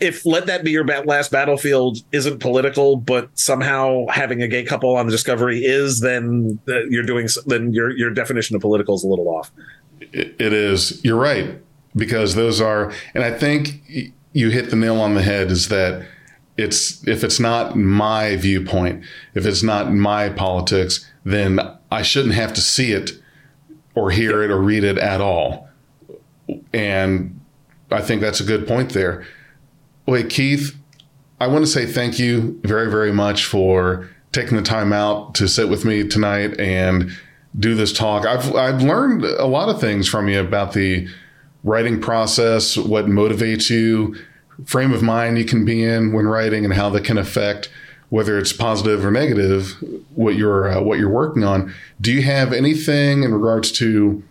if 0.00 0.26
let 0.26 0.46
that 0.46 0.64
be 0.64 0.72
your 0.72 0.84
last 0.84 1.30
battlefield 1.30 1.98
isn't 2.10 2.40
political, 2.40 2.96
but 2.96 3.30
somehow 3.38 4.06
having 4.08 4.42
a 4.42 4.48
gay 4.48 4.64
couple 4.64 4.96
on 4.96 5.06
the 5.06 5.12
Discovery 5.12 5.60
is, 5.60 6.00
then 6.00 6.58
uh, 6.68 6.84
you're 6.90 7.04
doing 7.04 7.28
then 7.46 7.72
your 7.72 7.96
your 7.96 8.10
definition 8.10 8.56
of 8.56 8.62
political 8.62 8.96
is 8.96 9.04
a 9.04 9.08
little 9.08 9.28
off. 9.28 9.52
It, 10.00 10.34
it 10.40 10.52
is. 10.52 11.04
You're 11.04 11.20
right 11.20 11.56
because 11.94 12.34
those 12.34 12.60
are, 12.60 12.92
and 13.14 13.22
I 13.22 13.30
think 13.30 13.80
you 14.32 14.50
hit 14.50 14.70
the 14.70 14.76
nail 14.76 15.00
on 15.00 15.14
the 15.14 15.22
head. 15.22 15.52
Is 15.52 15.68
that 15.68 16.04
it's 16.56 17.06
if 17.06 17.24
it's 17.24 17.40
not 17.40 17.76
my 17.76 18.36
viewpoint, 18.36 19.04
if 19.34 19.46
it's 19.46 19.62
not 19.62 19.92
my 19.92 20.28
politics, 20.28 21.08
then 21.24 21.60
I 21.90 22.02
shouldn't 22.02 22.34
have 22.34 22.52
to 22.54 22.60
see 22.60 22.92
it 22.92 23.12
or 23.94 24.10
hear 24.10 24.42
it 24.42 24.50
or 24.50 24.60
read 24.60 24.84
it 24.84 24.98
at 24.98 25.20
all. 25.20 25.68
And 26.72 27.40
I 27.90 28.00
think 28.00 28.20
that's 28.20 28.40
a 28.40 28.44
good 28.44 28.66
point 28.66 28.92
there. 28.92 29.26
Wait, 30.06 30.30
Keith, 30.30 30.76
I 31.40 31.46
want 31.46 31.64
to 31.64 31.70
say 31.70 31.86
thank 31.86 32.18
you 32.18 32.60
very, 32.64 32.90
very 32.90 33.12
much 33.12 33.44
for 33.44 34.08
taking 34.32 34.56
the 34.56 34.62
time 34.62 34.92
out 34.92 35.34
to 35.36 35.48
sit 35.48 35.68
with 35.68 35.84
me 35.84 36.06
tonight 36.06 36.58
and 36.58 37.10
do 37.58 37.74
this 37.74 37.92
talk. 37.92 38.26
I've 38.26 38.54
I've 38.54 38.82
learned 38.82 39.24
a 39.24 39.46
lot 39.46 39.68
of 39.68 39.80
things 39.80 40.08
from 40.08 40.28
you 40.28 40.40
about 40.40 40.72
the 40.72 41.08
writing 41.64 42.00
process, 42.00 42.76
what 42.76 43.06
motivates 43.06 43.70
you, 43.70 44.16
frame 44.64 44.92
of 44.92 45.02
mind 45.02 45.38
you 45.38 45.44
can 45.44 45.64
be 45.64 45.82
in 45.82 46.12
when 46.12 46.26
writing, 46.26 46.64
and 46.64 46.74
how 46.74 46.90
that 46.90 47.04
can 47.04 47.18
affect 47.18 47.68
whether 48.08 48.38
it's 48.38 48.52
positive 48.52 49.04
or 49.04 49.10
negative 49.10 49.74
what 50.14 50.34
you're 50.34 50.70
uh, 50.70 50.80
what 50.80 50.98
you're 50.98 51.08
working 51.08 51.44
on. 51.44 51.72
Do 52.00 52.12
you 52.12 52.22
have 52.22 52.52
anything 52.52 53.22
in 53.22 53.32
regards 53.32 53.72
to 53.72 54.22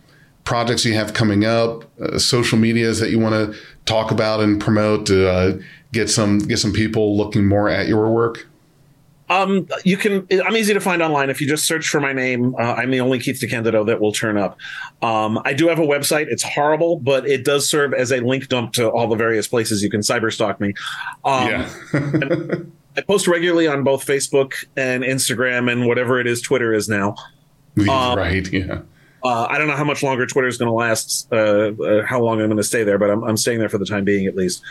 projects 0.44 0.86
you 0.86 0.94
have 0.94 1.14
coming 1.14 1.46
up, 1.46 1.86
uh, 2.00 2.20
social 2.20 2.58
medias 2.58 3.00
that 3.00 3.10
you 3.10 3.20
want 3.20 3.34
to 3.34 3.60
talk 3.86 4.12
about 4.12 4.40
and 4.40 4.62
promote 4.62 5.06
to 5.08 5.28
uh, 5.28 5.58
get 5.92 6.10
some 6.10 6.40
get 6.40 6.58
some 6.58 6.74
people 6.74 7.18
looking 7.18 7.48
more 7.48 7.70
at 7.70 7.88
your 7.88 8.12
work? 8.12 8.48
Um, 9.32 9.66
you 9.86 9.96
can. 9.96 10.28
I'm 10.46 10.58
easy 10.58 10.74
to 10.74 10.82
find 10.82 11.02
online 11.02 11.30
if 11.30 11.40
you 11.40 11.48
just 11.48 11.66
search 11.66 11.88
for 11.88 12.02
my 12.02 12.12
name. 12.12 12.54
Uh, 12.56 12.74
I'm 12.74 12.92
the 12.92 13.00
only 13.00 13.18
Keith 13.18 13.40
DeCandido 13.40 13.86
that 13.86 14.02
will 14.02 14.12
turn 14.12 14.38
up. 14.38 14.58
Um, 15.02 15.40
I 15.46 15.54
do 15.54 15.70
have 15.70 15.80
a 15.80 15.84
website. 15.84 16.28
It's 16.30 16.44
horrible, 16.44 17.00
but 17.00 17.26
it 17.26 17.46
does 17.46 17.70
serve 17.70 17.94
as 17.94 18.12
a 18.12 18.20
link 18.20 18.50
dump 18.50 18.74
to 18.74 18.90
all 18.90 19.08
the 19.08 19.16
various 19.16 19.48
places 19.48 19.82
you 19.82 19.90
can 19.90 20.02
cyberstalk 20.02 20.60
me. 20.60 20.74
Um, 21.24 21.50
yeah. 21.50 21.70
I 22.98 23.02
post 23.02 23.26
regularly 23.26 23.68
on 23.68 23.86
both 23.86 24.06
Facebook 24.06 24.66
and 24.76 25.04
Instagram 25.04 25.72
and 25.72 25.88
whatever 25.88 26.20
it 26.20 26.28
is 26.28 26.42
Twitter 26.42 26.74
is 26.74 26.90
now. 26.90 27.16
Um, 27.88 28.18
right. 28.18 28.52
Yeah. 28.52 28.82
Uh, 29.24 29.48
I 29.50 29.58
don't 29.58 29.68
know 29.68 29.78
how 29.78 29.86
much 29.86 30.04
longer 30.04 30.26
Twitter 30.26 30.50
is 30.50 30.58
going 30.58 30.68
to 30.68 30.74
last, 30.74 31.32
uh, 31.32 31.72
uh, 31.72 32.06
how 32.06 32.20
long 32.22 32.42
I'm 32.42 32.48
going 32.48 32.58
to 32.58 32.64
stay 32.64 32.84
there, 32.84 32.98
but 32.98 33.10
I'm, 33.10 33.24
I'm 33.24 33.38
staying 33.38 33.60
there 33.60 33.70
for 33.70 33.78
the 33.78 33.86
time 33.86 34.04
being 34.04 34.28
at 34.28 34.36
least. 34.36 34.62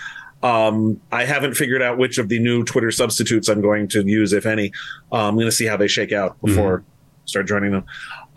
Um, 0.42 1.00
I 1.12 1.24
haven't 1.24 1.54
figured 1.54 1.82
out 1.82 1.98
which 1.98 2.18
of 2.18 2.28
the 2.28 2.38
new 2.38 2.64
Twitter 2.64 2.90
substitutes 2.90 3.48
I'm 3.48 3.60
going 3.60 3.88
to 3.88 4.02
use, 4.06 4.32
if 4.32 4.46
any. 4.46 4.72
Uh, 5.12 5.28
I'm 5.28 5.34
going 5.34 5.46
to 5.46 5.52
see 5.52 5.66
how 5.66 5.76
they 5.76 5.88
shake 5.88 6.12
out 6.12 6.40
before 6.40 6.82
I 6.82 7.26
start 7.26 7.46
joining 7.46 7.72
them. 7.72 7.84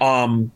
Um, 0.02 0.52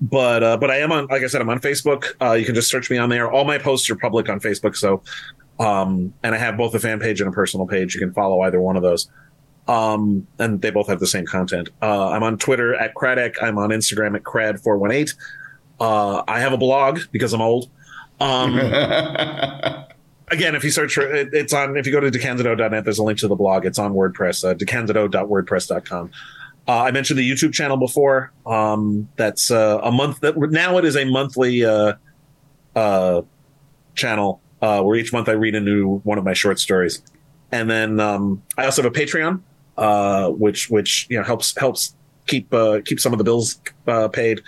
but 0.00 0.42
uh, 0.42 0.56
but 0.56 0.70
I 0.70 0.78
am 0.78 0.92
on, 0.92 1.06
like 1.06 1.22
I 1.22 1.26
said, 1.26 1.42
I'm 1.42 1.50
on 1.50 1.60
Facebook. 1.60 2.14
Uh, 2.20 2.32
you 2.32 2.46
can 2.46 2.54
just 2.54 2.70
search 2.70 2.90
me 2.90 2.96
on 2.96 3.10
there. 3.10 3.30
All 3.30 3.44
my 3.44 3.58
posts 3.58 3.90
are 3.90 3.96
public 3.96 4.30
on 4.30 4.40
Facebook, 4.40 4.74
so 4.74 5.02
um, 5.58 6.14
and 6.22 6.34
I 6.34 6.38
have 6.38 6.56
both 6.56 6.74
a 6.74 6.80
fan 6.80 6.98
page 7.00 7.20
and 7.20 7.28
a 7.28 7.32
personal 7.32 7.66
page. 7.66 7.94
You 7.94 8.00
can 8.00 8.14
follow 8.14 8.40
either 8.40 8.60
one 8.60 8.76
of 8.76 8.82
those. 8.82 9.10
Um, 9.68 10.26
and 10.38 10.60
they 10.60 10.70
both 10.70 10.88
have 10.88 10.98
the 10.98 11.06
same 11.06 11.26
content. 11.26 11.68
Uh, 11.82 12.08
I'm 12.08 12.22
on 12.22 12.38
Twitter 12.38 12.74
at 12.74 12.94
KRADeC. 12.94 13.36
I'm 13.42 13.58
on 13.58 13.68
Instagram 13.70 14.16
at 14.16 14.22
Crad418. 14.22 15.14
Uh, 15.78 16.22
I 16.26 16.40
have 16.40 16.52
a 16.52 16.58
blog 16.58 17.00
because 17.12 17.32
I'm 17.34 17.42
old. 17.42 17.70
Um, 18.18 18.54
again, 20.30 20.54
if 20.54 20.64
you 20.64 20.70
search 20.70 20.94
for 20.94 21.02
it, 21.02 21.30
it's 21.32 21.52
on, 21.52 21.76
if 21.76 21.86
you 21.86 21.92
go 21.92 22.00
to 22.00 22.10
decandido.net, 22.10 22.84
there's 22.84 22.98
a 22.98 23.02
link 23.02 23.18
to 23.20 23.28
the 23.28 23.36
blog. 23.36 23.66
It's 23.66 23.78
on 23.78 23.92
WordPress, 23.92 24.48
uh, 24.48 24.54
decandido.wordpress.com. 24.54 26.10
Uh, 26.68 26.82
I 26.84 26.90
mentioned 26.90 27.18
the 27.18 27.28
YouTube 27.28 27.52
channel 27.52 27.76
before. 27.76 28.32
Um, 28.46 29.08
that's 29.16 29.50
uh, 29.50 29.80
a 29.82 29.90
month 29.90 30.20
that 30.20 30.36
now 30.36 30.78
it 30.78 30.84
is 30.84 30.96
a 30.96 31.04
monthly 31.04 31.64
uh, 31.64 31.94
uh, 32.76 33.22
channel 33.94 34.40
uh, 34.62 34.82
where 34.82 34.96
each 34.96 35.12
month 35.12 35.28
I 35.28 35.32
read 35.32 35.54
a 35.54 35.60
new 35.60 35.98
one 36.00 36.18
of 36.18 36.24
my 36.24 36.32
short 36.32 36.58
stories. 36.58 37.02
And 37.50 37.68
then 37.68 37.98
um, 37.98 38.42
I 38.56 38.66
also 38.66 38.82
have 38.82 38.92
a 38.92 38.94
Patreon, 38.94 39.40
uh, 39.76 40.28
which 40.30 40.70
which 40.70 41.06
you 41.10 41.18
know 41.18 41.24
helps 41.24 41.58
helps 41.58 41.96
keep 42.26 42.54
keep 42.84 43.00
some 43.00 43.12
of 43.12 43.18
the 43.18 43.24
bills 43.24 43.60
paid. 44.12 44.42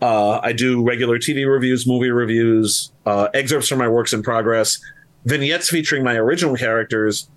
I 0.00 0.52
do 0.52 0.84
regular 0.84 1.18
TV 1.18 1.50
reviews, 1.50 1.88
movie 1.88 2.10
reviews, 2.10 2.92
excerpts 3.06 3.68
from 3.68 3.78
my 3.78 3.88
works 3.88 4.12
in 4.12 4.22
progress, 4.22 4.78
vignettes 5.24 5.68
featuring 5.68 6.04
my 6.04 6.14
original 6.14 6.56
characters, 6.56 7.28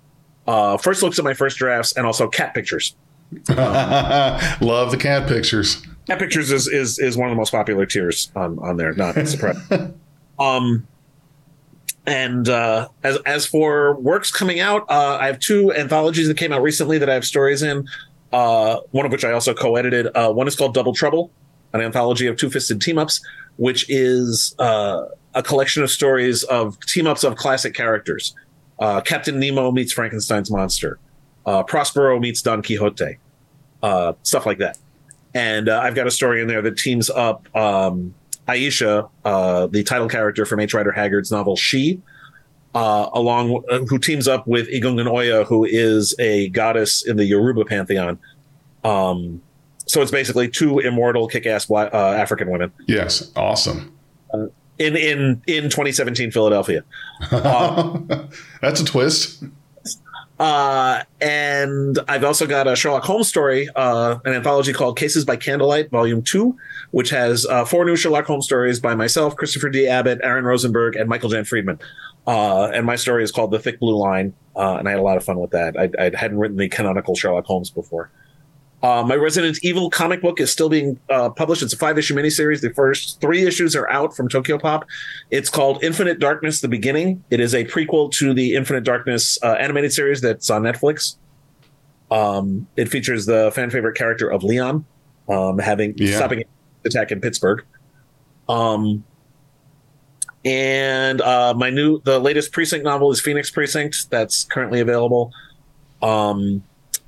uh, 0.46 0.76
first 0.76 1.02
looks 1.02 1.18
at 1.18 1.24
my 1.24 1.34
first 1.34 1.58
drafts, 1.58 1.92
and 1.96 2.06
also 2.06 2.28
cat 2.28 2.54
pictures. 2.54 2.96
Love 3.48 4.90
the 4.90 4.98
cat 4.98 5.28
pictures. 5.28 5.82
Cat 6.06 6.18
pictures 6.18 6.50
is 6.50 6.66
is, 6.66 6.98
is 6.98 7.16
one 7.16 7.28
of 7.28 7.32
the 7.32 7.36
most 7.36 7.50
popular 7.50 7.84
tiers 7.84 8.32
on 8.34 8.58
on 8.60 8.76
there. 8.78 8.94
Not 8.94 9.14
surprising. 9.28 10.00
um, 10.38 10.86
and 12.06 12.48
uh, 12.48 12.88
as 13.02 13.18
as 13.26 13.46
for 13.46 13.94
works 13.96 14.32
coming 14.32 14.60
out, 14.60 14.90
uh, 14.90 15.18
I 15.20 15.26
have 15.26 15.38
two 15.38 15.72
anthologies 15.74 16.28
that 16.28 16.38
came 16.38 16.52
out 16.52 16.62
recently 16.62 16.96
that 16.98 17.10
I 17.10 17.14
have 17.14 17.26
stories 17.26 17.62
in. 17.62 17.86
Uh, 18.32 18.80
one 18.90 19.06
of 19.06 19.12
which 19.12 19.24
I 19.24 19.32
also 19.32 19.54
co-edited. 19.54 20.08
Uh, 20.14 20.32
one 20.32 20.46
is 20.48 20.56
called 20.56 20.74
Double 20.74 20.94
Trouble, 20.94 21.30
an 21.72 21.80
anthology 21.80 22.26
of 22.26 22.36
two-fisted 22.36 22.80
team-ups, 22.80 23.24
which 23.56 23.88
is 23.88 24.54
uh, 24.58 25.06
a 25.38 25.42
collection 25.42 25.84
of 25.84 25.90
stories 25.90 26.42
of 26.44 26.78
team-ups 26.80 27.22
of 27.22 27.36
classic 27.36 27.72
characters. 27.72 28.34
Uh, 28.80 29.00
Captain 29.00 29.38
Nemo 29.38 29.70
meets 29.70 29.92
Frankenstein's 29.92 30.50
monster. 30.50 30.98
Uh, 31.46 31.62
Prospero 31.62 32.18
meets 32.18 32.42
Don 32.42 32.60
Quixote. 32.60 33.18
Uh, 33.80 34.14
stuff 34.24 34.44
like 34.46 34.58
that. 34.58 34.76
And 35.34 35.68
uh, 35.68 35.78
I've 35.78 35.94
got 35.94 36.08
a 36.08 36.10
story 36.10 36.42
in 36.42 36.48
there 36.48 36.60
that 36.62 36.76
teams 36.76 37.08
up 37.08 37.46
um, 37.56 38.12
Ayesha, 38.48 39.08
uh, 39.24 39.68
the 39.68 39.84
title 39.84 40.08
character 40.08 40.44
from 40.44 40.58
H. 40.58 40.74
Rider 40.74 40.90
Haggard's 40.90 41.30
novel 41.30 41.54
She, 41.54 42.02
uh, 42.74 43.08
along 43.12 43.62
who 43.88 43.98
teams 43.98 44.26
up 44.26 44.44
with 44.48 44.68
Igungan 44.68 45.08
Oya, 45.08 45.44
who 45.44 45.64
is 45.64 46.16
a 46.18 46.48
goddess 46.48 47.06
in 47.06 47.16
the 47.16 47.24
Yoruba 47.24 47.64
pantheon. 47.64 48.18
Um, 48.82 49.40
so 49.86 50.02
it's 50.02 50.10
basically 50.10 50.48
two 50.48 50.80
immortal, 50.80 51.28
kick-ass 51.28 51.70
African 51.70 52.50
women 52.50 52.72
Yes. 52.88 53.30
Awesome. 53.36 53.97
In 54.78 54.96
in 54.96 55.42
in 55.46 55.64
2017 55.64 56.30
Philadelphia. 56.30 56.84
That's 57.30 58.80
a 58.80 58.84
twist. 58.84 59.44
Uh, 60.38 61.02
and 61.20 61.98
I've 62.06 62.22
also 62.22 62.46
got 62.46 62.68
a 62.68 62.76
Sherlock 62.76 63.02
Holmes 63.02 63.26
story, 63.26 63.68
uh, 63.74 64.18
an 64.24 64.34
anthology 64.34 64.72
called 64.72 64.96
Cases 64.96 65.24
by 65.24 65.34
Candlelight, 65.34 65.90
Volume 65.90 66.22
2, 66.22 66.56
which 66.92 67.10
has 67.10 67.44
uh, 67.46 67.64
four 67.64 67.84
new 67.84 67.96
Sherlock 67.96 68.26
Holmes 68.26 68.44
stories 68.44 68.78
by 68.78 68.94
myself, 68.94 69.34
Christopher 69.34 69.68
D. 69.68 69.88
Abbott, 69.88 70.20
Aaron 70.22 70.44
Rosenberg, 70.44 70.94
and 70.94 71.08
Michael 71.08 71.28
Jan 71.28 71.44
Friedman. 71.44 71.80
Uh, 72.26 72.66
and 72.72 72.86
my 72.86 72.94
story 72.94 73.24
is 73.24 73.32
called 73.32 73.50
The 73.50 73.58
Thick 73.58 73.80
Blue 73.80 73.96
Line, 73.96 74.32
uh, 74.54 74.76
and 74.76 74.86
I 74.86 74.92
had 74.92 75.00
a 75.00 75.02
lot 75.02 75.16
of 75.16 75.24
fun 75.24 75.40
with 75.40 75.50
that. 75.50 75.76
I, 75.76 75.90
I 75.98 76.12
hadn't 76.14 76.38
written 76.38 76.56
the 76.56 76.68
canonical 76.68 77.16
Sherlock 77.16 77.46
Holmes 77.46 77.70
before. 77.70 78.10
Uh, 78.80 79.02
my 79.02 79.16
Resident 79.16 79.58
Evil 79.62 79.90
comic 79.90 80.22
book 80.22 80.40
is 80.40 80.52
still 80.52 80.68
being 80.68 81.00
uh, 81.10 81.30
published. 81.30 81.62
It's 81.62 81.72
a 81.72 81.76
five 81.76 81.98
issue 81.98 82.14
miniseries. 82.14 82.60
The 82.60 82.70
first 82.70 83.20
three 83.20 83.44
issues 83.44 83.74
are 83.74 83.90
out 83.90 84.14
from 84.14 84.28
Tokyo 84.28 84.56
Pop. 84.56 84.84
It's 85.30 85.48
called 85.50 85.82
Infinite 85.82 86.20
Darkness 86.20 86.60
The 86.60 86.68
Beginning. 86.68 87.24
It 87.30 87.40
is 87.40 87.54
a 87.54 87.64
prequel 87.64 88.12
to 88.12 88.32
the 88.32 88.54
Infinite 88.54 88.84
Darkness 88.84 89.36
uh, 89.42 89.54
animated 89.54 89.92
series 89.92 90.20
that's 90.20 90.48
on 90.48 90.62
Netflix. 90.62 91.16
Um, 92.10 92.68
it 92.76 92.88
features 92.88 93.26
the 93.26 93.50
fan 93.52 93.68
favorite 93.70 93.96
character 93.96 94.30
of 94.30 94.44
Leon 94.44 94.84
um, 95.28 95.58
having 95.58 95.94
Yeah. 95.96 96.16
stopping 96.16 96.38
an 96.40 96.44
attack 96.86 97.10
in 97.10 97.20
Pittsburgh. 97.20 97.64
Um, 98.48 99.04
and 100.44 101.20
uh, 101.20 101.52
my 101.56 101.68
new 101.70 102.00
the 102.04 102.18
latest 102.18 102.52
precinct 102.52 102.84
novel 102.84 103.10
is 103.10 103.20
Phoenix 103.20 103.50
Precinct. 103.50 104.08
That's 104.08 104.44
currently 104.44 104.80
available. 104.80 105.32
Um, 106.00 106.62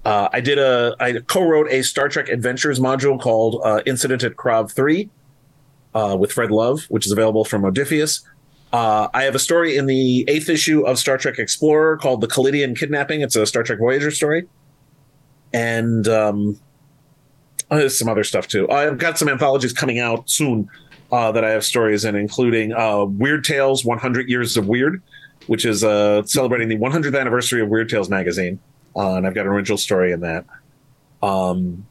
uh, 0.05 0.29
I 0.33 0.41
did 0.41 0.59
a 0.59 0.97
I 0.99 1.21
co-wrote 1.27 1.71
a 1.71 1.83
Star 1.83 2.09
Trek 2.09 2.29
Adventures 2.29 2.81
module 2.81 3.21
called 3.21 3.61
uh, 3.65 3.83
Incident 3.85 4.23
at 4.23 4.37
Krav 4.37 4.73
Three 4.73 5.11
uh, 5.95 6.17
with 6.19 6.33
Fred 6.33 6.51
Love, 6.51 6.85
which 6.85 7.07
is 7.07 7.13
available 7.13 7.45
from 7.45 7.63
Modiphius. 7.63 8.25
Uh, 8.73 9.09
I 9.13 9.25
have 9.25 9.35
a 9.35 9.39
story 9.41 9.77
in 9.77 9.87
the 9.87 10.25
eighth 10.29 10.49
issue 10.49 10.87
of 10.87 10.99
Star 10.99 11.19
Trek 11.19 11.39
Explorer 11.39 11.99
called 11.99 12.21
The 12.21 12.29
Kalidian 12.29 12.79
Kidnapping. 12.79 13.21
It's 13.21 13.37
a 13.37 13.45
Star 13.45 13.63
Trek 13.63 13.79
Voyager 13.79 14.11
story, 14.11 14.47
and 15.53 16.09
um, 16.09 16.59
oh, 17.71 17.77
there's 17.77 17.99
some 17.99 18.09
other 18.09 18.25
stuff 18.25 18.49
too. 18.49 18.71
I've 18.71 18.97
got 18.97 19.19
some 19.19 19.29
anthologies 19.29 19.75
coming 19.75 19.99
out 19.99 20.31
soon 20.31 20.71
uh, 21.13 21.31
that 21.33 21.45
I 21.45 21.51
have 21.51 21.65
stories 21.65 22.07
in, 22.07 22.15
including 22.15 22.73
uh, 22.73 23.05
Weird 23.05 23.45
Tales 23.45 23.85
100 23.85 24.31
Years 24.31 24.57
of 24.57 24.67
Weird, 24.67 25.03
which 25.47 25.67
is 25.67 25.81
celebrating 25.81 26.69
the 26.69 26.79
100th 26.79 27.19
anniversary 27.19 27.61
of 27.61 27.69
Weird 27.69 27.91
Tales 27.91 28.09
magazine. 28.09 28.61
Uh, 28.97 29.15
and 29.17 29.27
I've 29.27 29.35
got 29.35 29.47
an 29.47 29.53
original 29.53 29.79
story 29.79 30.13
in 30.13 30.21
that. 30.21 30.45
Um, 31.23 31.87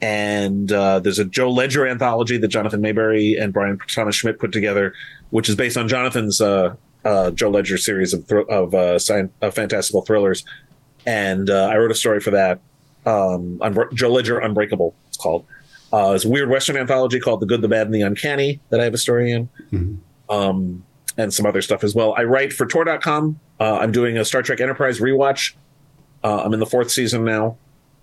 and 0.00 0.70
uh, 0.70 1.00
there's 1.00 1.18
a 1.18 1.24
Joe 1.24 1.50
Ledger 1.50 1.86
anthology 1.86 2.38
that 2.38 2.48
Jonathan 2.48 2.80
Maberry 2.80 3.40
and 3.40 3.52
Bryan 3.52 3.78
Thomas 3.88 4.14
Schmidt 4.16 4.38
put 4.38 4.52
together, 4.52 4.94
which 5.30 5.48
is 5.48 5.56
based 5.56 5.76
on 5.76 5.88
Jonathan's 5.88 6.40
uh, 6.40 6.74
uh, 7.04 7.30
Joe 7.32 7.50
Ledger 7.50 7.78
series 7.78 8.14
of 8.14 8.26
thr- 8.26 8.48
of, 8.48 8.74
uh, 8.74 8.98
of 9.42 9.54
fantastical 9.54 10.02
thrillers. 10.02 10.44
And 11.06 11.50
uh, 11.50 11.66
I 11.66 11.76
wrote 11.76 11.90
a 11.90 11.94
story 11.96 12.20
for 12.20 12.30
that. 12.30 12.60
Um, 13.06 13.60
Joe 13.94 14.10
Ledger 14.10 14.38
Unbreakable, 14.38 14.94
it's 15.08 15.16
called. 15.16 15.46
Uh, 15.92 16.12
it's 16.14 16.24
a 16.24 16.28
weird 16.28 16.50
Western 16.50 16.76
anthology 16.76 17.18
called 17.18 17.40
The 17.40 17.46
Good, 17.46 17.62
the 17.62 17.68
Bad, 17.68 17.86
and 17.86 17.94
the 17.94 18.02
Uncanny 18.02 18.60
that 18.68 18.78
I 18.80 18.84
have 18.84 18.94
a 18.94 18.98
story 18.98 19.32
in. 19.32 19.48
Um, 20.28 20.84
and 21.16 21.32
some 21.32 21.46
other 21.46 21.62
stuff 21.62 21.82
as 21.82 21.94
well. 21.94 22.14
I 22.16 22.24
write 22.24 22.52
for 22.52 22.66
Tor.com. 22.66 23.40
Uh, 23.58 23.78
I'm 23.78 23.90
doing 23.90 24.18
a 24.18 24.24
Star 24.24 24.42
Trek 24.42 24.60
Enterprise 24.60 25.00
rewatch. 25.00 25.54
Uh, 26.22 26.42
I'm 26.44 26.52
in 26.54 26.60
the 26.60 26.66
fourth 26.66 26.90
season 26.90 27.24
now. 27.24 27.56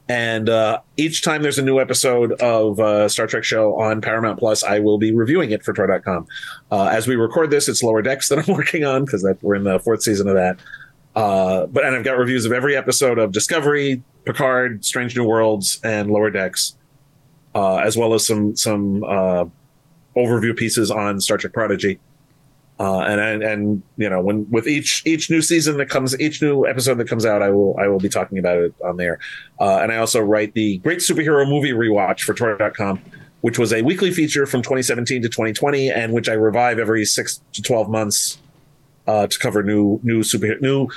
And 0.08 0.50
uh, 0.50 0.82
each 0.98 1.24
time 1.24 1.42
there's 1.42 1.58
a 1.58 1.64
new 1.64 1.80
episode 1.80 2.34
of 2.34 2.80
uh, 2.80 3.10
Star 3.10 3.26
Trek 3.26 3.44
show 3.44 3.76
on 3.80 4.02
Paramount 4.02 4.38
Plus, 4.38 4.64
I 4.64 4.80
will 4.80 5.00
be 5.00 5.12
reviewing 5.12 5.50
it 5.50 5.64
for 5.64 5.74
Tor.com. 5.74 6.28
Uh, 6.72 6.86
as 6.86 7.08
we 7.08 7.16
record 7.16 7.50
this, 7.50 7.68
it's 7.68 7.82
Lower 7.82 8.04
Decks 8.04 8.30
that 8.30 8.38
I'm 8.38 8.54
working 8.56 8.84
on 8.84 9.06
because 9.06 9.28
we're 9.42 9.56
in 9.56 9.64
the 9.64 9.80
fourth 9.80 10.04
season 10.04 10.28
of 10.28 10.36
that. 10.36 10.60
Uh, 11.16 11.66
but 11.68 11.86
and 11.86 11.96
I've 11.96 12.04
got 12.04 12.18
reviews 12.18 12.46
of 12.46 12.52
every 12.52 12.76
episode 12.76 13.18
of 13.18 13.32
Discovery, 13.32 14.04
Picard, 14.26 14.84
Strange 14.84 15.16
New 15.16 15.24
Worlds, 15.24 15.80
and 15.84 16.12
Lower 16.12 16.30
Decks, 16.30 16.76
uh, 17.56 17.78
as 17.78 17.96
well 17.96 18.14
as 18.14 18.28
some 18.28 18.56
some 18.56 19.04
uh, 19.06 19.46
overview 20.16 20.56
pieces 20.56 20.92
on 20.92 21.22
Star 21.22 21.38
Trek 21.38 21.54
Prodigy. 21.54 22.00
Uh, 22.78 23.00
and, 23.00 23.22
and 23.22 23.44
and 23.44 23.84
you 23.96 24.10
know 24.10 24.22
when 24.22 24.50
with 24.52 24.68
each 24.68 25.02
each 25.06 25.30
new 25.32 25.42
season 25.42 25.78
that 25.78 25.88
comes 25.88 26.20
each 26.20 26.42
new 26.42 26.68
episode 26.68 26.96
that 26.96 27.08
comes 27.08 27.26
out 27.26 27.42
I 27.42 27.50
will 27.50 27.74
I 27.80 27.88
will 27.88 28.00
be 28.00 28.10
talking 28.10 28.38
about 28.38 28.58
it 28.58 28.74
on 28.84 28.98
there. 28.98 29.20
Uh, 29.60 29.80
and 29.82 29.94
I 29.94 29.98
also 29.98 30.20
write 30.20 30.54
the 30.56 30.80
great 30.80 31.00
superhero 31.00 31.48
movie 31.48 31.72
rewatch 31.72 32.22
for 32.22 32.34
Tor.com 32.34 33.00
which 33.46 33.60
was 33.60 33.72
a 33.72 33.84
weekly 33.84 34.10
feature 34.10 34.48
from 34.48 34.64
2017 34.64 35.22
to 35.22 35.30
2020 35.30 35.92
and 35.92 36.14
which 36.14 36.28
I 36.28 36.34
revive 36.34 36.80
every 36.80 37.06
six 37.06 37.42
to 37.54 37.62
12 37.62 37.90
months 37.90 38.40
uh, 39.06 39.28
to 39.28 39.38
cover 39.40 39.62
new 39.62 40.00
new 40.04 40.24
super 40.24 40.58
new 40.60 40.88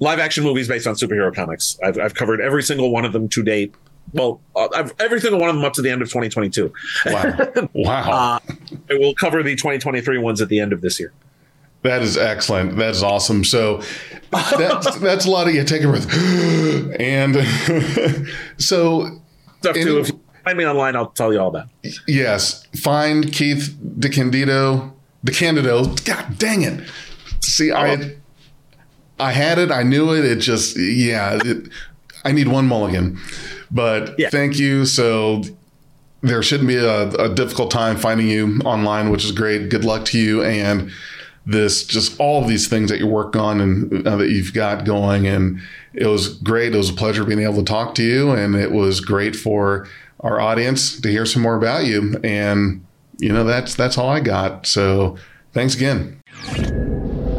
live 0.00 0.18
action 0.18 0.42
movies 0.42 0.66
based 0.68 0.86
on 0.86 0.94
superhero 0.94 1.34
comics. 1.34 1.78
I've, 1.84 1.98
I've 1.98 2.14
covered 2.14 2.40
every 2.40 2.62
single 2.62 2.90
one 2.90 3.04
of 3.04 3.12
them 3.12 3.28
to 3.28 3.42
date. 3.42 3.74
Well 4.14 4.40
uh, 4.56 4.68
I've, 4.74 4.94
every 4.98 5.20
single 5.20 5.38
one 5.38 5.50
of 5.50 5.56
them 5.56 5.64
up 5.66 5.74
to 5.74 5.82
the 5.82 5.90
end 5.90 6.00
of 6.00 6.08
2022 6.08 6.72
Wow. 7.06 7.38
Wow. 7.74 8.10
uh, 8.10 8.38
I 8.90 8.94
will 8.94 9.14
cover 9.14 9.42
the 9.42 9.54
2023 9.54 10.18
ones 10.18 10.40
at 10.40 10.48
the 10.48 10.60
end 10.60 10.72
of 10.72 10.80
this 10.80 10.98
year 10.98 11.12
That 11.82 12.02
is 12.02 12.16
excellent. 12.16 12.76
That 12.76 12.90
is 12.90 13.02
awesome. 13.02 13.44
So 13.44 13.82
that's 14.30 14.96
that's 15.00 15.26
a 15.26 15.30
lot 15.30 15.48
of 15.48 15.54
you 15.54 15.64
take 15.64 15.82
a 15.84 15.88
breath. 15.88 16.06
and 17.00 17.36
so 18.58 19.20
stuff 19.60 19.74
too. 19.76 19.98
If 20.00 20.08
you 20.08 20.20
find 20.44 20.58
me 20.58 20.66
online, 20.66 20.96
I'll 20.96 21.10
tell 21.10 21.32
you 21.32 21.40
all 21.40 21.48
about. 21.48 21.68
yes, 22.06 22.66
find 22.76 23.32
Keith 23.32 23.76
DeCandido. 23.98 24.92
DeCandido. 25.24 26.04
God 26.04 26.38
dang 26.38 26.62
it. 26.62 26.88
See, 27.40 27.70
I 27.70 27.94
oh. 27.94 28.10
I 29.20 29.32
had 29.32 29.58
it. 29.58 29.70
I 29.70 29.82
knew 29.82 30.14
it. 30.14 30.24
It 30.24 30.36
just 30.40 30.76
yeah. 30.78 31.38
It, 31.44 31.68
I 32.24 32.32
need 32.32 32.48
one 32.48 32.66
mulligan. 32.66 33.18
But 33.70 34.14
Yeah. 34.18 34.30
thank 34.30 34.58
you. 34.58 34.84
So 34.84 35.42
there 36.22 36.42
shouldn't 36.42 36.68
be 36.68 36.76
a, 36.76 37.08
a 37.10 37.28
difficult 37.28 37.70
time 37.70 37.96
finding 37.96 38.28
you 38.28 38.60
online, 38.64 39.10
which 39.10 39.24
is 39.24 39.30
great. 39.32 39.68
Good 39.70 39.84
luck 39.84 40.04
to 40.06 40.18
you 40.18 40.42
and 40.42 40.90
this 41.48 41.84
just 41.84 42.20
all 42.20 42.42
of 42.42 42.48
these 42.48 42.68
things 42.68 42.90
that 42.90 42.98
you're 42.98 43.08
working 43.08 43.40
on 43.40 43.60
and 43.60 44.06
uh, 44.06 44.16
that 44.16 44.28
you've 44.28 44.52
got 44.52 44.84
going. 44.84 45.26
And 45.26 45.60
it 45.94 46.06
was 46.06 46.34
great. 46.34 46.74
It 46.74 46.78
was 46.78 46.90
a 46.90 46.94
pleasure 46.94 47.24
being 47.24 47.40
able 47.40 47.56
to 47.56 47.62
talk 47.64 47.94
to 47.96 48.04
you, 48.04 48.30
and 48.32 48.54
it 48.54 48.70
was 48.70 49.00
great 49.00 49.34
for 49.34 49.88
our 50.20 50.40
audience 50.40 51.00
to 51.00 51.08
hear 51.08 51.24
some 51.24 51.42
more 51.42 51.56
about 51.56 51.86
you. 51.86 52.20
And 52.22 52.84
you 53.18 53.32
know 53.32 53.44
that's 53.44 53.74
that's 53.74 53.96
all 53.96 54.10
I 54.10 54.20
got. 54.20 54.66
So 54.66 55.16
thanks 55.52 55.74
again. 55.74 56.97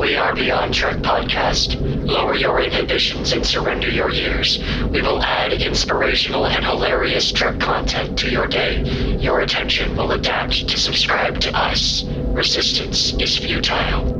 We 0.09 0.15
are 0.15 0.33
Beyond 0.33 0.73
Trek 0.73 0.97
Podcast. 1.03 1.79
Lower 2.03 2.33
your 2.33 2.59
inhibitions 2.59 3.31
and 3.31 3.45
surrender 3.45 3.91
your 3.91 4.09
years. 4.09 4.57
We 4.89 5.03
will 5.03 5.21
add 5.21 5.53
inspirational 5.53 6.47
and 6.47 6.65
hilarious 6.65 7.31
Trek 7.31 7.59
content 7.59 8.17
to 8.17 8.27
your 8.31 8.47
day. 8.47 8.81
Your 9.19 9.41
attention 9.41 9.95
will 9.95 10.11
adapt 10.13 10.67
to 10.67 10.79
subscribe 10.79 11.39
to 11.41 11.55
us. 11.55 12.05
Resistance 12.33 13.13
is 13.21 13.37
futile. 13.37 14.19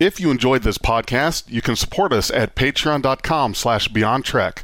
If 0.00 0.18
you 0.18 0.32
enjoyed 0.32 0.64
this 0.64 0.76
podcast, 0.76 1.44
you 1.48 1.62
can 1.62 1.76
support 1.76 2.12
us 2.12 2.32
at 2.32 2.56
patreon.com 2.56 3.54
slash 3.54 3.86
beyond 3.86 4.24
trek. 4.24 4.52